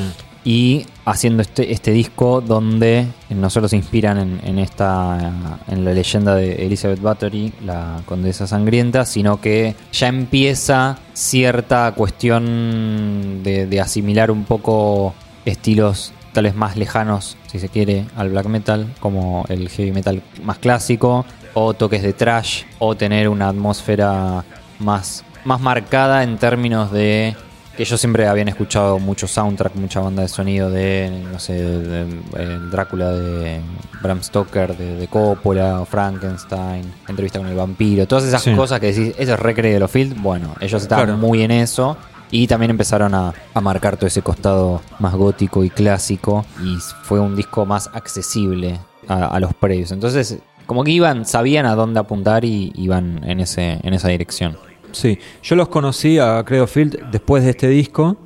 y 0.46 0.86
haciendo 1.06 1.42
este, 1.42 1.72
este 1.72 1.90
disco 1.92 2.40
donde 2.40 3.08
no 3.32 3.50
solo 3.50 3.68
se 3.68 3.78
inspiran 3.78 4.20
en, 4.20 4.40
en 4.44 4.60
esta 4.60 5.58
en 5.68 5.84
la 5.84 5.92
leyenda 5.94 6.36
de 6.36 6.66
Elizabeth 6.68 7.02
Bathory, 7.02 7.52
la 7.66 8.02
condesa 8.06 8.46
sangrienta, 8.46 9.06
sino 9.06 9.42
que 9.42 9.74
ya 9.92 10.08
empieza 10.08 11.00
cierta 11.14 11.92
cuestión 11.96 13.42
de, 13.44 13.66
de 13.66 13.82
asimilar 13.82 14.30
un 14.30 14.44
poco 14.44 15.16
estilos 15.46 16.14
tal 16.32 16.44
vez 16.46 16.56
más 16.56 16.78
lejanos, 16.78 17.38
si 17.48 17.60
se 17.60 17.70
quiere, 17.70 18.06
al 18.16 18.30
black 18.30 18.48
metal, 18.48 18.88
como 19.00 19.46
el 19.50 19.70
heavy 19.70 19.92
metal 19.92 20.22
más 20.44 20.58
clásico, 20.58 21.26
o 21.54 21.74
toques 21.74 22.02
de 22.02 22.14
trash, 22.14 22.64
o 22.80 22.96
tener 22.96 23.30
una 23.30 23.50
atmósfera 23.50 24.44
más, 24.80 25.24
más 25.46 25.60
marcada 25.62 26.24
en 26.24 26.38
términos 26.38 26.92
de 26.92 27.36
que 27.78 27.84
ellos 27.84 28.00
siempre 28.00 28.28
habían 28.28 28.48
escuchado 28.48 29.00
mucho 29.00 29.28
soundtrack, 29.28 29.74
mucha 29.76 30.00
banda 30.00 30.22
de 30.22 30.28
sonido 30.28 30.70
de, 30.70 31.24
no 31.32 31.40
sé, 31.40 31.54
de- 31.54 32.06
de- 32.06 32.44
el 32.44 32.70
Drácula 32.70 33.10
de 33.12 33.62
Bram 34.02 34.22
Stoker, 34.22 34.78
de, 34.78 34.96
de 34.96 35.08
Coppola, 35.08 35.84
Frankenstein, 35.90 36.84
entrevista 37.08 37.40
con 37.40 37.48
el 37.48 37.56
vampiro, 37.56 38.06
todas 38.06 38.26
esas 38.26 38.44
Sí. 38.44 38.54
cosas 38.56 38.80
que 38.80 38.94
decís, 38.94 39.16
eso 39.18 39.34
es 39.34 39.40
Recre 39.40 39.74
de 39.74 39.80
los 39.80 39.90
Field, 39.90 40.22
bueno, 40.22 40.54
ellos 40.60 40.84
estaban 40.84 41.06
Claro. 41.06 41.18
muy 41.20 41.42
en 41.42 41.52
eso. 41.52 41.98
Y 42.30 42.48
también 42.48 42.72
empezaron 42.72 43.14
a, 43.14 43.32
a 43.54 43.62
marcar 43.62 43.96
todo 43.96 44.08
ese 44.08 44.24
costado 44.24 44.82
más 44.98 45.14
gótico 45.14 45.64
y 45.64 45.70
clásico. 45.70 46.44
Y 46.64 46.78
fue 47.04 47.20
un 47.20 47.36
disco 47.36 47.64
más 47.68 47.92
accesible 47.94 48.80
a, 49.08 49.28
a 49.28 49.40
los 49.40 49.54
previos. 49.54 49.92
Entonces, 49.92 50.40
como 50.74 50.84
que 50.84 50.90
iban, 50.90 51.24
sabían 51.24 51.68
a 51.68 51.76
dónde 51.76 52.00
apuntar 52.00 52.44
y 52.44 52.74
iban 52.76 53.24
en, 53.24 53.40
ese, 53.40 53.80
en 53.84 53.94
esa 53.94 54.08
dirección. 54.08 54.58
Sí, 54.92 55.20
yo 55.44 55.56
los 55.56 55.68
conocí 55.68 56.18
a 56.18 56.44
Credo 56.44 56.66
Field 56.66 57.12
después 57.12 57.44
de 57.44 57.52
este 57.52 57.68
disco 57.68 58.18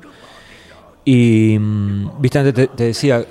y, 1.04 1.58
mm, 1.60 2.10
viste, 2.18 2.38
antes 2.38 2.70
te, 2.74 2.84
decía, 2.84 3.22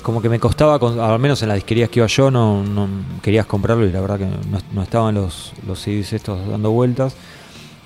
como 0.00 0.22
que 0.22 0.30
me 0.30 0.40
costaba, 0.40 0.76
al 0.76 1.18
menos 1.18 1.42
en 1.42 1.48
las 1.48 1.56
disquerías 1.56 1.90
que 1.90 2.00
iba 2.00 2.06
yo, 2.06 2.30
no, 2.30 2.64
no 2.64 2.88
querías 3.20 3.44
comprarlo 3.44 3.86
y 3.86 3.92
la 3.92 4.00
verdad 4.00 4.18
que 4.18 4.24
no, 4.24 4.58
no 4.72 4.82
estaban 4.82 5.16
los, 5.16 5.52
los 5.66 5.78
CDs 5.80 6.14
estos 6.14 6.48
dando 6.48 6.70
vueltas. 6.70 7.14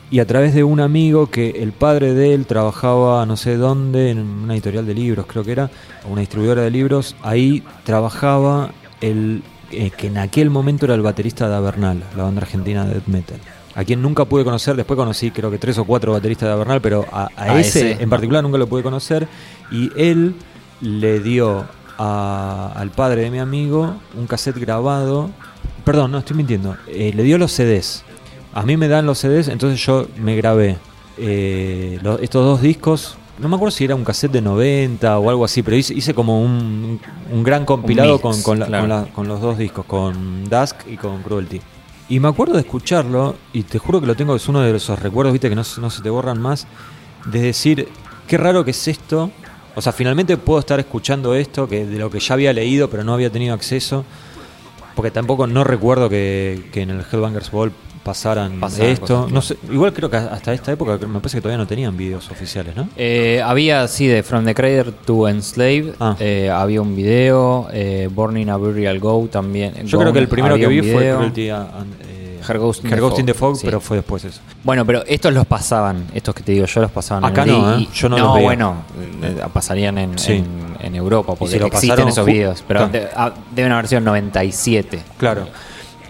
Y 0.09 0.21
a 0.21 0.27
través 0.27 0.55
de 0.55 0.63
un 0.63 0.79
amigo 0.79 1.29
que 1.31 1.51
el 1.51 1.73
padre 1.73 2.15
de 2.15 2.33
él 2.33 2.47
trabajaba 2.47 3.27
no 3.27 3.37
sé 3.37 3.57
dónde, 3.57 4.11
en 4.13 4.21
una 4.21 4.55
editorial 4.55 4.87
de 4.87 4.95
libros 4.95 5.27
creo 5.27 5.43
que 5.43 5.51
era, 5.51 5.69
o 6.09 6.13
una 6.13 6.21
distribuidora 6.21 6.63
de 6.63 6.71
libros, 6.71 7.17
ahí 7.23 7.65
trabajaba 7.83 8.71
el 9.01 9.43
eh, 9.71 9.91
que 9.91 10.07
en 10.09 10.19
aquel 10.19 10.51
momento 10.51 10.85
era 10.87 10.95
el 10.95 11.03
baterista 11.03 11.49
de 11.49 11.55
Avernal, 11.57 12.03
la 12.17 12.23
banda 12.25 12.41
argentina 12.43 12.85
de 12.85 12.95
death 12.95 13.07
metal. 13.07 13.39
A 13.75 13.85
quien 13.85 14.03
nunca 14.03 14.25
pude 14.25 14.43
conocer, 14.45 14.75
después 14.77 14.97
conocí 14.97 15.31
creo 15.31 15.51
que 15.51 15.59
tres 15.59 15.79
o 15.79 15.85
cuatro 15.85 16.13
bateristas 16.13 16.49
de 16.49 16.53
Avernal, 16.55 16.81
pero 16.81 17.05
a, 17.13 17.29
a 17.37 17.43
A 17.53 17.61
ese, 17.61 17.93
ese. 17.93 18.03
en 18.03 18.11
particular 18.11 18.43
nunca 18.43 18.59
lo 18.59 18.67
pude 18.67 18.83
conocer. 18.83 19.29
Y 19.71 19.91
él 19.97 20.35
le 20.81 21.21
dio 21.21 21.65
a- 21.99 22.73
al 22.75 22.91
padre 22.91 23.23
de 23.23 23.31
mi 23.31 23.39
amigo 23.39 23.95
un 24.17 24.27
cassette 24.27 24.59
grabado. 24.59 25.31
Perdón, 25.85 26.11
no 26.13 26.19
estoy 26.19 26.37
mintiendo. 26.37 26.77
eh, 26.89 27.13
le 27.15 27.23
dio 27.23 27.39
los 27.39 27.53
CDs. 27.53 28.05
A 28.55 28.63
mí 28.63 28.77
me 28.77 28.89
dan 28.89 29.05
los 29.07 29.19
CDs, 29.19 29.49
entonces 29.49 29.85
yo 29.85 30.07
me 30.17 30.35
grabé 30.35 30.79
eh, 31.19 31.99
lo- 32.03 32.19
estos 32.19 32.45
dos 32.45 32.63
discos. 32.63 33.18
No 33.39 33.49
me 33.49 33.55
acuerdo 33.57 33.71
si 33.71 33.85
era 33.85 33.95
un 33.95 34.05
cassette 34.05 34.33
de 34.33 34.41
90 34.43 35.19
o 35.19 35.31
algo 35.31 35.45
así, 35.45 35.63
pero 35.63 35.77
hice, 35.77 35.95
hice 35.95 36.13
como 36.15 36.43
un, 36.43 37.01
un 37.33 37.43
gran 37.45 37.65
compilado 37.65 38.13
mix, 38.15 38.23
con, 38.23 38.43
con 38.43 38.59
la- 38.59 38.67
claro. 38.67 38.83
con 38.83 38.89
la- 38.89 39.05
con 39.13 39.29
los 39.29 39.41
dos 39.41 39.59
discos, 39.59 39.85
con 39.87 40.45
Dusk 40.49 40.77
y 40.89 40.97
con 40.97 41.23
Cruelty. 41.23 41.61
Y 42.09 42.21
me 42.21 42.29
acuerdo 42.29 42.55
de 42.55 42.61
escucharlo, 42.61 43.37
y 43.53 43.63
te 43.63 43.79
juro 43.79 44.01
que 44.01 44.07
lo 44.07 44.17
tengo, 44.17 44.35
es 44.35 44.49
uno 44.49 44.61
de 44.61 44.75
esos 44.75 44.99
recuerdos, 45.01 45.33
viste, 45.33 45.49
que 45.49 45.55
no, 45.55 45.63
se- 45.65 45.81
no 45.81 45.91
se 45.91 46.03
te 46.03 46.11
borran 46.11 46.41
más, 46.41 46.67
de 47.27 47.41
decir, 47.41 47.89
qué 48.27 48.39
raro 48.39 48.65
que 48.65 48.71
es 48.73 48.89
esto. 48.89 49.31
O 49.75 49.81
sea, 49.83 49.93
finalmente 49.93 50.37
puedo 50.37 50.59
estar 50.59 50.81
escuchando 50.81 51.35
esto, 51.35 51.69
que 51.69 51.87
de 51.87 51.99
lo 51.99 52.11
que 52.11 52.19
ya 52.19 52.35
había 52.35 52.53
leído, 52.53 52.91
pero 52.91 53.05
no 53.05 53.15
había 53.15 53.31
tenido 53.31 53.55
acceso. 53.55 54.05
Porque 54.97 55.13
tampoco 55.13 55.47
no 55.47 55.63
recuerdo 55.63 56.09
que, 56.09 56.71
que 56.73 56.83
en 56.83 56.91
el 56.91 57.05
Hellbangers 57.13 57.53
Ball 57.53 57.71
pasaran 58.03 58.61
esto. 58.81 59.29
No 59.31 59.41
sé, 59.43 59.57
igual 59.71 59.93
creo 59.93 60.09
que 60.11 60.17
hasta 60.17 60.53
esta 60.53 60.73
época 60.73 60.99
me 61.07 61.21
parece 61.21 61.39
que 61.39 61.43
todavía 61.43 61.59
no 61.59 61.67
tenían 61.67 61.97
videos 61.97 62.31
oficiales, 62.31 62.75
¿no? 62.77 62.89
Eh, 62.97 63.43
había, 63.45 63.87
sí, 63.89 64.07
de 64.07 64.23
From 64.23 64.45
the 64.45 64.55
Crater 64.55 64.93
to 64.93 65.29
Enslaved. 65.29 65.95
Ah. 66.01 66.17
eh, 66.19 66.51
había 66.51 66.81
un 66.83 66.95
video. 66.97 67.69
Eh, 67.73 68.09
Born 68.13 68.37
in 68.37 68.51
a 68.51 68.57
Burial 68.57 68.99
Go 69.01 69.29
también. 69.31 69.75
Yo 69.87 69.99
creo 69.99 70.13
que 70.13 70.19
el 70.21 70.29
primero 70.29 70.57
que 70.57 70.67
vi 70.67 70.81
fue. 70.83 71.13
Cruelty 71.15 71.51
and, 71.51 71.67
eh, 72.09 72.41
Her 72.49 72.59
Ghost 72.59 72.83
in 72.85 72.89
the 72.91 72.95
Her 72.97 73.01
Ghost 73.03 73.19
in 73.19 73.27
the 73.27 73.35
Fog, 73.35 73.57
sí. 73.57 73.63
pero 73.67 73.81
fue 73.81 73.97
después 73.99 74.25
eso. 74.25 74.41
Bueno, 74.65 74.87
pero 74.87 75.05
estos 75.07 75.35
los 75.35 75.45
pasaban, 75.45 76.07
estos 76.15 76.35
que 76.35 76.43
te 76.43 76.53
digo, 76.53 76.65
yo 76.67 76.81
los 76.81 76.91
pasaban 76.91 77.25
Acá 77.25 77.43
en 77.43 77.49
no, 77.49 77.77
di- 77.77 77.85
¿eh? 77.85 77.89
Yo 77.93 78.09
no 78.09 78.17
los 78.17 78.35
veía. 78.35 78.45
bueno, 78.47 78.75
eh, 79.23 79.43
pasarían 79.53 79.99
en, 79.99 80.19
Sí. 80.19 80.33
en, 80.35 80.47
en 80.81 80.95
Europa, 80.95 81.35
porque 81.35 81.55
si 81.55 81.59
lo 81.59 81.67
existen 81.67 81.91
pasaron 81.91 82.09
esos 82.11 82.25
videos, 82.25 82.65
pero 82.67 82.89
Claro. 82.89 82.93
de- 82.93 83.09
ah, 83.15 83.33
deben 83.55 83.73
haber 83.73 83.89
sido 83.89 83.99
en 83.99 84.05
97. 84.05 85.01
Claro. 85.19 85.47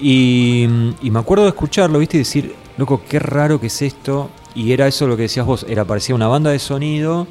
Y, 0.00 0.68
y 1.02 1.10
me 1.10 1.18
acuerdo 1.18 1.44
de 1.44 1.50
escucharlo, 1.50 1.98
viste, 1.98 2.16
y 2.16 2.20
decir, 2.20 2.54
loco, 2.76 3.02
qué 3.08 3.18
raro 3.18 3.60
que 3.60 3.66
es 3.66 3.82
esto. 3.82 4.30
Y 4.54 4.72
era 4.72 4.86
eso 4.86 5.06
lo 5.06 5.16
que 5.16 5.22
decías 5.22 5.46
vos, 5.46 5.64
era 5.68 5.84
parecía 5.84 6.14
una 6.14 6.26
banda 6.28 6.50
de 6.50 6.58
sonido 6.58 7.26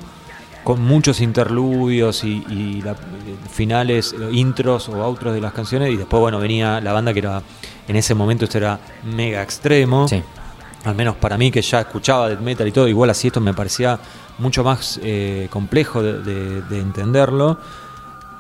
con 0.64 0.82
muchos 0.82 1.22
interludios 1.22 2.24
y, 2.26 2.44
y 2.50 2.82
la- 2.82 2.96
finales, 3.50 4.14
eh, 4.14 4.30
intros 4.34 4.90
o 4.90 5.02
outros 5.04 5.34
de 5.34 5.40
las 5.42 5.54
canciones. 5.54 5.92
Y 5.94 5.98
después, 5.98 6.20
bueno, 6.20 6.40
venía 6.40 6.82
la 6.82 6.92
banda 6.94 7.14
que 7.14 7.20
era, 7.20 7.42
en 7.88 7.96
ese 7.96 8.14
momento 8.16 8.46
esto 8.46 8.58
era 8.58 8.80
mega 9.06 9.42
extremo. 9.42 10.08
Sí. 10.08 10.22
Al 10.84 10.96
menos 10.96 11.16
para 11.16 11.38
mí 11.38 11.52
que 11.52 11.62
ya 11.62 11.82
escuchaba 11.82 12.30
death 12.30 12.40
metal 12.42 12.68
y 12.68 12.72
todo, 12.72 12.88
igual 12.88 13.10
así 13.10 13.28
esto 13.28 13.40
me 13.42 13.54
parecía 13.54 14.00
mucho 14.40 14.64
más 14.64 15.00
eh, 15.04 15.48
complejo 15.50 16.04
de, 16.04 16.22
de- 16.22 16.62
de 16.62 16.80
entenderlo. 16.80 17.58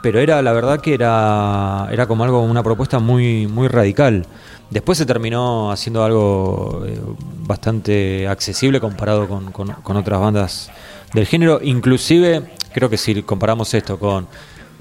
Pero 0.01 0.19
era, 0.19 0.41
la 0.41 0.53
verdad 0.53 0.79
que 0.79 0.93
era, 0.93 1.87
era 1.91 2.05
como 2.07 2.23
algo, 2.23 2.41
una 2.41 2.63
propuesta 2.63 2.99
muy, 2.99 3.47
muy 3.47 3.67
radical. 3.67 4.25
Después 4.69 4.97
se 4.97 5.05
terminó 5.05 5.71
haciendo 5.71 6.03
algo 6.03 6.83
eh, 6.85 6.99
bastante 7.39 8.27
accesible 8.27 8.79
comparado 8.79 9.27
con, 9.27 9.51
con- 9.51 9.71
con 9.71 9.97
otras 9.97 10.19
bandas 10.19 10.69
del 11.13 11.25
género. 11.25 11.59
Inclusive, 11.63 12.43
creo 12.73 12.89
que 12.89 12.97
si 12.97 13.23
comparamos 13.23 13.73
esto 13.73 13.97
con 13.97 14.27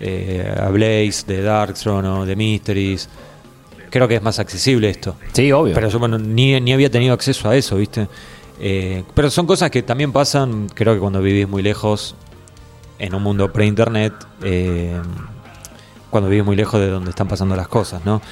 eh, 0.00 0.54
a 0.60 0.68
Blaze, 0.68 1.24
de 1.26 1.42
Darkthrone 1.42 2.08
o 2.08 2.26
de 2.26 2.36
Mysteries, 2.36 3.08
creo 3.90 4.06
que 4.08 4.16
es 4.16 4.22
más 4.22 4.38
accesible 4.38 4.90
esto. 4.90 5.16
Sí, 5.32 5.50
obvio. 5.52 5.72
Pero 5.74 5.88
yo 5.88 5.98
bueno, 5.98 6.18
ni, 6.18 6.60
ni 6.60 6.72
había 6.72 6.90
tenido 6.90 7.14
acceso 7.14 7.48
a 7.48 7.56
eso, 7.56 7.76
¿viste? 7.76 8.08
Eh, 8.60 9.04
pero 9.14 9.30
son 9.30 9.46
cosas 9.46 9.70
que 9.70 9.82
también 9.82 10.12
pasan, 10.12 10.68
creo 10.74 10.94
que 10.94 11.00
cuando 11.00 11.20
vivís 11.22 11.48
muy 11.48 11.62
lejos, 11.62 12.14
en 12.99 13.14
un 13.14 13.22
mundo 13.22 13.53
pre-internet, 13.53 14.12
eh, 14.42 14.94
cuando 16.11 16.30
vivís 16.30 16.44
muy 16.44 16.57
lejos 16.57 16.80
de 16.80 16.88
donde 16.88 17.11
están 17.11 17.28
pasando 17.28 17.57
las 17.57 17.68
cosas, 17.68 18.05
¿no? 18.05 18.22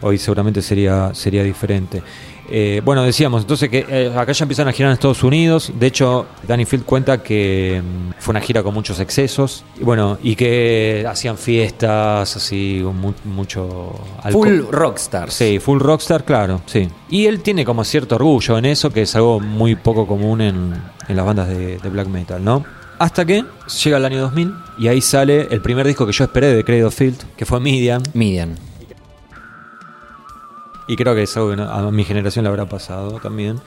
Hoy 0.00 0.18
seguramente 0.18 0.62
sería, 0.62 1.10
sería 1.14 1.42
diferente. 1.42 2.02
Eh, 2.50 2.82
bueno, 2.84 3.02
decíamos, 3.02 3.40
entonces 3.42 3.70
que 3.70 3.86
eh, 3.88 4.12
acá 4.14 4.32
ya 4.32 4.44
empiezan 4.44 4.68
a 4.68 4.72
girar 4.72 4.90
en 4.90 4.94
Estados 4.94 5.22
Unidos. 5.24 5.72
De 5.78 5.86
hecho, 5.86 6.26
Danny 6.46 6.66
Field 6.66 6.84
cuenta 6.84 7.22
que 7.22 7.82
mm, 7.82 8.10
fue 8.20 8.32
una 8.32 8.40
gira 8.42 8.62
con 8.62 8.74
muchos 8.74 9.00
excesos. 9.00 9.64
Y 9.80 9.84
bueno, 9.84 10.18
y 10.22 10.36
que 10.36 11.06
hacían 11.08 11.38
fiestas, 11.38 12.36
así, 12.36 12.82
mu- 12.84 13.14
mucho 13.24 13.94
alcohol. 14.22 14.62
Full 14.66 14.72
rockstar. 14.74 15.30
Sí, 15.30 15.58
full 15.58 15.80
rockstar, 15.80 16.24
claro, 16.24 16.60
sí. 16.66 16.88
Y 17.08 17.26
él 17.26 17.40
tiene 17.40 17.64
como 17.64 17.82
cierto 17.82 18.16
orgullo 18.16 18.58
en 18.58 18.66
eso, 18.66 18.90
que 18.90 19.02
es 19.02 19.16
algo 19.16 19.40
muy 19.40 19.74
poco 19.74 20.06
común 20.06 20.42
en, 20.42 20.74
en 21.08 21.16
las 21.16 21.24
bandas 21.24 21.48
de, 21.48 21.78
de 21.78 21.88
black 21.88 22.08
metal, 22.08 22.44
¿no? 22.44 22.62
Hasta 23.04 23.26
que 23.26 23.44
llega 23.82 23.98
el 23.98 24.04
año 24.06 24.18
2000 24.22 24.54
y 24.78 24.88
ahí 24.88 25.02
sale 25.02 25.46
el 25.50 25.60
primer 25.60 25.86
disco 25.86 26.06
que 26.06 26.12
yo 26.12 26.24
esperé 26.24 26.54
de 26.54 26.64
Credo 26.64 26.90
Field, 26.90 27.18
que 27.36 27.44
fue 27.44 27.60
Median. 27.60 28.02
Median. 28.14 28.56
Y 30.88 30.96
creo 30.96 31.14
que 31.14 31.24
es 31.24 31.36
algo 31.36 31.54
que 31.54 31.60
a 31.60 31.82
mi 31.90 32.02
generación 32.04 32.44
le 32.44 32.48
habrá 32.48 32.64
pasado 32.66 33.20
también. 33.20 33.60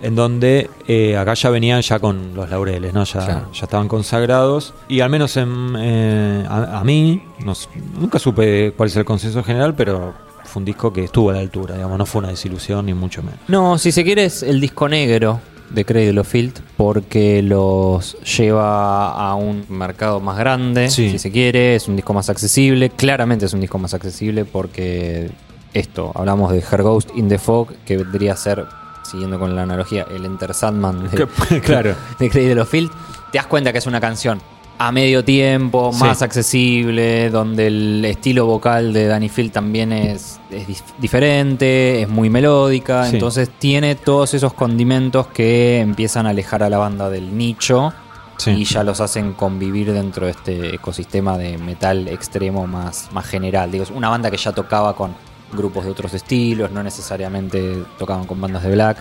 En 0.00 0.14
donde 0.14 0.70
eh, 0.88 1.18
acá 1.18 1.34
ya 1.34 1.50
venían 1.50 1.82
ya 1.82 1.98
con 1.98 2.34
los 2.34 2.48
laureles, 2.48 2.94
¿no? 2.94 3.04
Ya, 3.04 3.24
Claro. 3.26 3.52
ya 3.52 3.64
estaban 3.64 3.88
consagrados. 3.88 4.72
Y 4.88 5.00
al 5.00 5.10
menos 5.10 5.36
en, 5.36 5.76
eh, 5.78 6.46
a, 6.48 6.80
a 6.80 6.82
mí, 6.84 7.22
no 7.44 7.52
nunca 8.00 8.18
supe 8.18 8.72
cuál 8.74 8.88
es 8.88 8.96
el 8.96 9.04
consenso 9.04 9.44
general, 9.44 9.74
pero 9.74 10.14
fue 10.44 10.60
un 10.60 10.64
disco 10.64 10.90
que 10.94 11.04
estuvo 11.04 11.28
a 11.28 11.34
la 11.34 11.40
altura, 11.40 11.74
digamos, 11.74 11.98
no 11.98 12.06
fue 12.06 12.20
una 12.20 12.28
desilusión 12.28 12.86
ni 12.86 12.94
mucho 12.94 13.22
menos. 13.22 13.38
No, 13.48 13.76
si 13.76 13.92
se 13.92 14.02
quiere 14.02 14.24
es 14.24 14.42
el 14.42 14.62
disco 14.62 14.88
negro 14.88 15.40
de 15.74 15.84
Cradle 15.84 16.18
of 16.20 16.28
Field 16.28 16.60
porque 16.76 17.42
los 17.42 18.16
lleva 18.22 19.12
a 19.12 19.34
un 19.34 19.64
mercado 19.68 20.20
más 20.20 20.38
grande, 20.38 20.88
Sí. 20.90 21.10
si 21.10 21.18
se 21.18 21.30
quiere, 21.30 21.74
es 21.76 21.88
un 21.88 21.96
disco 21.96 22.12
más 22.12 22.28
accesible, 22.28 22.90
claramente 22.90 23.46
es 23.46 23.52
un 23.54 23.60
disco 23.60 23.78
más 23.78 23.94
accesible 23.94 24.44
porque 24.44 25.30
esto, 25.74 26.12
hablamos 26.14 26.52
de 26.52 26.58
Her 26.58 26.82
Ghost 26.82 27.10
in 27.14 27.28
the 27.28 27.38
Fog, 27.38 27.72
que 27.86 27.96
vendría 27.96 28.34
a 28.34 28.36
ser, 28.36 28.66
siguiendo 29.02 29.38
con 29.38 29.56
la 29.56 29.62
analogía, 29.62 30.06
el 30.14 30.24
Enter 30.24 30.52
Sandman 30.54 31.08
de, 31.10 31.60
claro. 31.62 31.94
de 32.18 32.60
of 32.60 32.68
Field, 32.70 32.90
te 33.30 33.38
das 33.38 33.46
cuenta 33.46 33.72
que 33.72 33.78
es 33.78 33.86
una 33.86 34.00
canción 34.00 34.40
a 34.78 34.90
medio 34.92 35.24
tiempo, 35.24 35.90
Sí. 35.92 36.00
más 36.00 36.22
accesible, 36.22 37.30
donde 37.30 37.68
el 37.68 38.04
estilo 38.04 38.46
vocal 38.46 38.92
de 38.92 39.06
Danny 39.06 39.28
Field 39.28 39.52
también 39.52 39.92
es, 39.92 40.40
es 40.50 40.66
dif- 40.68 40.82
diferente, 40.98 42.02
es 42.02 42.08
muy 42.08 42.30
melódica, 42.30 43.06
Sí. 43.06 43.14
entonces 43.16 43.48
tiene 43.58 43.94
todos 43.94 44.34
esos 44.34 44.52
condimentos 44.54 45.28
que 45.28 45.80
empiezan 45.80 46.26
a 46.26 46.30
alejar 46.30 46.62
a 46.62 46.70
la 46.70 46.78
banda 46.78 47.10
del 47.10 47.36
nicho 47.36 47.92
Sí. 48.38 48.50
y 48.50 48.64
ya 48.64 48.82
los 48.82 49.00
hacen 49.00 49.34
convivir 49.34 49.92
dentro 49.92 50.26
de 50.26 50.32
este 50.32 50.74
ecosistema 50.74 51.38
de 51.38 51.58
metal 51.58 52.08
extremo 52.08 52.66
más, 52.66 53.08
más 53.12 53.26
general. 53.26 53.70
Digo, 53.70 53.84
es 53.84 53.90
una 53.90 54.08
banda 54.08 54.30
que 54.32 54.36
ya 54.36 54.50
tocaba 54.52 54.96
con 54.96 55.14
grupos 55.52 55.84
de 55.84 55.90
otros 55.92 56.12
estilos, 56.14 56.70
no 56.72 56.82
necesariamente 56.82 57.84
tocaban 57.98 58.24
con 58.26 58.40
bandas 58.40 58.62
de 58.64 58.72
black. 58.72 58.96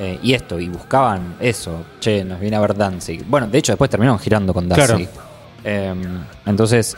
Eh, 0.00 0.18
y 0.22 0.32
esto, 0.32 0.58
y 0.58 0.68
buscaban 0.68 1.36
eso. 1.38 1.84
Che, 2.00 2.24
nos 2.24 2.40
viene 2.40 2.56
a 2.56 2.60
ver 2.60 2.74
Danzig. 2.74 3.24
Bueno, 3.26 3.46
de 3.46 3.58
hecho, 3.58 3.72
después 3.72 3.90
terminaron 3.90 4.18
girando 4.18 4.54
con 4.54 4.68
Danzig. 4.68 4.86
Claro. 4.86 5.30
Eh, 5.62 5.94
entonces, 6.46 6.96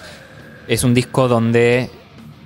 es 0.69 0.85
un 0.85 0.95
disco 0.95 1.27
donde, 1.27 1.91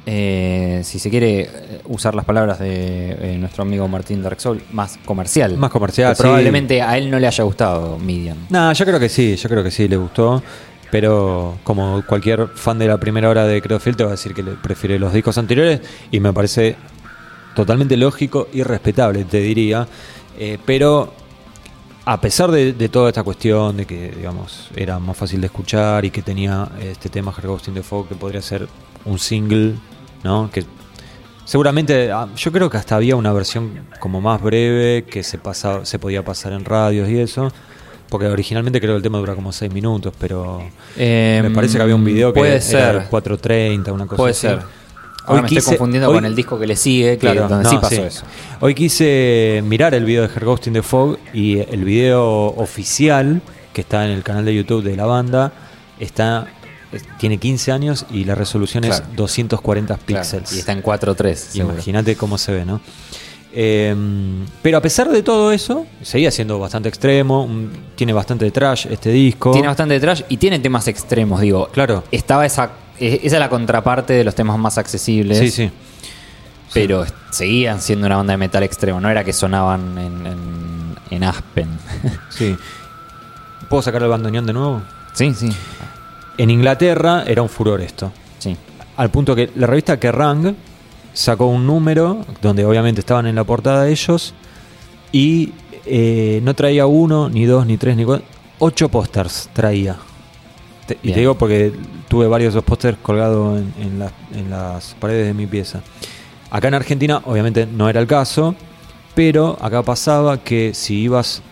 eh, 0.06 0.80
si 0.82 0.98
se 0.98 1.10
quiere 1.10 1.40
eh, 1.40 1.50
usar 1.84 2.14
las 2.14 2.24
palabras 2.24 2.58
de 2.58 3.12
eh, 3.12 3.36
nuestro 3.38 3.62
amigo 3.62 3.86
Martín 3.86 4.22
Darksoul, 4.22 4.62
más 4.72 4.98
comercial. 5.04 5.56
Más 5.58 5.70
comercial, 5.70 6.16
sí. 6.16 6.22
Probablemente 6.22 6.80
a 6.80 6.96
él 6.96 7.10
no 7.10 7.18
le 7.18 7.26
haya 7.26 7.44
gustado 7.44 7.98
Midian. 7.98 8.46
No, 8.48 8.72
yo 8.72 8.84
creo 8.86 8.98
que 8.98 9.10
sí, 9.10 9.36
yo 9.36 9.48
creo 9.48 9.62
que 9.62 9.70
sí, 9.70 9.88
le 9.88 9.96
gustó. 9.96 10.42
Pero 10.88 11.58
como 11.64 12.02
cualquier 12.06 12.46
fan 12.54 12.78
de 12.78 12.86
la 12.86 12.96
primera 12.96 13.28
hora 13.28 13.44
de 13.44 13.60
Creofield 13.60 13.98
te 13.98 14.04
va 14.04 14.10
a 14.10 14.12
decir 14.12 14.32
que 14.32 14.44
le 14.44 14.52
prefiere 14.52 15.00
los 15.00 15.12
discos 15.12 15.36
anteriores 15.36 15.80
y 16.12 16.20
me 16.20 16.32
parece 16.32 16.76
totalmente 17.56 17.96
lógico 17.96 18.48
y 18.52 18.62
respetable, 18.62 19.24
te 19.24 19.38
diría. 19.38 19.86
Eh, 20.38 20.58
pero 20.64 21.12
a 22.04 22.20
pesar 22.20 22.50
de, 22.50 22.72
de 22.72 22.88
toda 22.88 23.08
esta 23.08 23.22
cuestión 23.22 23.76
de 23.76 23.84
que, 23.86 24.10
digamos, 24.10 24.70
era 24.76 24.98
más 24.98 25.16
fácil 25.16 25.40
de 25.40 25.46
escuchar 25.46 26.04
y 26.04 26.10
que 26.10 26.22
tenía 26.22 26.68
este 26.80 27.08
tema 27.08 27.32
Her 27.36 27.46
Ghost 27.48 27.68
in 27.68 27.74
the 27.74 27.82
Fog 27.82 28.08
que 28.08 28.14
podría 28.14 28.42
ser 28.42 28.68
un 29.04 29.18
single, 29.18 29.74
¿no? 30.22 30.50
Que 30.52 30.64
seguramente, 31.44 32.10
ah, 32.12 32.28
yo 32.36 32.52
creo 32.52 32.70
que 32.70 32.76
hasta 32.76 32.96
había 32.96 33.16
una 33.16 33.32
versión 33.32 33.86
como 34.00 34.20
más 34.20 34.40
breve 34.42 35.04
que 35.04 35.22
se 35.22 35.38
pasaba, 35.38 35.84
se 35.84 35.98
podía 35.98 36.24
pasar 36.24 36.52
en 36.52 36.64
radios 36.64 37.08
y 37.08 37.18
eso. 37.18 37.50
Porque 38.08 38.26
originalmente 38.28 38.80
creo 38.80 38.92
que 38.92 38.98
el 38.98 39.02
tema 39.02 39.18
dura 39.18 39.34
como 39.34 39.50
6 39.50 39.72
minutos, 39.72 40.14
pero 40.16 40.62
Eh, 40.96 41.40
me 41.42 41.50
parece 41.50 41.76
que 41.76 41.82
había 41.82 41.96
un 41.96 42.04
video 42.04 42.32
que 42.32 42.38
puede 42.38 42.52
era 42.52 42.60
ser. 42.60 43.08
4.30, 43.10 43.90
una 43.92 44.06
cosa 44.06 44.16
Puede 44.16 44.30
así. 44.30 44.40
ser. 44.42 44.60
Ahora 45.26 45.42
me 45.42 45.48
quise- 45.48 45.58
estoy 45.60 45.72
confundiendo 45.74 46.08
hoy- 46.08 46.14
con 46.16 46.24
el 46.24 46.34
disco 46.34 46.58
que 46.58 46.66
le 46.66 46.76
sigue, 46.76 47.12
que 47.12 47.18
Claro, 47.18 47.48
donde 47.48 47.64
no, 47.64 47.70
sí 47.70 47.78
pasó 47.80 48.04
eso. 48.06 48.24
Hoy 48.60 48.74
quise 48.74 49.62
mirar 49.66 49.94
el 49.94 50.04
video 50.04 50.26
de 50.26 50.34
Her 50.34 50.44
Ghost 50.44 50.66
in 50.68 50.72
the 50.74 50.82
Fog 50.82 51.18
y 51.34 51.58
el 51.58 51.84
video 51.84 52.46
oficial 52.56 53.40
que 53.72 53.80
está 53.82 54.04
en 54.06 54.12
el 54.12 54.22
canal 54.22 54.44
de 54.44 54.54
YouTube 54.54 54.82
de 54.84 54.96
la 54.96 55.04
banda 55.06 55.52
está 56.00 56.46
es- 56.92 57.02
tiene 57.18 57.38
15 57.38 57.72
años 57.72 58.06
y 58.10 58.24
la 58.24 58.34
resolución 58.36 58.84
Claro. 58.84 59.04
es 59.10 59.16
240 59.16 59.96
Claro, 59.96 60.22
píxeles. 60.22 60.52
y 60.54 60.58
está 60.60 60.72
en 60.72 60.80
4.3, 60.82 61.38
seguro. 61.40 61.74
Imagínate 61.74 62.14
cómo 62.16 62.38
se 62.38 62.52
ve, 62.52 62.64
¿no? 62.64 62.80
Eh, 63.58 63.94
pero 64.62 64.78
a 64.78 64.82
pesar 64.82 65.08
de 65.10 65.22
todo 65.22 65.50
eso, 65.50 65.86
seguía 66.02 66.30
siendo 66.30 66.58
bastante 66.58 66.88
extremo, 66.88 67.44
un- 67.44 67.70
tiene 67.94 68.12
bastante 68.12 68.50
trash 68.50 68.86
este 68.90 69.10
disco. 69.10 69.50
Tiene 69.52 69.68
bastante 69.68 69.98
trash 69.98 70.22
y 70.28 70.36
tiene 70.36 70.58
temas 70.58 70.86
extremos, 70.88 71.40
digo. 71.40 71.68
Claro. 71.72 72.04
Estaba 72.12 72.44
esa, 72.44 72.70
esa 72.98 73.36
es 73.36 73.40
la 73.40 73.48
contraparte 73.48 74.12
de 74.14 74.24
los 74.24 74.34
temas 74.34 74.58
más 74.58 74.78
accesibles. 74.78 75.38
Sí, 75.38 75.50
sí. 75.50 75.70
Pero 76.74 77.04
seguían 77.30 77.80
siendo 77.80 78.06
una 78.06 78.16
banda 78.16 78.32
de 78.32 78.36
metal 78.38 78.62
extremo, 78.62 79.00
no 79.00 79.08
era 79.08 79.24
que 79.24 79.32
sonaban 79.32 79.96
en, 79.98 80.26
en- 80.26 80.96
en 81.10 81.24
Aspen. 81.24 81.68
sí. 82.28 82.56
¿Puedo 83.68 83.82
sacar 83.82 84.02
el 84.02 84.08
bandoneón 84.08 84.46
de 84.46 84.52
nuevo? 84.52 84.82
sí, 85.14 85.32
sí. 85.34 85.50
En 86.38 86.50
Inglaterra 86.50 87.24
era 87.26 87.40
un 87.40 87.48
furor 87.48 87.80
esto. 87.80 88.12
Sí. 88.38 88.54
Al 88.98 89.10
punto 89.10 89.34
que 89.34 89.50
la 89.56 89.66
revista 89.66 89.98
Kerrang 89.98 90.54
sacó 91.14 91.46
un 91.46 91.66
número 91.66 92.26
donde 92.42 92.64
obviamente 92.66 93.00
estaban 93.00 93.26
en 93.26 93.34
la 93.36 93.44
portada 93.44 93.88
ellos 93.88 94.34
y 95.12 95.52
eh, 95.86 96.40
no 96.42 96.52
traía 96.54 96.84
uno, 96.86 97.30
ni 97.30 97.46
dos, 97.46 97.64
ni 97.64 97.78
tres, 97.78 97.96
ni 97.96 98.04
cuatro. 98.04 98.26
Ocho 98.58 98.90
pósters 98.90 99.48
traía. 99.54 99.96
Te- 100.86 100.98
y 101.02 101.10
te 101.12 101.20
digo 101.20 101.34
porque 101.34 101.72
tuve 102.08 102.26
varios 102.28 102.52
de 102.54 102.58
esos 102.58 102.64
pósters 102.66 102.96
colgados 103.02 103.58
en, 103.60 103.74
en 103.82 103.98
las- 103.98 104.12
en 104.34 104.50
las 104.50 104.94
paredes 105.00 105.26
de 105.26 105.34
mi 105.34 105.46
pieza. 105.46 105.80
Acá 106.50 106.68
en 106.68 106.74
Argentina 106.74 107.20
obviamente 107.24 107.66
no 107.66 107.88
era 107.88 108.00
el 108.00 108.06
caso, 108.06 108.54
pero 109.14 109.56
acá 109.60 109.82
pasaba 109.82 110.38
que 110.38 110.74
si 110.74 110.94
ibas... 111.02 111.42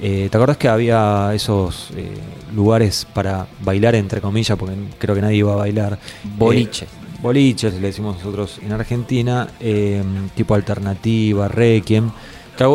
eh, 0.00 0.28
¿Te 0.30 0.36
acordás 0.36 0.56
que 0.58 0.68
había 0.68 1.32
esos 1.34 1.90
eh, 1.96 2.08
lugares 2.54 3.06
para 3.12 3.46
bailar, 3.62 3.94
entre 3.96 4.20
comillas, 4.20 4.56
porque 4.56 4.74
creo 4.98 5.14
que 5.14 5.22
nadie 5.22 5.36
iba 5.38 5.52
a 5.52 5.56
bailar? 5.56 5.98
Boliche. 6.38 6.84
Eh, 6.84 6.88
boliches, 7.22 7.74
le 7.74 7.80
decimos 7.80 8.16
nosotros 8.18 8.60
en 8.62 8.72
Argentina, 8.72 9.48
eh, 9.60 10.02
tipo 10.36 10.54
alternativa, 10.54 11.48
requiem. 11.48 12.10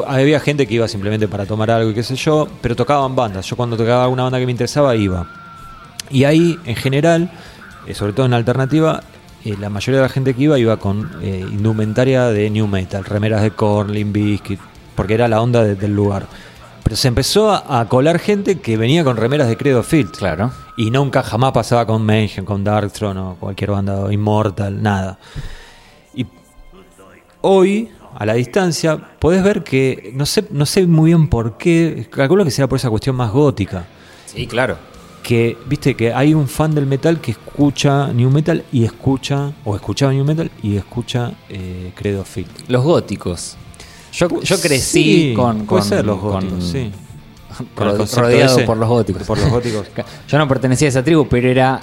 Había 0.07 0.39
gente 0.41 0.67
que 0.67 0.73
iba 0.73 0.87
simplemente 0.89 1.27
para 1.29 1.45
tomar 1.45 1.71
algo 1.71 1.91
y 1.91 1.93
qué 1.93 2.03
sé 2.03 2.15
yo, 2.15 2.47
pero 2.61 2.75
tocaban 2.75 3.15
bandas. 3.15 3.45
Yo 3.45 3.55
cuando 3.55 3.77
tocaba 3.77 4.03
alguna 4.03 4.23
banda 4.23 4.37
que 4.39 4.45
me 4.45 4.51
interesaba 4.51 4.93
iba. 4.95 5.25
Y 6.11 6.23
ahí, 6.23 6.57
en 6.65 6.75
general, 6.75 7.31
eh, 7.87 7.93
sobre 7.93 8.13
todo 8.13 8.25
en 8.25 8.33
alternativa, 8.33 9.03
eh, 9.45 9.55
la 9.59 9.69
mayoría 9.69 10.01
de 10.01 10.07
la 10.07 10.09
gente 10.13 10.33
que 10.33 10.43
iba 10.43 10.57
iba 10.59 10.77
con 10.77 11.09
eh, 11.21 11.45
indumentaria 11.51 12.25
de 12.27 12.49
new 12.49 12.67
metal, 12.67 13.03
remeras 13.05 13.41
de 13.41 13.51
Korn, 13.51 13.91
Limp 13.93 14.13
Bizkit, 14.13 14.59
porque 14.95 15.13
era 15.13 15.27
la 15.27 15.41
onda 15.41 15.63
de- 15.63 15.75
del 15.75 15.95
lugar. 15.95 16.27
Pero 16.83 16.95
se 16.95 17.07
empezó 17.07 17.51
a, 17.51 17.79
a 17.79 17.87
colar 17.87 18.17
gente 18.19 18.59
que 18.59 18.75
venía 18.75 19.03
con 19.03 19.15
remeras 19.17 19.47
de 19.47 19.55
Credo 19.57 19.83
Field. 19.83 20.11
Claro. 20.17 20.51
Y 20.77 20.89
nunca 20.91 21.21
jamás 21.21 21.51
pasaba 21.51 21.85
con 21.85 22.03
Mayhem, 22.05 22.43
con 22.45 22.63
Darkthrone 22.63 23.19
o 23.19 23.35
cualquier 23.39 23.71
banda 23.71 24.11
Immortal, 24.11 24.81
nada. 24.81 25.19
Y 26.15 26.25
hoy, 27.41 27.89
a 28.17 28.25
la 28.25 28.33
distancia, 28.33 28.97
podés 29.19 29.43
ver 29.43 29.63
que 29.63 30.11
no 30.15 30.25
sé, 30.25 30.45
no 30.51 30.65
sé 30.65 30.85
muy 30.87 31.11
bien 31.11 31.27
por 31.29 31.57
qué, 31.57 32.07
calculo 32.09 32.43
que 32.43 32.51
sea 32.51 32.67
por 32.67 32.77
esa 32.77 32.89
cuestión 32.89 33.15
más 33.15 33.31
gótica. 33.31 33.85
Sí, 34.25 34.47
claro. 34.47 34.77
Que, 35.29 35.55
viste, 35.67 35.93
que 35.95 36.11
hay 36.11 36.33
un 36.33 36.47
fan 36.47 36.73
del 36.73 36.87
metal 36.87 37.21
que 37.21 37.29
escucha 37.31 38.07
New 38.07 38.31
Metal 38.31 38.63
y 38.71 38.83
escucha, 38.83 39.51
o 39.63 39.75
escuchaba 39.75 40.11
New 40.11 40.25
Metal 40.25 40.49
y 40.63 40.75
escucha 40.75 41.33
eh, 41.49 41.91
Credo 41.93 42.23
Field. 42.25 42.49
Los 42.67 42.83
góticos. 42.83 43.55
Yo, 44.11 44.27
yo 44.41 44.59
crecí 44.59 45.03
Sí, 45.29 45.33
con, 45.35 45.67
puede 45.67 45.81
con- 45.81 45.87
ser 45.89 46.03
los 46.03 46.17
con- 46.19 46.31
góticos, 46.31 46.63
sí. 46.63 46.91
Con 47.75 47.87
rodeado 48.07 48.55
ese, 48.57 48.65
por 48.65 48.77
los 48.77 48.89
góticos. 48.89 49.21
por 49.27 49.37
los 49.37 49.49
góticos. 49.51 49.85
Yo 50.27 50.37
no 50.39 50.47
pertenecía 50.47 50.87
a 50.87 50.89
esa 50.89 51.03
tribu, 51.03 51.27
pero 51.27 51.47
era. 51.49 51.79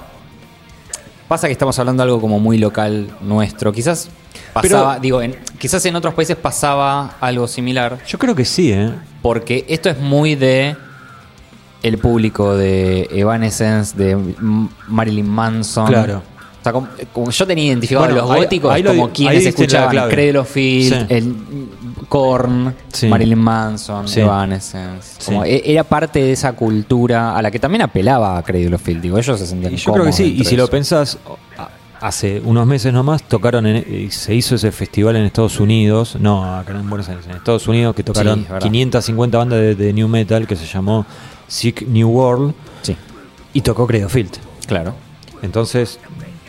Pasa 1.29 1.47
que 1.49 1.53
estamos 1.53 1.79
hablando 1.79 2.03
de 2.03 2.09
algo 2.09 2.21
como 2.21 2.41
muy 2.41 2.57
local 2.59 3.09
nuestro. 3.21 3.73
Quizás 3.73 4.09
pasaba, 4.55 4.93
Pero- 4.95 5.01
digo, 5.03 5.23
en- 5.23 5.37
quizás 5.59 5.85
en 5.87 5.95
otros 5.95 6.15
países 6.15 6.35
pasaba 6.37 7.17
algo 7.21 7.47
similar. 7.47 7.99
Yo 8.09 8.19
creo 8.19 8.35
que 8.35 8.45
sí, 8.45 8.73
¿eh? 8.73 8.91
Porque 9.23 9.65
esto 9.69 9.89
es 9.91 9.99
muy 10.01 10.35
de 10.35 10.77
el 11.87 11.99
público 11.99 12.57
de 12.57 13.09
Evanescence, 13.11 13.97
de 13.97 14.17
Marilyn 14.89 15.29
Manson. 15.29 15.87
Claro. 15.87 16.23
O 16.61 16.63
sea, 16.67 16.73
como, 16.73 16.89
como 17.13 17.31
yo 17.31 17.47
tenía 17.47 17.65
identificado 17.67 18.07
Bueno, 18.07 18.21
a 18.21 18.23
los 18.25 18.31
ahí- 18.33 18.43
góticos 18.43 18.73
ahí 18.73 18.83
como 18.83 19.11
quienes 19.11 19.47
escuchaban 19.47 19.91
Filth, 20.45 20.95
Sí. 20.95 21.07
el 21.11 21.35
Korn, 22.09 22.75
Sí. 22.93 23.07
Marilyn 23.07 23.39
Manson, 23.39 24.09
Sí. 24.09 24.21
Evanescence. 24.21 25.15
Sí. 25.19 25.27
Como 25.27 25.45
e- 25.45 25.63
era 25.65 25.85
parte 25.85 26.19
de 26.21 26.33
esa 26.33 26.53
cultura 26.55 27.37
a 27.37 27.43
la 27.43 27.51
que 27.53 27.59
también 27.61 27.83
apelaba 27.83 28.37
a. 28.39 28.43
Digo, 29.01 29.17
ellos 29.19 29.39
se 29.39 29.47
sentían 29.47 29.75
yo 29.77 29.93
creo 29.93 30.05
que 30.07 30.13
sí, 30.13 30.37
y 30.39 30.45
si 30.45 30.57
lo 30.57 30.69
pensás, 30.69 31.19
hace 32.01 32.41
unos 32.45 32.67
meses 32.67 32.93
nomás 32.93 33.23
tocaron, 33.23 33.67
en, 33.67 34.11
se 34.11 34.35
hizo 34.35 34.55
ese 34.57 34.71
festival 34.73 35.17
en 35.17 35.23
Estados 35.25 35.59
Unidos, 35.61 36.17
no 36.21 36.45
acá 36.59 36.73
en 36.73 36.89
Buenos 36.91 37.09
Aires, 37.09 37.25
en 37.27 37.37
Estados 37.37 37.67
Unidos, 37.69 37.95
que 37.95 38.03
tocaron 38.03 38.43
verdad. 38.43 38.59
550 38.61 39.39
bandas 39.39 39.59
de, 39.61 39.75
de 39.77 39.93
New 39.93 40.09
Metal 40.09 40.47
que 40.47 40.57
se 40.57 40.67
llamó 40.67 41.07
Sick 41.49 41.87
New 41.87 42.09
World 42.09 42.55
Sí, 42.83 42.97
y 43.53 43.61
tocó 43.61 43.87
Credo 43.87 44.09
Field. 44.09 44.33
claro. 44.67 44.95
Entonces, 45.43 46.01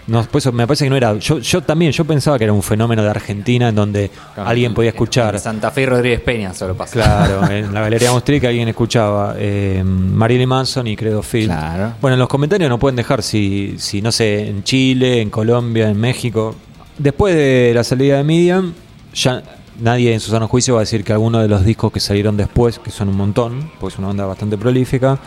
no, 0.07 0.23
pues 0.31 0.51
me 0.53 0.65
parece 0.65 0.85
que 0.85 0.89
no 0.89 0.95
era. 0.95 1.17
Yo, 1.17 1.39
yo 1.39 1.61
también, 1.61 1.91
yo 1.91 2.05
pensaba 2.05 2.37
que 2.37 2.45
era 2.45 2.53
un 2.53 2.63
fenómeno 2.63 3.03
de 3.03 3.09
Argentina 3.09 3.67
en 3.67 3.75
donde 3.75 4.09
alguien 4.37 4.73
podía 4.73 4.91
escuchar. 4.91 5.35
En 5.35 5.41
Santa 5.41 5.69
Fe 5.71 5.81
y 5.81 5.85
Rodríguez 5.85 6.21
Peña 6.21 6.53
solo 6.53 6.73
pasa. 6.75 6.93
Claro, 6.93 7.45
en 7.51 7.73
la 7.73 7.81
Galería 7.81 8.11
Maustrica 8.11 8.47
alguien 8.47 8.69
escuchaba 8.69 9.35
eh, 9.37 9.83
Marilyn 9.83 10.47
Manson 10.47 10.87
y 10.87 10.95
Credo 10.95 11.21
Field. 11.21 11.47
Claro. 11.49 11.93
Bueno, 12.01 12.13
en 12.13 12.19
los 12.19 12.29
comentarios 12.29 12.69
nos 12.69 12.79
pueden 12.79 12.95
dejar 12.95 13.21
si, 13.21 13.75
si, 13.77 14.01
no 14.01 14.13
sé, 14.13 14.47
en 14.47 14.63
Chile, 14.63 15.21
en 15.21 15.29
Colombia, 15.29 15.89
en 15.89 15.99
México. 15.99 16.55
Después 16.97 17.35
de 17.35 17.73
la 17.75 17.83
salida 17.83 18.17
de 18.17 18.23
Medium, 18.23 18.71
ya 19.13 19.43
nadie 19.80 20.13
en 20.13 20.19
su 20.19 20.32
sano 20.32 20.47
juicio 20.47 20.75
va 20.75 20.82
a 20.82 20.84
decir 20.84 21.03
que 21.03 21.13
alguno 21.13 21.39
de 21.39 21.47
los 21.47 21.63
discos 21.65 21.91
que 21.91 21.99
salieron 21.99 22.38
después, 22.38 22.80
que 22.80 22.91
son 22.91 23.09
un 23.09 23.17
montón, 23.17 23.71
porque 23.80 23.93
es 23.93 23.99
una 23.99 24.07
banda 24.07 24.25
bastante 24.25 24.57
prolífica, 24.57 25.17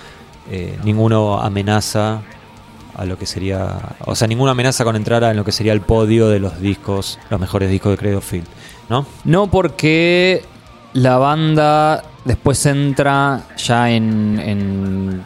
eh, 0.51 0.79
ninguno 0.85 1.41
amenaza 1.41 2.21
a 2.97 3.05
lo 3.05 3.17
que 3.17 3.25
sería, 3.27 3.79
o 4.05 4.15
sea, 4.15 4.27
ninguna 4.29 4.51
amenaza 4.53 4.85
con 4.85 4.97
entrar 4.97 5.23
a 5.25 5.31
en 5.31 5.37
lo 5.37 5.45
que 5.45 5.53
sería 5.53 5.73
el 5.73 5.81
podio 5.81 6.29
de 6.29 6.41
los 6.41 6.61
discos, 6.61 7.19
los 7.31 7.41
mejores 7.41 7.71
discos 7.71 7.93
de 7.93 7.99
Credo 7.99 8.21
Field, 8.21 8.47
¿no? 8.89 9.07
No 9.25 9.47
porque 9.47 10.43
la 10.93 11.17
banda 11.19 12.03
después 12.25 12.65
entra 12.67 13.43
ya 13.57 13.91
en, 13.91 14.39
en- 14.41 15.25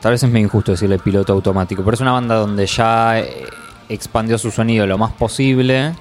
Tal 0.00 0.12
vez 0.12 0.22
es 0.22 0.28
medio 0.30 0.44
injusto 0.44 0.72
decirle 0.72 0.98
piloto 0.98 1.32
automático, 1.32 1.82
pero 1.82 1.94
es 1.94 2.00
una 2.02 2.12
banda 2.12 2.34
donde 2.34 2.66
ya 2.66 3.18
eh, 3.20 3.46
expandió 3.88 4.36
su 4.36 4.50
sonido 4.50 4.86
lo 4.86 4.98
más 4.98 5.12
posible. 5.12 5.94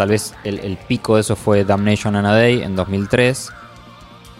Tal 0.00 0.08
vez 0.08 0.32
el, 0.44 0.60
el 0.60 0.78
pico 0.78 1.16
de 1.16 1.20
eso 1.20 1.36
fue 1.36 1.62
Damnation 1.62 2.16
and 2.16 2.26
a 2.26 2.32
Day 2.32 2.62
en 2.62 2.74
2003, 2.74 3.50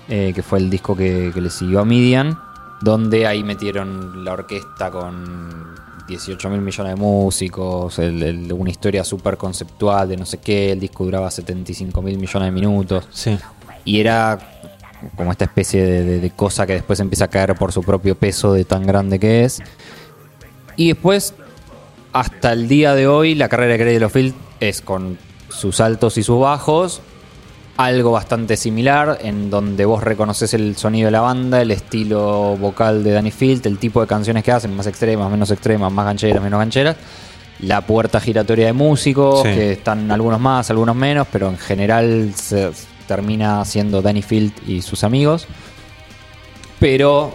eh, 0.09 0.33
que 0.35 0.43
fue 0.43 0.59
el 0.59 0.71
disco 0.71 0.97
que, 0.97 1.33
que 1.35 1.41
le 1.43 1.51
siguió 1.51 1.81
a 1.81 1.85
Midian, 1.85 2.39
donde 2.81 3.27
ahí 3.27 3.45
metieron 3.45 4.25
la 4.25 4.33
orquesta 4.33 4.91
con 4.91 5.75
18 6.09 6.49
mil 6.49 6.63
millones 6.63 6.95
de 6.95 6.99
músicos, 6.99 7.99
el- 7.99 8.23
el- 8.23 8.53
una 8.55 8.71
historia 8.71 9.05
súper 9.05 9.37
conceptual 9.37 10.09
de 10.09 10.17
no 10.17 10.25
sé 10.25 10.39
qué, 10.39 10.73
el 10.73 10.81
disco 10.81 11.05
duraba 11.05 11.31
75 11.31 12.01
mil 12.01 12.17
millones 12.17 12.47
de 12.47 12.53
minutos, 12.53 13.07
Sí. 13.11 13.39
y 13.85 14.01
era 14.01 14.39
como 15.17 15.31
esta 15.33 15.45
especie 15.45 15.85
de, 15.85 16.05
de- 16.05 16.21
de 16.21 16.31
cosa 16.31 16.67
que 16.67 16.73
después 16.73 16.99
empieza 17.01 17.27
a 17.27 17.29
caer 17.29 17.55
por 17.55 17.71
su 17.71 17.83
propio 17.83 18.15
peso 18.17 18.55
de 18.55 18.65
tan 18.65 18.87
grande 18.87 19.19
que 19.19 19.45
es. 19.45 19.61
Y 20.77 20.89
después, 20.89 21.35
hasta 22.15 22.55
el 22.55 22.67
día 22.67 22.95
de 22.95 23.07
hoy, 23.09 23.35
la 23.35 23.51
carrera 23.51 23.75
de 23.75 23.79
Cradle 23.79 24.05
of 24.07 24.13
Field 24.15 24.35
es 24.61 24.81
con 24.81 25.19
sus 25.61 25.81
altos 25.81 26.17
y 26.19 26.23
sus 26.23 26.41
bajos, 26.41 27.01
algo 27.77 28.11
bastante 28.13 28.57
similar, 28.57 29.19
en 29.23 29.51
donde 29.51 29.85
vos 29.85 30.03
reconoces 30.03 30.53
el 30.55 30.77
sonido 30.77 31.07
de 31.07 31.13
la 31.13 31.21
banda, 31.21 31.63
el 31.63 31.71
estilo 31.71 32.57
vocal 32.57 33.03
de 33.05 33.13
Danny 33.13 33.31
Field, 33.31 33.67
el 33.67 33.79
tipo 33.79 34.01
de 34.01 34.07
canciones 34.07 34.43
que 34.45 34.53
hacen, 34.53 34.75
más 34.75 34.87
extremas, 34.87 35.31
menos 35.31 35.51
extremas, 35.51 35.91
más 35.93 36.05
gancheras, 36.05 36.43
menos 36.43 36.59
gancheras, 36.59 36.97
la 37.61 37.81
puerta 37.83 38.21
giratoria 38.21 38.67
de 38.67 38.73
músicos, 38.73 39.43
Sí. 39.43 39.55
que 39.55 39.73
están 39.73 40.11
algunos 40.11 40.41
más, 40.41 40.71
algunos 40.71 40.97
menos, 40.97 41.27
pero 41.31 41.49
en 41.49 41.59
general 41.59 42.33
se 42.35 42.71
termina 43.07 43.65
siendo 43.65 44.03
Danny 44.03 44.23
Field 44.23 44.53
y 44.67 44.83
sus 44.83 45.05
amigos. 45.05 45.47
Pero 46.79 47.35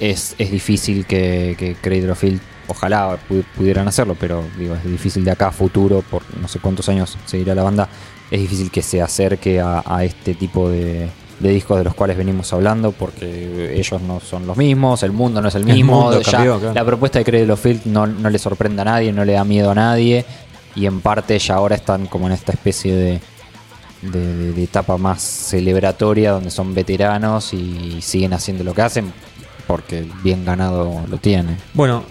es, 0.00 0.34
es 0.38 0.50
difícil 0.50 1.06
que, 1.06 1.76
que 1.82 2.10
of 2.10 2.18
Field, 2.18 2.40
ojalá 2.68 3.16
pu- 3.28 3.44
pudieran 3.56 3.86
hacerlo, 3.88 4.16
pero 4.18 4.42
digo, 4.58 4.74
es 4.74 4.84
difícil 4.84 5.24
de 5.24 5.30
acá 5.30 5.48
a 5.48 5.52
futuro, 5.52 6.02
por 6.10 6.22
no 6.40 6.48
sé 6.48 6.58
cuántos 6.58 6.88
años 6.88 7.16
seguirá 7.26 7.54
la 7.54 7.62
banda, 7.62 7.88
es 8.30 8.40
difícil 8.40 8.70
que 8.70 8.82
se 8.82 9.00
acerque 9.02 9.60
a, 9.60 9.82
a 9.86 10.04
este 10.04 10.34
tipo 10.34 10.68
de, 10.68 11.08
de 11.40 11.48
discos 11.50 11.78
de 11.78 11.84
los 11.84 11.94
cuales 11.94 12.16
venimos 12.16 12.52
hablando, 12.52 12.92
porque 12.92 13.74
ellos 13.78 14.00
no 14.02 14.20
son 14.20 14.46
los 14.46 14.56
mismos, 14.56 15.02
el 15.02 15.12
mundo 15.12 15.40
no 15.40 15.48
es 15.48 15.54
el 15.54 15.64
mismo, 15.64 16.12
ya 16.20 16.30
cambió, 16.32 16.58
claro. 16.58 16.74
la 16.74 16.84
propuesta 16.84 17.18
de 17.18 17.24
Cradle 17.24 17.52
of 17.52 17.60
Field 17.62 17.82
no, 17.86 18.06
no 18.06 18.30
le 18.30 18.38
sorprende 18.38 18.82
a 18.82 18.84
nadie, 18.84 19.12
no 19.12 19.24
le 19.24 19.34
da 19.34 19.44
miedo 19.44 19.70
a 19.70 19.74
nadie, 19.74 20.24
y 20.74 20.86
en 20.86 21.00
parte 21.00 21.38
ya 21.38 21.54
ahora 21.54 21.76
están 21.76 22.06
como 22.06 22.26
en 22.26 22.32
esta 22.32 22.52
especie 22.52 22.94
de, 22.94 23.20
de, 24.02 24.20
de- 24.36 24.52
de 24.52 24.62
etapa 24.64 24.98
más 24.98 25.22
celebratoria 25.22 26.32
donde 26.32 26.50
son 26.50 26.74
veteranos 26.74 27.54
y 27.54 28.00
siguen 28.02 28.32
haciendo 28.34 28.62
lo 28.64 28.74
que 28.74 28.82
hacen 28.82 29.12
porque 29.66 30.06
bien 30.22 30.44
ganado 30.44 31.02
lo 31.08 31.16
tiene. 31.18 31.56
Bueno, 31.74 32.04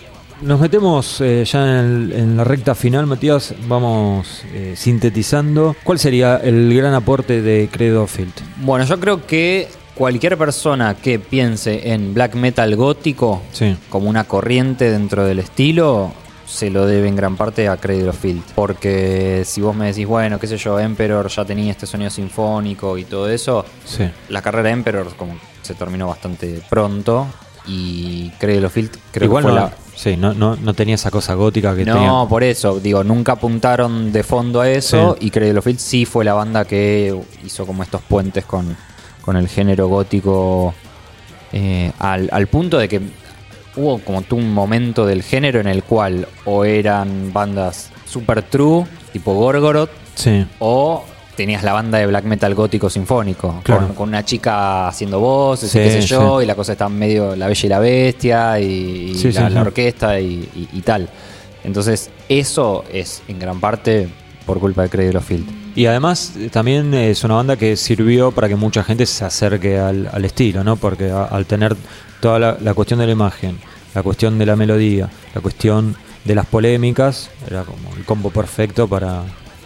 nos 0.46 0.60
metemos 0.60 1.20
eh, 1.22 1.43
ya 1.46 1.62
en, 1.64 1.86
el- 1.86 2.12
en 2.14 2.38
la 2.38 2.43
recta 2.43 2.76
final, 2.76 3.08
Matías. 3.08 3.54
Vamos 3.68 4.43
eh, 4.54 4.74
sintetizando. 4.78 5.76
¿Cuál 5.84 6.00
sería 6.00 6.38
el 6.38 6.74
gran 6.76 6.93
aporte 6.93 7.41
de 7.41 7.68
Credo 7.72 8.06
Field? 8.08 8.34
Bueno, 8.58 8.86
yo 8.86 9.00
creo 9.00 9.26
que 9.26 9.68
cualquier 9.96 10.38
persona 10.38 10.96
que 10.96 11.20
piense 11.20 11.91
en 11.93 12.14
black 12.14 12.36
metal 12.36 12.76
gótico 12.76 13.41
Sí. 13.52 13.76
como 13.89 14.10
una 14.10 14.26
corriente 14.26 14.91
dentro 14.91 15.26
del 15.26 15.39
estilo 15.39 16.12
se 16.46 16.70
lo 16.70 16.86
debe 16.86 17.08
en 17.08 17.16
gran 17.16 17.38
parte 17.38 17.68
a 17.68 17.78
Cradle 17.78 18.10
of 18.10 18.20
Field. 18.20 18.43
Porque 18.54 19.41
si 19.46 19.62
vos 19.62 19.76
me 19.76 19.88
decís, 19.88 20.06
bueno, 20.06 20.38
qué 20.39 20.46
sé 20.46 20.58
yo, 20.58 20.80
Emperor 20.80 21.28
ya 21.28 21.43
tenía 21.43 21.72
este 21.72 21.88
sonido 21.88 22.12
sinfónico 22.12 22.98
y 23.00 23.04
todo 23.06 23.28
eso, 23.30 23.66
Sí. 23.84 24.08
la 24.30 24.43
carrera 24.43 24.68
de 24.70 24.74
Emperor 24.74 25.08
como 25.18 25.36
se 25.64 25.74
terminó 25.74 26.08
bastante 26.08 26.62
pronto 26.70 27.26
y 27.68 28.30
Cradle 28.39 28.66
of 28.66 28.74
Field 28.74 28.91
creo 29.11 29.26
Igual 29.28 29.43
que 29.43 29.49
fue 29.51 29.59
no, 29.59 29.66
la, 29.68 29.74
sí, 29.95 30.18
no, 30.18 30.34
no, 30.34 30.55
no 30.55 30.74
tenía 30.74 30.95
esa 30.95 31.09
cosa 31.11 31.34
gótica 31.34 31.76
que 31.76 31.86
no, 31.86 31.93
tenía. 31.93 32.26
por 32.30 32.43
eso, 32.43 32.80
digo, 32.80 33.03
nunca 33.03 33.34
apuntaron 33.34 34.11
de 34.11 34.24
fondo 34.24 34.61
a 34.61 34.70
eso 34.70 35.16
Sí. 35.20 35.28
y 35.28 35.32
Cradle 35.32 35.59
of 35.59 35.66
Field 35.66 35.80
sí 35.80 36.05
fue 36.05 36.24
la 36.26 36.34
banda 36.34 36.66
que 36.66 37.16
hizo 37.45 37.66
como 37.66 37.84
estos 37.84 38.01
puentes 38.01 38.45
con, 38.45 38.76
con 39.22 39.36
el 39.38 39.47
género 39.47 39.88
gótico 39.88 40.74
eh, 41.53 41.91
al, 41.99 42.30
al 42.32 42.47
punto 42.47 42.78
de 42.78 42.88
que 42.88 43.01
hubo 43.78 43.99
como 43.99 44.22
tú 44.22 44.36
un 44.38 44.53
momento 44.53 45.05
del 45.05 45.22
género 45.24 45.59
en 45.59 45.68
el 45.68 45.84
cual 45.84 46.28
o 46.45 46.63
eran 46.66 47.32
bandas 47.34 47.91
super 48.05 48.41
true, 48.43 48.86
tipo 49.11 49.34
Gorgoroth, 49.34 49.89
Sí. 50.16 50.45
o 50.59 51.03
tenías 51.36 51.64
la 51.64 51.74
banda 51.74 51.98
de 51.98 52.08
black 52.08 52.24
metal 52.26 52.54
gótico 52.56 52.90
sinfónico, 52.90 53.62
Claro. 53.64 53.88
con, 53.88 53.96
con 53.96 54.10
una 54.10 54.24
chica 54.26 54.88
haciendo 54.88 55.20
voces 55.20 55.70
Sí, 55.72 55.80
y 55.80 55.84
qué 55.84 55.92
sé 55.92 56.02
yo, 56.02 56.40
sí. 56.40 56.44
y 56.44 56.48
la 56.48 56.56
cosa 56.56 56.72
está 56.74 56.88
medio 56.90 57.36
la 57.36 57.48
bella 57.48 57.66
y 57.66 57.70
la 57.70 57.80
bestia, 57.80 58.60
y, 58.60 59.12
y 59.12 59.16
Sí, 59.16 59.32
la, 59.32 59.62
orquesta 59.62 60.20
y, 60.20 60.50
y- 60.56 60.70
y 60.74 60.82
tal. 60.82 61.10
Entonces, 61.64 62.10
eso 62.30 62.84
es 62.92 63.22
en 63.28 63.40
gran 63.40 63.60
parte 63.60 64.08
por 64.46 64.60
culpa 64.60 64.84
de 64.84 64.90
Cradle 64.90 65.18
of 65.18 65.26
Field. 65.26 65.46
Y 65.76 65.88
además 65.88 66.34
eh, 66.38 66.50
también 66.50 66.94
es 66.94 67.24
una 67.24 67.36
banda 67.36 67.58
que 67.58 67.76
sirvió 67.76 68.32
para 68.32 68.48
que 68.48 68.56
mucha 68.56 68.84
gente 68.84 69.06
se 69.06 69.26
acerque 69.26 69.78
al, 69.78 70.08
al 70.12 70.24
estilo, 70.24 70.64
¿no? 70.64 70.76
Porque 70.78 71.10
a- 71.12 71.26
al 71.26 71.46
tener 71.46 71.76
toda 72.22 72.40
la, 72.40 72.58
la 72.62 72.74
cuestión 72.74 73.00
de 73.00 73.08
la 73.08 73.12
imagen, 73.12 73.58
la 73.94 74.04
cuestión 74.04 74.38
de 74.38 74.46
la 74.46 74.56
melodía, 74.56 75.10
la 75.34 75.42
cuestión 75.42 75.96
de 76.24 76.36
las 76.36 76.46
polémicas, 76.46 77.30
era 77.48 77.64
como 77.64 77.94
el 77.98 78.06
combo 78.06 78.30
perfecto 78.30 78.88
para, 78.88 79.24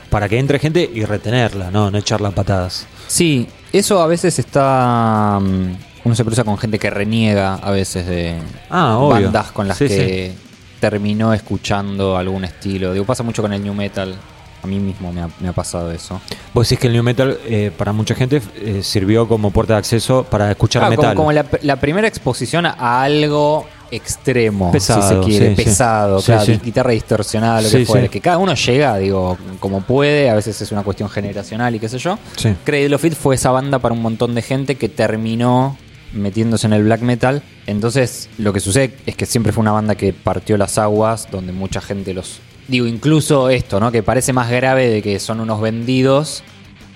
para 0.10 0.28
que 0.30 0.39
entre 0.39 0.60
gente 0.60 0.89
y 0.93 1.03
retenerla, 1.05 1.72
¿no? 1.72 1.91
No 1.91 1.97
echarla 1.97 2.30
a 2.30 2.32
patadas. 2.32 2.88
Sí, 3.07 3.47
eso 3.72 4.01
a 4.01 4.07
veces 4.07 4.39
está... 4.39 5.39
mm, 5.41 5.76
Uno 6.05 6.16
se 6.16 6.24
cruza 6.24 6.43
con 6.43 6.57
gente 6.57 6.80
que 6.80 6.89
reniega 6.89 7.55
a 7.55 7.72
veces 7.72 8.05
de 8.07 8.38
Ah, 8.70 8.97
obvio. 8.97 9.26
bandas 9.26 9.51
con 9.51 9.68
las 9.68 9.78
Sí, 9.78 9.88
que 9.88 10.34
terminó 10.80 11.34
escuchando 11.34 12.16
algún 12.18 12.45
estilo. 12.45 12.93
Digo, 12.93 13.05
pasa 13.05 13.22
mucho 13.24 13.41
con 13.41 13.51
el 13.53 13.62
new 13.64 13.74
metal. 13.74 14.16
A 14.62 14.68
mí 14.68 14.78
mismo 14.80 15.12
me 15.14 15.22
ha, 15.22 15.30
me 15.39 15.49
ha 15.49 15.53
pasado 15.53 15.89
eso. 15.91 16.20
Vos 16.53 16.68
decís 16.68 16.80
que 16.82 16.88
el 16.88 16.93
new 16.93 17.03
metal 17.03 17.38
eh, 17.45 17.72
para 17.78 17.93
mucha 17.93 18.14
gente 18.16 18.41
eh, 18.57 18.82
sirvió 18.84 19.28
como 19.28 19.51
puerta 19.51 19.74
de 19.74 19.80
acceso 19.80 20.24
para 20.24 20.51
escuchar 20.51 20.84
Ah, 20.84 20.88
como, 20.89 20.97
metal. 21.01 21.16
como 21.16 21.32
la, 21.32 21.45
la 21.62 21.76
primera 21.78 22.07
exposición 22.07 22.66
a 22.66 23.01
algo 23.03 23.66
extremo, 23.91 24.71
Pesado, 24.71 25.01
si 25.01 25.15
se 25.15 25.19
quiere, 25.21 25.49
sí, 25.55 25.63
pesado, 25.63 26.19
Sí, 26.19 26.25
claro, 26.27 26.45
sí. 26.45 26.59
guitarra 26.63 26.91
distorsionada, 26.91 27.61
lo 27.61 27.69
que 27.69 27.85
fuera. 27.85 28.07
Que 28.07 28.21
cada 28.21 28.37
uno 28.37 28.53
llega, 28.53 28.97
digo, 28.97 29.37
como 29.59 29.81
puede, 29.81 30.29
a 30.29 30.35
veces 30.35 30.61
es 30.61 30.71
una 30.71 30.83
cuestión 30.83 31.09
generacional 31.09 31.75
y 31.75 31.79
qué 31.79 31.89
sé 31.89 31.97
yo. 31.97 32.17
Cradle 32.63 32.95
of 32.95 33.01
Filth 33.01 33.15
fue 33.17 33.35
esa 33.35 33.51
banda 33.51 33.79
para 33.79 33.93
un 33.93 34.01
montón 34.01 34.35
de 34.35 34.41
gente 34.41 34.75
que 34.75 34.89
terminó 34.89 35.77
metiéndose 36.13 36.67
en 36.67 36.73
el 36.73 36.83
black 36.83 37.01
metal. 37.01 37.43
Entonces, 37.67 38.29
lo 38.37 38.51
que 38.53 38.59
sucede 38.59 38.95
es 39.05 39.15
que 39.15 39.25
siempre 39.25 39.51
fue 39.53 39.61
una 39.61 39.71
banda 39.71 39.95
que 39.95 40.13
partió 40.13 40.57
las 40.57 40.77
aguas, 40.77 41.27
donde 41.31 41.51
mucha 41.53 41.81
gente 41.81 42.13
los. 42.13 42.39
Digo, 42.67 42.85
incluso 42.87 43.49
esto, 43.49 43.79
¿no? 43.79 43.91
Que 43.91 44.03
parece 44.03 44.33
más 44.33 44.49
grave 44.51 44.89
de 44.89 45.01
que 45.01 45.19
son 45.19 45.39
unos 45.39 45.59
vendidos 45.61 46.43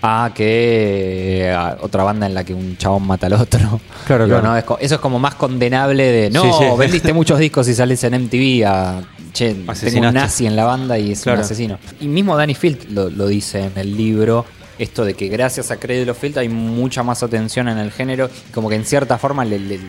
a 0.05 0.31
que 0.33 1.49
a 1.55 1.77
otra 1.81 2.03
banda 2.03 2.25
en 2.27 2.33
la 2.33 2.43
que 2.43 2.53
un 2.53 2.77
chabón 2.77 3.07
mata 3.07 3.27
al 3.27 3.33
otro. 3.33 3.79
Claro, 4.05 4.25
Digo, 4.25 4.39
claro. 4.41 4.53
¿no? 4.53 4.57
Es 4.57 4.85
eso 4.85 4.95
es 4.95 5.01
como 5.01 5.17
más 5.17 5.35
condenable 5.35 6.03
de. 6.03 6.29
No, 6.29 6.43
Sí, 6.43 6.49
sí. 6.59 6.65
vendiste 6.77 7.13
muchos 7.13 7.39
discos 7.39 7.67
y 7.69 7.73
salís 7.73 8.03
en 8.03 8.21
MTV 8.25 8.65
a. 8.67 9.01
Che, 9.31 9.55
tengo 9.55 10.07
un 10.09 10.13
nazi 10.13 10.45
en 10.45 10.55
la 10.55 10.65
banda 10.65 10.99
y 10.99 11.13
es 11.13 11.21
Claro. 11.23 11.39
un 11.39 11.45
asesino. 11.45 11.79
Y 12.01 12.07
mismo 12.07 12.35
Danny 12.37 12.53
Field 12.53 12.91
lo, 12.91 13.09
lo 13.09 13.27
dice 13.27 13.61
en 13.63 13.71
el 13.77 13.95
libro. 13.97 14.45
Esto 14.77 15.05
de 15.05 15.13
que 15.13 15.27
gracias 15.29 15.71
a 15.71 15.75
of 16.09 16.17
Filth 16.19 16.37
hay 16.37 16.49
mucha 16.49 17.01
más 17.03 17.23
atención 17.23 17.67
en 17.69 17.77
el 17.77 17.91
género. 17.91 18.29
Como 18.53 18.69
que 18.69 18.75
en 18.75 18.85
cierta 18.85 19.17
forma 19.17 19.45
le, 19.45 19.57
le- 19.59 19.79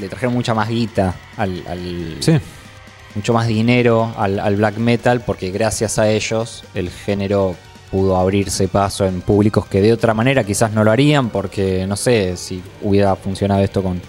le 0.00 0.08
trajeron 0.08 0.34
mucha 0.34 0.54
más 0.54 0.68
guita 0.68 1.14
al, 1.38 1.62
al- 1.68 2.16
Sí. 2.20 2.38
mucho 3.14 3.32
más 3.32 3.46
dinero 3.48 4.14
al, 4.16 4.38
al 4.38 4.56
black 4.56 4.76
metal 4.76 5.22
porque 5.26 5.50
gracias 5.50 5.98
a 5.98 6.08
ellos 6.10 6.64
el 6.74 6.90
género 6.90 7.56
pudo 7.96 8.18
abrirse 8.18 8.68
paso 8.68 9.06
en 9.06 9.22
públicos 9.22 9.64
que 9.64 9.80
de 9.80 9.90
otra 9.90 10.12
manera 10.12 10.44
quizás 10.44 10.70
no 10.70 10.84
lo 10.84 10.90
harían 10.90 11.30
porque 11.30 11.86
no 11.86 11.96
sé 11.96 12.36
si 12.36 12.62
hubiera 12.82 13.16
funcionado 13.16 13.62
esto 13.62 13.82
con 13.82 14.02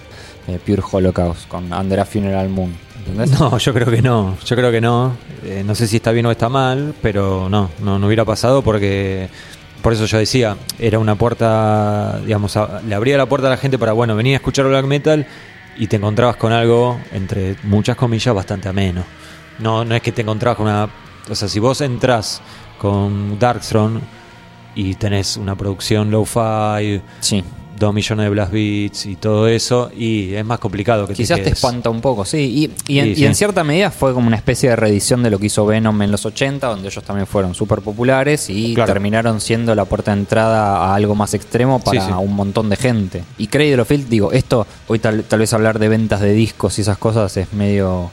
eh, 0.45 0.59
Pure 0.65 0.81
Holocaust, 0.91 1.47
con 1.47 1.71
Under 1.71 2.01
a 2.01 2.05
Funeral 2.05 2.49
Moon. 2.49 2.75
¿entendés? 2.97 3.39
No, 3.39 3.57
yo 3.57 3.73
creo 3.73 3.89
que 3.89 4.01
no. 4.01 4.37
Yo 4.45 4.55
creo 4.57 4.71
que 4.71 4.81
no. 4.81 5.13
Eh, 5.45 5.63
no 5.65 5.73
sé 5.73 5.87
si 5.87 5.95
está 5.95 6.11
bien 6.11 6.25
o 6.25 6.31
está 6.31 6.49
mal, 6.49 6.95
pero 7.01 7.47
no, 7.47 7.69
no, 7.79 7.97
no 7.97 8.07
hubiera 8.07 8.25
pasado 8.25 8.61
porque. 8.61 9.29
Por 9.81 9.93
eso 9.93 10.05
yo 10.05 10.17
decía, 10.17 10.57
era 10.79 10.99
una 10.99 11.15
puerta, 11.15 12.19
digamos, 12.25 12.57
le 12.85 12.93
abría 12.93 13.15
la 13.15 13.27
puerta 13.27 13.47
a 13.47 13.51
la 13.51 13.57
gente 13.57 13.77
para, 13.77 13.93
bueno, 13.93 14.17
venir 14.17 14.33
a 14.33 14.37
escuchar 14.37 14.65
black 14.67 14.85
metal 14.85 15.25
y 15.77 15.87
te 15.87 15.95
encontrabas 15.95 16.35
con 16.35 16.51
algo, 16.51 16.99
entre 17.13 17.55
muchas 17.63 17.95
comillas, 17.95 18.35
bastante 18.35 18.67
ameno. 18.67 19.05
No, 19.59 19.85
no 19.85 19.95
es 19.95 20.01
que 20.01 20.11
te 20.11 20.23
encontrabas 20.23 20.57
con 20.57 20.65
una. 20.65 20.89
O 21.29 21.35
sea, 21.35 21.47
si 21.47 21.59
vos 21.59 21.79
entras 21.79 22.41
con 22.77 23.37
Darkthrone 23.39 23.99
y 24.75 24.95
tenés 24.95 25.37
una 25.37 25.55
producción 25.55 26.11
low-fi, 26.11 27.01
Sí. 27.19 27.43
dos 27.79 27.93
millones 27.93 28.23
de 28.25 28.29
blast 28.29 28.51
beats 28.51 29.05
y 29.05 29.15
todo 29.17 29.47
eso, 29.47 29.91
y 29.95 30.33
es 30.33 30.43
más 30.43 30.57
complicado 30.59 31.07
que 31.07 31.13
Quizás 31.13 31.41
te 31.43 31.49
espanta 31.49 31.91
un 31.91 32.01
poco, 32.01 32.25
sí. 32.25 32.71
Y, 32.87 32.91
y 32.93 32.99
en, 32.99 33.05
Sí, 33.05 33.11
y 33.11 33.15
sí. 33.17 33.25
en 33.25 33.35
cierta 33.35 33.63
medida 33.63 33.91
fue 33.91 34.13
como 34.13 34.25
una 34.25 34.35
especie 34.35 34.69
de 34.71 34.75
reedición 34.75 35.21
de 35.21 35.29
lo 35.29 35.37
que 35.37 35.45
hizo 35.45 35.63
Venom 35.65 36.01
en 36.01 36.11
los 36.11 36.25
80, 36.25 36.67
donde 36.67 36.87
ellos 36.89 37.03
también 37.03 37.27
fueron 37.27 37.53
súper 37.53 37.81
populares 37.81 38.49
y 38.49 38.73
Claro. 38.73 38.91
terminaron 38.93 39.41
siendo 39.41 39.75
la 39.75 39.85
puerta 39.85 40.11
de 40.13 40.21
entrada 40.21 40.77
a 40.87 40.95
algo 40.95 41.13
más 41.13 41.35
extremo 41.35 41.79
para 41.79 42.17
un 42.17 42.33
montón 42.35 42.67
de 42.69 42.77
gente. 42.77 43.23
Y 43.37 43.45
Cradle 43.45 43.79
of 43.81 43.87
Filth, 43.87 44.07
digo, 44.09 44.31
esto, 44.31 44.65
hoy 44.87 44.97
tal, 44.97 45.23
tal 45.23 45.39
vez 45.39 45.53
hablar 45.53 45.77
de 45.77 45.87
ventas 45.87 46.19
de 46.21 46.33
discos 46.33 46.79
y 46.79 46.81
esas 46.81 46.97
cosas 46.97 47.35
es 47.37 47.53
medio. 47.53 48.09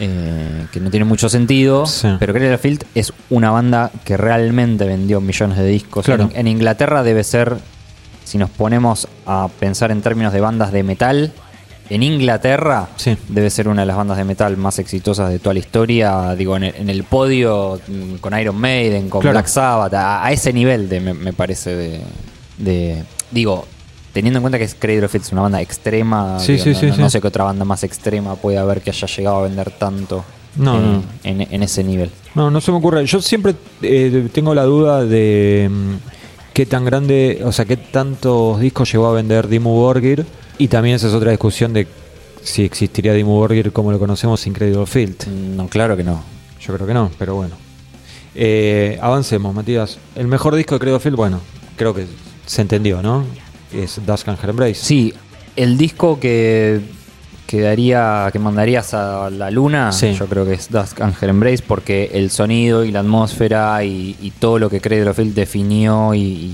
Eh, 0.00 0.66
que 0.72 0.80
no 0.80 0.90
tiene 0.90 1.04
mucho 1.04 1.28
sentido, 1.28 1.86
Sí. 1.86 2.08
pero 2.18 2.32
Cradle 2.32 2.54
of 2.54 2.60
Filth 2.60 2.84
es 2.94 3.12
una 3.28 3.50
banda 3.50 3.90
que 4.04 4.16
realmente 4.16 4.84
vendió 4.86 5.20
millones 5.20 5.58
de 5.58 5.66
discos. 5.66 6.04
Claro. 6.06 6.24
En, 6.32 6.40
en 6.40 6.48
Inglaterra 6.48 7.02
debe 7.02 7.22
ser, 7.22 7.56
si 8.24 8.38
nos 8.38 8.50
ponemos 8.50 9.06
a 9.26 9.48
pensar 9.60 9.90
en 9.92 10.00
términos 10.02 10.32
de 10.32 10.40
bandas 10.40 10.72
de 10.72 10.82
metal, 10.82 11.32
en 11.90 12.02
Inglaterra 12.02 12.88
Sí. 12.96 13.16
debe 13.28 13.50
ser 13.50 13.66
una 13.68 13.82
de 13.82 13.86
las 13.86 13.96
bandas 13.96 14.16
de 14.16 14.24
metal 14.24 14.56
más 14.56 14.78
exitosas 14.78 15.28
de 15.28 15.38
toda 15.40 15.54
la 15.54 15.58
historia. 15.60 16.34
Digo, 16.36 16.56
en 16.56 16.62
el, 16.64 16.74
en 16.76 16.88
el 16.88 17.02
podio 17.04 17.80
mm, 17.88 18.14
con 18.16 18.38
Iron 18.38 18.56
Maiden, 18.56 19.10
con 19.10 19.20
Claro. 19.20 19.34
Black 19.34 19.46
Sabbath, 19.48 19.92
a, 19.94 20.24
a 20.24 20.32
ese 20.32 20.52
nivel 20.52 20.88
de, 20.88 21.00
me, 21.00 21.14
me 21.14 21.32
parece 21.32 21.74
de, 21.76 22.00
de- 22.58 23.02
Digo, 23.32 23.66
teniendo 24.12 24.38
en 24.38 24.42
cuenta 24.42 24.58
que 24.58 24.64
es 24.64 24.74
Cradle 24.74 25.04
of 25.06 25.14
es 25.14 25.32
una 25.32 25.42
banda 25.42 25.60
extrema, 25.60 26.38
Sí, 26.40 26.52
digo, 26.52 26.64
sí, 26.64 26.86
no, 26.86 26.94
sí, 26.94 27.10
sé 27.10 27.20
qué 27.20 27.28
otra 27.28 27.44
banda 27.44 27.64
más 27.64 27.84
extrema 27.84 28.34
puede 28.36 28.58
haber 28.58 28.80
que 28.82 28.90
haya 28.90 29.06
llegado 29.06 29.36
a 29.38 29.42
vender 29.42 29.70
tanto 29.70 30.24
No, 30.56 30.76
en, 30.76 30.92
no. 30.92 31.02
en- 31.24 31.48
en 31.54 31.62
ese 31.62 31.84
nivel. 31.84 32.10
No, 32.34 32.50
no 32.50 32.60
se 32.60 32.70
me 32.72 32.78
ocurre. 32.78 33.04
Yo 33.06 33.20
siempre 33.22 33.54
eh, 33.82 34.28
tengo 34.32 34.54
la 34.54 34.64
duda 34.64 35.04
de 35.04 35.68
mm, 35.70 35.94
qué 36.52 36.66
tan 36.66 36.84
grande, 36.84 37.40
o 37.44 37.52
sea, 37.52 37.64
qué 37.64 37.76
tantos 37.76 38.60
discos 38.60 38.90
llegó 38.92 39.06
a 39.06 39.12
vender 39.12 39.48
Dimmu 39.48 39.70
Borgir. 39.70 40.26
Y 40.58 40.68
también 40.68 40.96
esa 40.96 41.06
es 41.08 41.14
otra 41.14 41.30
discusión 41.30 41.72
de 41.72 41.86
si 42.42 42.64
existiría 42.64 43.12
Dimmu 43.14 43.32
Borgir 43.32 43.72
como 43.72 43.92
lo 43.92 43.98
conocemos 43.98 44.40
sin 44.40 44.52
Cradle 44.52 44.76
of 44.78 44.90
Filth. 44.90 45.26
No, 45.26 45.68
claro 45.68 45.96
que 45.96 46.04
no. 46.04 46.22
Yo 46.60 46.74
creo 46.74 46.86
que 46.86 46.94
no, 46.94 47.10
pero 47.18 47.34
bueno. 47.36 47.54
Eh, 48.34 48.98
avancemos, 49.00 49.54
Matías. 49.54 49.98
El 50.14 50.26
mejor 50.28 50.54
disco 50.54 50.74
de 50.74 50.78
Cradle 50.80 50.96
of 50.96 51.02
Filth, 51.02 51.16
bueno, 51.16 51.40
creo 51.76 51.94
que 51.94 52.06
se 52.46 52.62
entendió, 52.62 53.02
¿no? 53.02 53.24
Es 53.72 54.00
Dusk 54.04 54.28
and 54.28 54.38
Her 54.42 54.50
Embrace. 54.50 54.74
Sí, 54.74 55.12
el 55.56 55.76
disco 55.78 56.18
que, 56.20 56.80
que 57.46 57.60
daría, 57.60 58.28
que 58.32 58.38
mandarías 58.38 58.94
a 58.94 59.30
la 59.30 59.50
luna, 59.50 59.92
Sí. 59.92 60.12
yo 60.14 60.26
creo 60.26 60.44
que 60.44 60.54
es 60.54 60.70
Dusk 60.70 61.00
and 61.00 61.14
Her 61.20 61.30
Embrace, 61.30 61.62
porque 61.66 62.10
el 62.14 62.30
sonido 62.30 62.84
y 62.84 62.90
la 62.92 63.00
atmósfera 63.00 63.82
y, 63.84 64.16
y 64.20 64.30
todo 64.32 64.58
lo 64.58 64.68
que 64.70 64.78
of 65.08 65.16
Filth 65.16 65.34
definió 65.34 66.14
y 66.14 66.52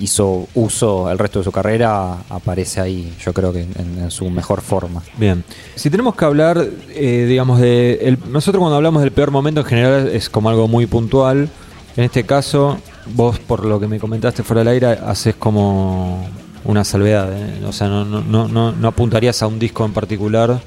hizo 0.00 0.46
uso 0.54 1.10
el 1.10 1.18
resto 1.18 1.40
de 1.40 1.44
su 1.44 1.50
carrera 1.50 2.18
aparece 2.30 2.80
ahí, 2.80 3.12
yo 3.24 3.32
creo 3.32 3.52
que 3.52 3.62
en, 3.62 3.98
en 4.02 4.10
su 4.12 4.30
mejor 4.30 4.60
forma. 4.60 5.02
Bien. 5.16 5.42
Si 5.74 5.90
tenemos 5.90 6.14
que 6.14 6.24
hablar, 6.24 6.64
eh, 6.94 7.26
digamos, 7.28 7.60
de. 7.60 7.94
el- 8.02 8.18
nosotros 8.30 8.60
cuando 8.60 8.76
hablamos 8.76 9.02
del 9.02 9.10
peor 9.10 9.32
momento 9.32 9.60
en 9.62 9.66
general 9.66 10.08
es 10.08 10.30
como 10.30 10.50
algo 10.50 10.68
muy 10.68 10.86
puntual. 10.86 11.48
En 11.96 12.04
este 12.04 12.22
caso, 12.24 12.78
vos, 13.14 13.38
por 13.38 13.64
lo 13.64 13.78
que 13.80 13.86
me 13.86 13.98
comentaste 13.98 14.42
fuera 14.42 14.60
del 14.60 14.68
aire, 14.68 14.86
haces 15.06 15.34
como 15.36 16.28
una 16.64 16.84
salvedad. 16.84 17.30
¿eh? 17.32 17.64
O 17.66 17.72
sea, 17.72 17.88
no, 17.88 18.04
no, 18.04 18.48
no, 18.48 18.72
no, 18.72 18.88
apuntarías 18.88 19.42
a 19.42 19.46
un 19.46 19.58
disco 19.58 19.84
en 19.84 19.92
particular, 19.92 20.60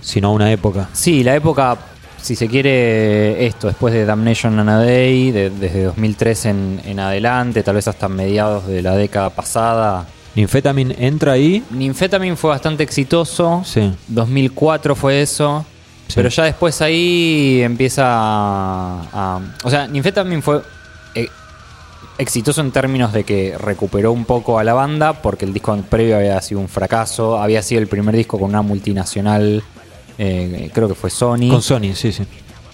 sino 0.00 0.28
a 0.28 0.30
una 0.32 0.50
época. 0.52 0.88
Sí, 0.92 1.22
la 1.24 1.34
época, 1.34 1.76
si 2.20 2.36
se 2.36 2.48
quiere, 2.48 3.46
esto, 3.46 3.66
después 3.68 3.92
de 3.94 4.04
Damnation 4.04 4.58
and 4.58 4.70
a 4.70 4.78
Day, 4.78 5.30
de- 5.32 5.50
desde 5.50 5.84
2003 5.84 6.44
en, 6.46 6.80
en 6.84 7.00
adelante, 7.00 7.62
tal 7.62 7.74
vez 7.76 7.88
hasta 7.88 8.08
mediados 8.08 8.66
de 8.66 8.82
la 8.82 8.94
década 8.96 9.30
pasada, 9.30 10.06
Ninfetamin 10.34 10.94
entra 10.98 11.32
ahí. 11.32 11.62
Ninfetamin 11.70 12.38
fue 12.38 12.48
bastante 12.50 12.82
exitoso. 12.82 13.62
Sí. 13.66 13.92
2004 14.08 14.94
fue 14.96 15.20
eso. 15.20 15.62
Sí. 16.08 16.14
Pero 16.16 16.30
ya 16.30 16.44
después 16.44 16.80
ahí 16.80 17.60
empieza 17.62 18.04
a. 18.06 19.02
a- 19.12 19.40
o 19.62 19.68
sea, 19.70 19.86
Ninfetamin 19.88 20.42
fue 20.42 20.62
exitoso 22.18 22.60
en 22.60 22.70
términos 22.70 23.12
de 23.12 23.24
que 23.24 23.56
recuperó 23.58 24.12
un 24.12 24.24
poco 24.24 24.58
a 24.58 24.64
la 24.64 24.74
banda, 24.74 25.14
porque 25.22 25.44
el 25.44 25.52
disco 25.52 25.76
previo 25.88 26.16
había 26.16 26.40
sido 26.40 26.60
un 26.60 26.68
fracaso. 26.68 27.38
Había 27.38 27.62
sido 27.62 27.80
el 27.80 27.88
primer 27.88 28.14
disco 28.14 28.38
con 28.38 28.50
una 28.50 28.62
multinacional, 28.62 29.62
eh, 30.18 30.70
creo 30.72 30.88
que 30.88 30.94
fue 30.94 31.10
Sony. 31.10 31.48
Con 31.50 31.62
Sony, 31.62 31.94
sí, 31.94 32.12
sí. 32.12 32.24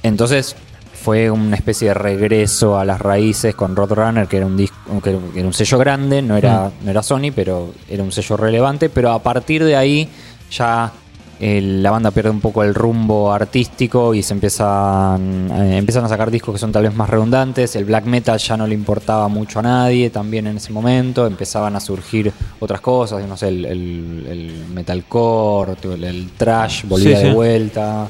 Entonces 0.03 0.57
fue 1.03 1.31
una 1.31 1.57
especie 1.57 1.89
de 1.89 1.95
regreso 1.95 2.79
a 2.79 2.85
las 2.85 3.01
raíces 3.01 3.55
con 3.55 3.77
Roadrunner, 3.77 4.27
que 4.27 4.39
era 4.39 4.47
un 4.47 4.57
disco, 4.57 4.77
que 5.03 5.11
era 5.11 5.47
un 5.47 5.53
sello 5.53 5.79
grande, 5.79 6.23
no 6.23 6.37
era, 6.37 6.71
no 6.83 6.91
era 6.91 7.03
Sony, 7.03 7.33
pero 7.35 7.73
era 7.89 8.03
un 8.03 8.13
sello 8.13 8.37
relevante. 8.37 8.89
Pero 8.89 9.13
a 9.13 9.23
partir 9.23 9.65
de 9.65 9.77
ahí 9.77 10.09
ya 10.51 10.93
eh, 11.41 11.61
la 11.63 11.91
banda 11.93 12.11
pierde 12.11 12.31
un 12.31 12.41
poco 12.41 12.65
el 12.65 12.75
rumbo 12.75 13.33
artístico 13.33 14.13
y 14.15 14.23
se 14.25 14.35
empiezan, 14.35 15.51
eh, 15.53 15.77
empiezan 15.79 16.05
a 16.05 16.09
sacar 16.09 16.31
discos 16.31 16.55
que 16.55 16.59
son 16.59 16.73
tal 16.73 16.83
vez 16.83 16.95
más 16.95 17.09
redundantes. 17.09 17.77
El 17.77 17.85
black 17.85 18.05
metal 18.07 18.39
ya 18.39 18.57
no 18.57 18.67
le 18.67 18.75
importaba 18.75 19.29
mucho 19.29 19.61
a 19.61 19.63
nadie 19.63 20.11
también 20.11 20.47
en 20.49 20.57
ese 20.57 20.73
momento. 20.73 21.27
Empezaban 21.27 21.77
a 21.77 21.81
surgir 21.81 22.33
otras 22.59 22.81
cosas, 22.81 23.25
no 23.29 23.37
sé, 23.37 23.49
el, 23.49 23.65
el, 23.65 24.27
el 24.29 24.65
metalcore, 24.75 25.75
el, 25.85 26.05
el 26.05 26.31
trash 26.37 26.85
volvía 26.87 27.19
Sí, 27.19 27.27
de 27.27 27.33
vuelta. 27.33 28.09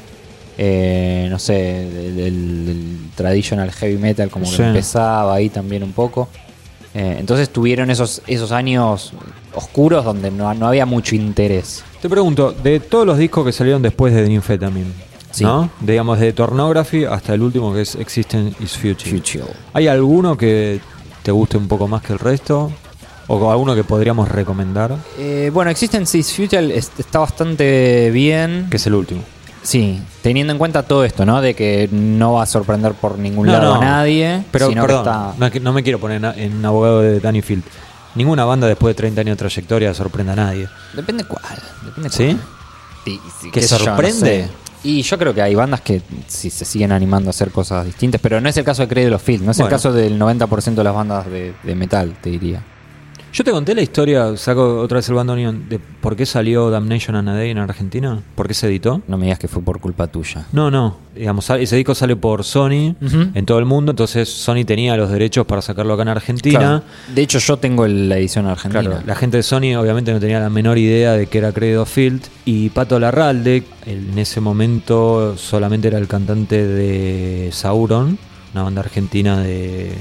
Eh, 0.61 1.27
no 1.29 1.39
sé, 1.39 1.53
del 1.53 2.97
traditional 3.15 3.71
heavy 3.71 3.97
metal 3.97 4.29
como 4.29 4.45
Sí. 4.45 4.57
que 4.57 4.63
empezaba 4.67 5.33
ahí 5.35 5.49
también 5.49 5.83
un 5.83 5.93
poco. 5.93 6.27
Eh, 6.93 7.17
entonces 7.19 7.49
tuvieron 7.49 7.89
esos, 7.91 8.21
esos 8.27 8.51
años 8.51 9.13
oscuros 9.55 10.03
donde 10.03 10.31
no, 10.31 10.53
no 10.55 10.67
había 10.67 10.85
mucho 10.85 11.15
interés. 11.15 11.83
Te 12.01 12.09
pregunto, 12.09 12.53
de 12.63 12.79
todos 12.79 13.05
los 13.05 13.17
discos 13.17 13.45
que 13.45 13.51
salieron 13.51 13.81
después 13.81 14.13
de 14.13 14.27
Ninfetamin, 14.27 14.93
Sí. 15.31 15.43
¿no? 15.43 15.69
Digamos, 15.81 16.19
de 16.19 16.31
Tornography 16.33 17.05
hasta 17.05 17.33
el 17.33 17.41
último 17.41 17.73
que 17.73 17.81
es 17.81 17.95
Existence 17.95 18.55
is 18.63 18.77
Future. 18.77 19.09
Future. 19.09 19.43
¿Hay 19.73 19.87
alguno 19.87 20.37
que 20.37 20.79
te 21.23 21.31
guste 21.31 21.57
un 21.57 21.67
poco 21.67 21.87
más 21.87 22.01
que 22.01 22.13
el 22.13 22.19
resto? 22.19 22.71
¿O 23.27 23.51
alguno 23.51 23.75
que 23.75 23.83
podríamos 23.83 24.27
recomendar? 24.29 24.95
Eh, 25.19 25.51
bueno, 25.53 25.69
Existence 25.69 26.17
is 26.17 26.33
Futile 26.33 26.75
es- 26.75 26.91
está 26.97 27.19
bastante 27.19 28.09
bien. 28.11 28.67
Que 28.71 28.77
es 28.77 28.87
el 28.87 28.95
último. 28.95 29.21
Sí, 29.61 30.01
teniendo 30.23 30.51
en 30.53 30.57
cuenta 30.57 30.83
todo 30.83 31.03
esto, 31.03 31.25
¿no? 31.25 31.41
De 31.41 31.53
que 31.53 31.89
no 31.91 32.33
va 32.33 32.43
a 32.43 32.45
sorprender 32.47 32.93
por 32.93 33.19
ningún 33.19 33.45
No, 33.47 33.51
lado 33.51 33.75
no. 33.75 33.81
a 33.81 33.85
nadie. 33.85 34.41
Pero, 34.51 34.69
sino 34.69 34.81
que 34.83 34.87
perdón, 34.87 35.05
está- 35.05 35.33
no, 35.37 35.49
no 35.61 35.73
me 35.73 35.83
quiero 35.83 35.99
poner 35.99 36.23
en 36.37 36.65
abogado 36.65 37.01
de 37.01 37.19
Danny 37.19 37.41
Field. 37.41 37.63
Ninguna 38.15 38.43
banda 38.45 38.67
después 38.67 38.95
de 38.95 38.97
30 38.97 39.21
años 39.21 39.33
de 39.33 39.39
trayectoria 39.39 39.93
sorprende 39.93 40.31
a 40.33 40.35
nadie. 40.35 40.67
Depende 40.93 41.23
cuál. 41.25 41.43
Depende 41.85 42.09
¿Sí? 42.09 42.25
cuál. 42.25 42.39
Sí, 43.05 43.19
sí, 43.41 43.51
¿Que 43.51 43.61
yo, 43.61 43.77
no 43.79 43.85
sorprende? 43.85 44.19
sé. 44.45 44.49
Y 44.83 45.01
yo 45.01 45.17
creo 45.17 45.33
que 45.33 45.41
hay 45.41 45.55
bandas 45.55 45.81
que 45.81 46.01
sí 46.27 46.49
se 46.49 46.63
siguen 46.65 46.91
animando 46.91 47.29
a 47.29 47.31
hacer 47.31 47.51
cosas 47.51 47.85
distintas, 47.85 48.21
pero 48.21 48.39
no 48.39 48.47
es 48.49 48.55
el 48.57 48.63
caso 48.63 48.81
de 48.83 48.87
Cradle 48.87 49.15
of 49.15 49.21
Filth, 49.23 49.41
no 49.43 49.51
es 49.51 49.57
Bueno. 49.57 49.67
el 49.67 49.71
caso 49.71 49.91
del 49.91 50.17
90% 50.19 50.75
de 50.75 50.83
las 50.83 50.93
bandas 50.95 51.25
de, 51.29 51.53
de 51.63 51.75
metal, 51.75 52.15
te 52.21 52.29
diría. 52.29 52.63
Yo 53.31 53.43
te 53.43 53.51
conté 53.51 53.75
la 53.75 53.81
historia, 53.83 54.35
saco 54.37 54.79
otra 54.81 54.95
vez 54.97 55.07
el 55.09 55.15
bandoneón, 55.15 55.69
de 55.69 55.77
por 55.79 56.15
qué 56.15 56.25
salió 56.25 56.69
Damnation 56.71 57.15
and 57.15 57.29
a 57.29 57.33
Day 57.35 57.51
en 57.51 57.59
Argentina. 57.59 58.19
¿Por 58.35 58.47
qué 58.47 58.53
se 58.55 58.67
editó? 58.67 59.01
No 59.07 59.17
me 59.17 59.25
digas 59.25 59.37
que 59.37 59.47
fue 59.47 59.61
por 59.61 59.79
culpa 59.79 60.07
tuya. 60.07 60.47
No, 60.51 60.71
no. 60.71 60.97
Digamos, 61.15 61.47
ese 61.51 61.75
disco 61.75 61.93
sale 61.93 62.15
por 62.15 62.43
Sony 62.43 62.95
en 63.01 63.45
todo 63.45 63.59
el 63.59 63.65
mundo, 63.65 63.91
entonces 63.91 64.27
Sony 64.29 64.63
tenía 64.65 64.97
los 64.97 65.11
derechos 65.11 65.45
para 65.45 65.61
sacarlo 65.61 65.93
acá 65.93 66.01
en 66.03 66.07
Argentina. 66.09 66.59
Claro. 66.59 66.83
De 67.13 67.21
hecho, 67.21 67.37
yo 67.39 67.57
tengo 67.57 67.85
el- 67.85 68.09
la 68.09 68.17
edición 68.17 68.47
argentina. 68.47 68.81
Claro, 68.81 69.01
la 69.05 69.15
gente 69.15 69.37
de 69.37 69.43
Sony 69.43 69.75
obviamente 69.77 70.11
no 70.11 70.19
tenía 70.19 70.39
la 70.39 70.49
menor 70.49 70.77
idea 70.77 71.13
de 71.13 71.27
que 71.27 71.37
era 71.37 71.51
Credo 71.51 71.85
Field 71.85 72.21
y 72.45 72.69
Pato 72.69 72.99
Larralde, 72.99 73.63
en 73.85 74.17
ese 74.17 74.41
momento 74.41 75.35
solamente 75.37 75.87
era 75.89 75.97
el 75.99 76.07
cantante 76.07 76.65
de 76.65 77.49
Sauron, 77.51 78.17
una 78.53 78.63
banda 78.63 78.81
argentina 78.81 79.39
de 79.41 79.91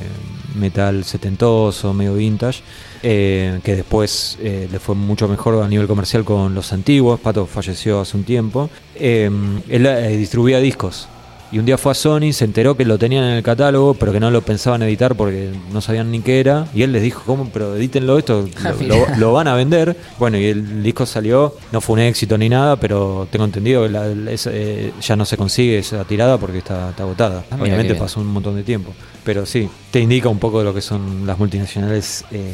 metal 0.54 1.04
setentoso, 1.04 1.92
medio 1.92 2.14
vintage, 2.14 2.62
eh, 3.02 3.60
que 3.62 3.76
después 3.76 4.38
eh, 4.40 4.68
le 4.70 4.78
fue 4.78 4.94
mucho 4.94 5.28
mejor 5.28 5.62
a 5.62 5.68
nivel 5.68 5.86
comercial 5.86 6.24
con 6.24 6.54
los 6.54 6.72
antiguos, 6.72 7.20
Pato 7.20 7.46
falleció 7.46 8.00
hace 8.00 8.16
un 8.16 8.24
tiempo, 8.24 8.70
eh, 8.94 9.30
él 9.68 10.18
distribuía 10.18 10.58
discos. 10.58 11.08
Y 11.50 11.58
un 11.58 11.64
día 11.64 11.78
fue 11.78 11.92
a 11.92 11.94
Sony, 11.94 12.32
se 12.34 12.44
enteró 12.44 12.76
que 12.76 12.84
lo 12.84 12.98
tenían 12.98 13.24
en 13.24 13.30
el 13.30 13.42
catálogo, 13.42 13.94
pero 13.94 14.12
que 14.12 14.20
no 14.20 14.30
lo 14.30 14.42
pensaban 14.42 14.82
editar 14.82 15.14
porque 15.14 15.48
no 15.72 15.80
sabían 15.80 16.10
ni 16.10 16.20
qué 16.20 16.40
era. 16.40 16.66
Y 16.74 16.82
él 16.82 16.92
les 16.92 17.02
dijo, 17.02 17.22
¿cómo? 17.24 17.48
Pero 17.50 17.74
edítenlo 17.74 18.18
esto, 18.18 18.46
lo, 18.62 18.74
mira. 18.78 18.94
lo- 18.96 19.16
lo 19.16 19.32
van 19.32 19.48
a 19.48 19.54
vender. 19.54 19.96
Bueno, 20.18 20.36
y 20.36 20.44
el 20.44 20.82
disco 20.82 21.06
salió, 21.06 21.54
no 21.72 21.80
fue 21.80 21.94
un 21.94 22.00
éxito 22.00 22.36
ni 22.36 22.50
nada, 22.50 22.76
pero 22.76 23.26
tengo 23.30 23.46
entendido 23.46 23.84
que 23.84 23.88
la- 23.88 24.08
la- 24.08 24.30
esa, 24.30 24.50
eh, 24.52 24.92
ya 25.00 25.16
no 25.16 25.24
se 25.24 25.38
consigue 25.38 25.78
esa 25.78 26.04
tirada 26.04 26.36
porque 26.36 26.58
está, 26.58 26.90
está 26.90 27.04
agotada. 27.04 27.42
Ah, 27.50 27.56
Obviamente 27.58 27.94
pasó 27.94 28.20
un 28.20 28.26
montón 28.26 28.54
de 28.54 28.62
tiempo. 28.62 28.92
Pero 29.24 29.46
sí, 29.46 29.70
te 29.90 30.00
indica 30.00 30.28
un 30.28 30.38
poco 30.38 30.58
de 30.58 30.66
lo 30.66 30.74
que 30.74 30.82
son 30.82 31.26
las 31.26 31.38
multinacionales 31.38 32.26
eh, 32.30 32.52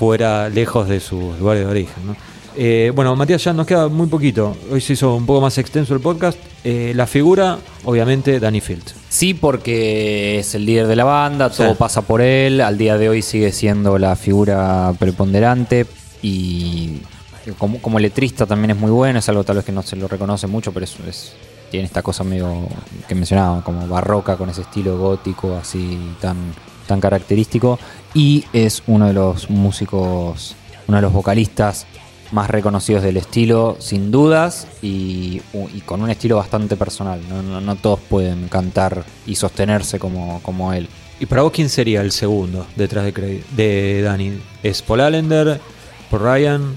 fuera, 0.00 0.48
lejos 0.48 0.88
de 0.88 0.98
sus 0.98 1.38
lugares 1.38 1.64
de 1.66 1.70
origen. 1.70 2.06
¿no? 2.06 2.16
Eh, 2.56 2.90
bueno, 2.94 3.14
Matías, 3.16 3.44
ya 3.44 3.52
nos 3.52 3.66
queda 3.66 3.88
muy 3.88 4.06
poquito. 4.06 4.56
Hoy 4.72 4.80
se 4.80 4.94
hizo 4.94 5.14
un 5.14 5.26
poco 5.26 5.42
más 5.42 5.58
extenso 5.58 5.92
el 5.94 6.00
podcast. 6.00 6.38
Eh, 6.64 6.92
la 6.96 7.06
figura, 7.06 7.58
obviamente, 7.84 8.40
Danny 8.40 8.62
Field. 8.62 8.82
Sí, 9.10 9.34
porque 9.34 10.38
es 10.38 10.54
el 10.54 10.64
líder 10.64 10.86
de 10.86 10.96
la 10.96 11.04
banda, 11.04 11.50
todo 11.50 11.68
Sí. 11.72 11.76
pasa 11.78 12.00
por 12.00 12.22
él, 12.22 12.62
al 12.62 12.78
día 12.78 12.96
de 12.96 13.10
hoy 13.10 13.20
sigue 13.20 13.52
siendo 13.52 13.98
la 13.98 14.16
figura 14.16 14.90
preponderante 14.98 15.84
y 16.22 17.00
como, 17.58 17.78
como 17.82 17.98
letrista 17.98 18.46
también 18.46 18.70
es 18.70 18.76
muy 18.78 18.90
bueno, 18.90 19.18
es 19.18 19.28
algo 19.28 19.44
tal 19.44 19.56
vez 19.56 19.64
que 19.66 19.72
no 19.72 19.82
se 19.82 19.96
lo 19.96 20.08
reconoce 20.08 20.46
mucho, 20.46 20.72
pero 20.72 20.84
es, 20.84 20.96
es- 21.06 21.32
tiene 21.70 21.86
esta 21.86 22.02
cosa 22.02 22.24
medio 22.24 22.66
que 23.06 23.14
mencionaba, 23.14 23.62
como 23.62 23.86
barroca, 23.86 24.36
con 24.36 24.48
ese 24.50 24.62
estilo 24.62 24.98
gótico 24.98 25.56
así 25.56 25.98
tan, 26.20 26.36
tan 26.90 27.00
característico 27.00 27.78
y 28.14 28.44
es 28.52 28.82
uno 28.86 29.06
de 29.06 29.12
los 29.14 29.48
músicos, 29.48 30.54
uno 30.88 30.98
de 30.98 31.02
los 31.02 31.12
vocalistas 31.12 31.86
más 32.32 32.48
reconocidos 32.50 33.02
del 33.02 33.16
estilo, 33.16 33.76
sin 33.80 34.10
dudas, 34.12 34.66
y, 34.82 35.40
y 35.74 35.80
con 35.84 36.00
un 36.02 36.10
estilo 36.10 36.36
bastante 36.36 36.76
personal. 36.76 37.20
No, 37.28 37.42
no- 37.42 37.60
no 37.60 37.74
todos 37.76 37.98
pueden 38.00 38.46
cantar 38.48 39.04
y 39.26 39.34
sostenerse 39.34 39.98
como, 39.98 40.40
como 40.42 40.72
él. 40.72 40.88
¿Y 41.18 41.26
para 41.26 41.42
vos 41.42 41.50
quién 41.52 41.68
sería 41.68 42.02
el 42.02 42.12
segundo 42.12 42.66
detrás 42.76 43.04
de, 43.04 43.42
de 43.56 44.02
Danny? 44.02 44.38
¿Es 44.62 44.80
Paul 44.82 45.00
Allender? 45.00 45.60
¿Por 46.08 46.22
Ryan? 46.22 46.76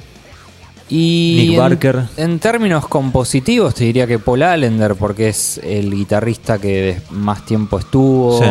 Y 0.90 1.36
Nick 1.40 1.52
en- 1.54 1.58
Barker. 1.60 2.04
En, 2.18 2.40
términos 2.40 2.88
compositivos, 2.88 3.74
te 3.76 3.84
diría 3.86 4.06
que 4.08 4.20
Paul 4.20 4.44
Allender, 4.44 4.96
porque 4.96 5.30
es 5.30 5.60
el 5.64 5.92
guitarrista 5.94 6.60
que 6.60 7.00
más 7.12 7.46
tiempo 7.46 7.80
estuvo. 7.80 8.40
Sí. 8.40 8.46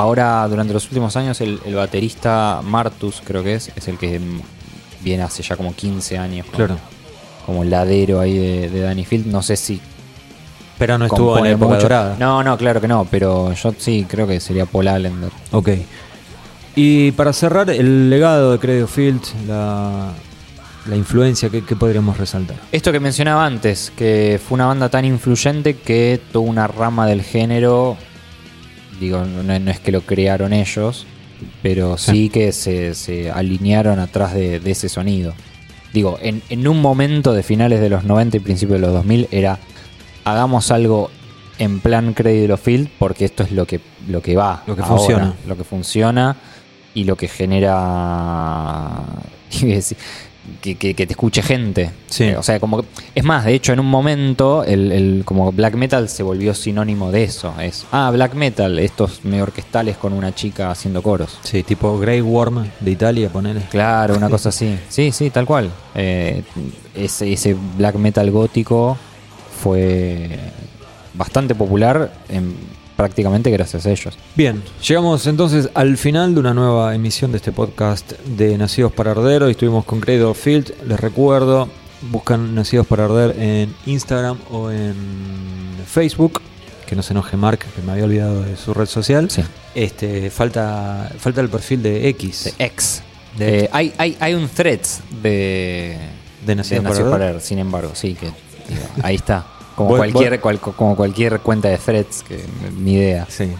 Ahora, 0.00 0.46
durante 0.48 0.72
los 0.72 0.84
últimos 0.86 1.14
años, 1.16 1.40
el, 1.40 1.60
el 1.64 1.74
baterista 1.74 2.60
Martus, 2.64 3.22
creo 3.24 3.42
que 3.42 3.54
es, 3.54 3.70
es 3.76 3.88
el 3.88 3.98
que 3.98 4.20
viene 5.02 5.22
hace 5.22 5.42
ya 5.42 5.56
como 5.56 5.74
15 5.74 6.18
años. 6.18 6.46
como- 6.46 6.56
Claro. 6.56 6.76
Como 7.46 7.64
ladero 7.64 8.20
ahí 8.20 8.36
de, 8.38 8.68
de 8.70 8.80
Danny 8.80 9.04
Field. 9.04 9.26
No 9.26 9.42
sé 9.42 9.56
si 9.56 9.80
Pero 10.78 10.98
no 10.98 11.06
estuvo 11.06 11.38
en 11.38 11.46
época 11.46 11.74
mucho. 11.74 11.82
dorada. 11.82 12.16
No, 12.18 12.42
no, 12.44 12.56
claro 12.56 12.80
que 12.80 12.86
no, 12.88 13.06
pero 13.10 13.52
yo 13.54 13.74
sí 13.76 14.06
creo 14.08 14.26
que 14.26 14.38
sería 14.40 14.66
Paul 14.66 14.88
Allender. 14.88 15.30
Ok. 15.52 15.70
Y 16.76 17.10
para 17.12 17.32
cerrar, 17.32 17.68
el 17.70 18.08
legado 18.10 18.52
de 18.52 18.58
Credo 18.58 18.86
Field, 18.86 19.20
la, 19.48 20.12
la 20.86 20.96
influencia 20.96 21.50
que, 21.50 21.62
podríamos 21.62 22.16
resaltar. 22.16 22.56
Esto 22.70 22.92
que 22.92 23.00
mencionaba 23.00 23.44
antes, 23.44 23.92
que 23.96 24.40
fue 24.46 24.54
una 24.54 24.66
banda 24.66 24.88
tan 24.88 25.04
influyente 25.04 25.76
que 25.76 26.20
tuvo 26.32 26.48
una 26.48 26.68
rama 26.68 27.06
del 27.06 27.22
género, 27.22 27.96
digo, 29.00 29.24
no, 29.24 29.42
no 29.42 29.70
es 29.70 29.80
que 29.80 29.90
lo 29.90 30.02
crearon 30.02 30.52
ellos, 30.52 31.06
pero 31.62 31.96
sí 31.96 32.28
que 32.28 32.52
se, 32.52 32.94
se 32.94 33.30
alinearon 33.30 33.98
atrás 33.98 34.34
de, 34.34 34.60
de 34.60 34.70
ese 34.70 34.88
sonido. 34.88 35.34
Digo, 35.92 36.18
en, 36.22 36.42
en 36.50 36.68
un 36.68 36.80
momento 36.80 37.32
de 37.32 37.42
finales 37.42 37.80
de 37.80 37.88
los 37.88 38.04
90 38.04 38.36
y 38.36 38.40
principios 38.40 38.80
de 38.80 38.86
los 38.86 38.94
2000 38.94 39.28
era, 39.32 39.58
hagamos 40.24 40.70
algo 40.70 41.10
en 41.58 41.80
plan 41.80 42.14
Cradle 42.14 42.52
of 42.52 42.62
Field 42.62 42.88
porque 42.98 43.24
esto 43.24 43.42
es 43.42 43.52
lo 43.52 43.66
que, 43.66 43.80
lo 44.08 44.22
que 44.22 44.36
va. 44.36 44.62
Lo 44.66 44.76
que 44.76 44.82
ahora, 44.82 44.96
funciona. 44.96 45.34
Lo 45.46 45.56
que 45.56 45.64
funciona 45.64 46.36
y 46.94 47.04
lo 47.04 47.16
que 47.16 47.28
genera... 47.28 48.92
Que, 50.62 50.74
que- 50.74 50.94
que 50.94 51.06
te 51.06 51.12
escuche 51.12 51.42
gente. 51.42 51.90
Sí. 52.08 52.24
Eh, 52.24 52.36
o 52.36 52.42
sea, 52.42 52.58
como 52.58 52.80
que- 52.82 52.88
es 53.14 53.22
más, 53.24 53.44
de 53.44 53.54
hecho, 53.54 53.72
en 53.72 53.80
un 53.80 53.86
momento, 53.86 54.64
el, 54.64 54.90
el- 54.90 55.22
como 55.24 55.52
black 55.52 55.74
metal 55.74 56.08
se 56.08 56.22
volvió 56.22 56.54
sinónimo 56.54 57.10
de 57.12 57.24
eso. 57.24 57.54
Es, 57.60 57.86
ah, 57.92 58.10
black 58.10 58.34
metal, 58.34 58.78
estos 58.78 59.24
medio 59.24 59.44
orquestales 59.44 59.96
con 59.96 60.12
una 60.12 60.34
chica 60.34 60.70
haciendo 60.70 61.02
coros. 61.02 61.38
Sí, 61.42 61.62
tipo 61.62 61.98
Grey 61.98 62.20
Worm 62.22 62.66
de 62.80 62.90
Italia, 62.90 63.28
ponele. 63.28 63.60
Claro, 63.70 64.16
una 64.16 64.28
cosa 64.30 64.48
así. 64.48 64.76
Sí, 64.88 65.12
sí, 65.12 65.30
tal 65.30 65.46
cual. 65.46 65.70
Eh, 65.94 66.42
ese, 66.94 67.32
ese 67.32 67.54
black 67.76 67.96
metal 67.96 68.30
gótico 68.30 68.96
fue 69.62 70.38
bastante 71.14 71.54
popular 71.54 72.12
en- 72.28 72.56
prácticamente 73.04 73.50
gracias 73.50 73.86
a 73.86 73.90
ellos. 73.90 74.18
Bien, 74.34 74.62
llegamos 74.86 75.26
entonces 75.26 75.70
al 75.72 75.96
final 75.96 76.34
de 76.34 76.40
una 76.40 76.52
nueva 76.52 76.94
emisión 76.94 77.30
de 77.32 77.38
este 77.38 77.50
podcast 77.50 78.12
de 78.26 78.58
Nacidos 78.58 78.92
para 78.92 79.12
Arder. 79.12 79.42
Hoy 79.42 79.52
estuvimos 79.52 79.86
con 79.86 80.00
Credo 80.00 80.34
Field. 80.34 80.74
Les 80.86 81.00
recuerdo, 81.00 81.66
buscan 82.10 82.54
Nacidos 82.54 82.86
para 82.86 83.06
Arder 83.06 83.34
en 83.40 83.74
Instagram 83.86 84.36
o 84.50 84.70
en 84.70 84.94
Facebook. 85.86 86.42
Que 86.86 86.94
no 86.94 87.02
se 87.02 87.14
enoje 87.14 87.38
Mark, 87.38 87.60
que 87.74 87.80
me 87.80 87.92
había 87.92 88.04
olvidado 88.04 88.42
de 88.42 88.54
su 88.58 88.74
red 88.74 88.84
social. 88.86 89.30
Sí. 89.30 89.42
Este, 89.74 90.28
falta, 90.28 91.10
falta 91.18 91.40
el 91.40 91.48
perfil 91.48 91.82
de 91.82 92.06
X. 92.08 92.54
De 92.58 92.64
ex. 92.66 93.02
De- 93.38 93.70
hay, 93.72 93.94
hay, 93.96 94.14
hay 94.20 94.34
un 94.34 94.46
threads 94.46 95.00
de, 95.22 95.96
De 96.44 96.54
Nacidos 96.54 96.82
para 96.82 96.90
Nacidos 96.96 97.14
Arder. 97.14 97.28
Arder, 97.28 97.40
sin 97.42 97.58
embargo, 97.60 97.92
sí, 97.94 98.12
que 98.14 98.26
digo, 98.26 98.82
ahí 99.02 99.14
está. 99.14 99.46
Como, 99.86 99.96
cualquier, 99.96 100.40
cual- 100.40 100.60
como 100.60 100.96
cualquier 100.96 101.40
cuenta 101.40 101.68
de 101.68 101.78
threads, 101.78 102.22
que 102.26 102.44
ni 102.78 102.94
idea. 102.94 103.26
Sí, 103.28 103.50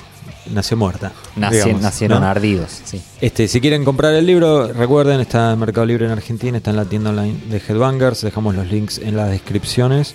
nació 0.53 0.77
muerta. 0.77 1.13
Digamos, 1.35 1.81
nacieron 1.83 2.21
¿no? 2.21 2.27
ardidos, 2.27 2.81
sí. 2.85 3.01
Este, 3.21 3.49
si 3.49 3.61
quieren 3.61 3.85
comprar 3.85 4.15
el 4.15 4.27
libro, 4.27 4.69
recuerden, 4.73 5.21
está 5.21 5.53
en 5.53 5.59
Mercado 5.59 5.87
Libre 5.87 6.07
en 6.07 6.13
Argentina, 6.13 6.59
está 6.59 6.71
en 6.71 6.77
la 6.77 6.85
tienda 6.85 7.11
online 7.11 7.39
de 7.49 7.57
Headbangers, 7.59 8.21
dejamos 8.23 8.55
los 8.55 8.67
links 8.71 8.99
en 8.99 9.17
las 9.17 9.31
descripciones. 9.31 10.15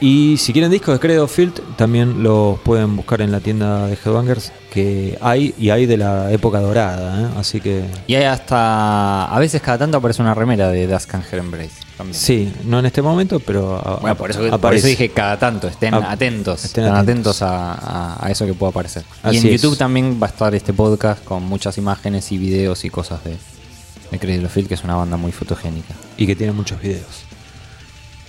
Y 0.00 0.36
si 0.36 0.52
quieren 0.52 0.70
discos 0.70 0.94
de 0.94 1.00
Credo 1.00 1.26
Field, 1.26 1.58
también 1.76 2.22
los 2.22 2.58
pueden 2.60 2.96
buscar 2.96 3.22
en 3.22 3.32
la 3.32 3.40
tienda 3.40 3.86
de 3.86 3.94
Headbangers, 3.94 4.52
que 4.70 5.16
hay, 5.22 5.54
y 5.58 5.70
hay 5.70 5.86
de 5.86 5.96
la 5.96 6.30
época 6.32 6.60
dorada, 6.60 7.22
¿eh? 7.22 7.26
así 7.38 7.60
que... 7.62 7.82
Y 8.06 8.14
hay 8.14 8.24
hasta. 8.24 9.24
A 9.24 9.38
veces 9.38 9.62
cada 9.62 9.78
tanto 9.78 9.96
aparece 9.96 10.20
una 10.20 10.34
remera 10.34 10.68
de 10.68 10.86
Dusk 10.86 11.14
Angel 11.14 11.38
Embrace. 11.38 11.70
También. 11.96 12.14
Sí, 12.14 12.52
no 12.64 12.78
en 12.78 12.84
este 12.84 13.00
momento, 13.00 13.40
pero 13.40 13.76
a- 13.76 13.96
Bueno, 14.00 14.16
por 14.16 14.30
eso, 14.30 14.40
por 14.40 14.52
aparece. 14.52 14.80
eso 14.80 14.88
dije 14.88 15.08
cada 15.14 15.38
tanto, 15.38 15.66
estén 15.66 15.94
Ah, 15.94 16.10
atentos, 16.12 16.62
estén 16.66 16.84
atentos. 16.84 17.40
atentos, 17.40 18.18
a, 18.20 18.28
eso 18.30 18.44
que 18.44 18.52
pueda 18.52 18.68
aparecer. 18.70 19.02
Así 19.22 19.36
y 19.36 19.40
en 19.40 19.46
es. 19.46 19.62
YouTube 19.62 19.78
también 19.78 20.18
va 20.22 20.26
a 20.26 20.30
estar 20.30 20.54
este 20.54 20.74
podcast 20.74 21.24
con 21.24 21.42
muchas 21.44 21.78
imágenes 21.78 22.30
y 22.32 22.36
videos 22.36 22.84
y 22.84 22.90
cosas 22.90 23.20
de, 23.24 23.30
de 24.18 24.44
of 24.44 24.52
Filth, 24.52 24.68
que 24.68 24.74
es 24.74 24.84
una 24.84 24.94
banda 24.96 25.16
muy 25.16 25.32
fotogénica. 25.32 25.94
Y 26.18 26.26
que 26.26 26.36
tiene 26.36 26.52
muchos 26.52 26.82
videos. 26.82 27.25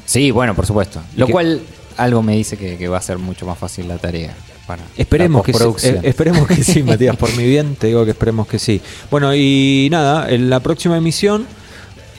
Sí, 0.08 0.32
bueno, 0.32 0.55
por 0.55 0.66
supuesto. 0.66 1.01
Lo 1.16 1.28
que- 1.28 1.32
cual 1.34 1.62
algo 1.97 2.24
me 2.24 2.36
dice 2.36 2.58
que, 2.58 2.78
que 2.78 2.88
va 2.88 2.97
a 2.97 3.01
ser 3.01 3.18
mucho 3.20 3.45
más 3.45 3.58
fácil 3.60 3.88
la 3.88 3.97
tarea. 3.99 4.34
Para 4.66 4.82
Esperemos 4.97 5.47
la 5.47 5.53
que, 5.53 5.80
sí, 5.80 5.88
eh, 5.88 5.99
esperemos 6.03 6.47
que 6.47 6.64
sí, 6.64 6.82
Matías, 6.84 7.16
por 7.16 7.34
mi 7.38 7.45
bien, 7.45 7.76
te 7.76 7.88
digo 7.88 8.03
que 8.05 8.12
esperemos 8.12 8.47
que 8.47 8.58
sí. 8.60 8.82
Bueno, 9.12 9.34
y 9.36 9.88
nada, 9.91 10.30
en 10.30 10.49
la 10.49 10.60
próxima 10.62 10.97
emisión, 10.97 11.45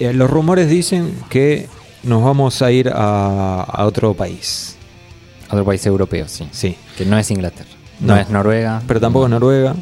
eh, 0.00 0.12
los 0.12 0.30
rumores 0.30 0.68
dicen 0.70 1.12
que 1.28 1.66
nos 2.04 2.22
vamos 2.22 2.62
a 2.62 2.70
ir 2.70 2.88
a, 2.94 3.62
a 3.64 3.84
otro 3.86 4.14
país. 4.14 4.76
Otro 5.50 5.64
país 5.64 5.84
europeo, 5.86 6.26
sí. 6.28 6.46
Sí, 6.52 6.76
Que 6.96 7.04
no 7.06 7.18
es 7.18 7.30
Inglaterra. 7.30 7.68
No, 8.00 8.14
No. 8.14 8.20
es 8.20 8.28
Noruega. 8.30 8.82
pero 8.86 9.00
tampoco 9.00 9.24
es 9.26 9.30
Noruega. 9.30 9.74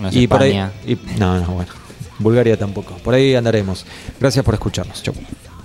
No 0.00 0.08
es 0.08 0.16
y 0.16 0.26
por 0.26 0.42
ahí, 0.42 0.50
España. 0.56 0.72
y- 0.86 0.98
no, 1.18 1.38
no, 1.40 1.46
bueno. 1.52 1.70
Bulgaria 2.18 2.56
tampoco. 2.58 2.94
Por 2.98 3.14
ahí 3.14 3.34
andaremos. 3.34 3.84
Gracias 4.20 4.44
por 4.44 4.54
escucharnos. 4.54 5.02
Chau. 5.02 5.14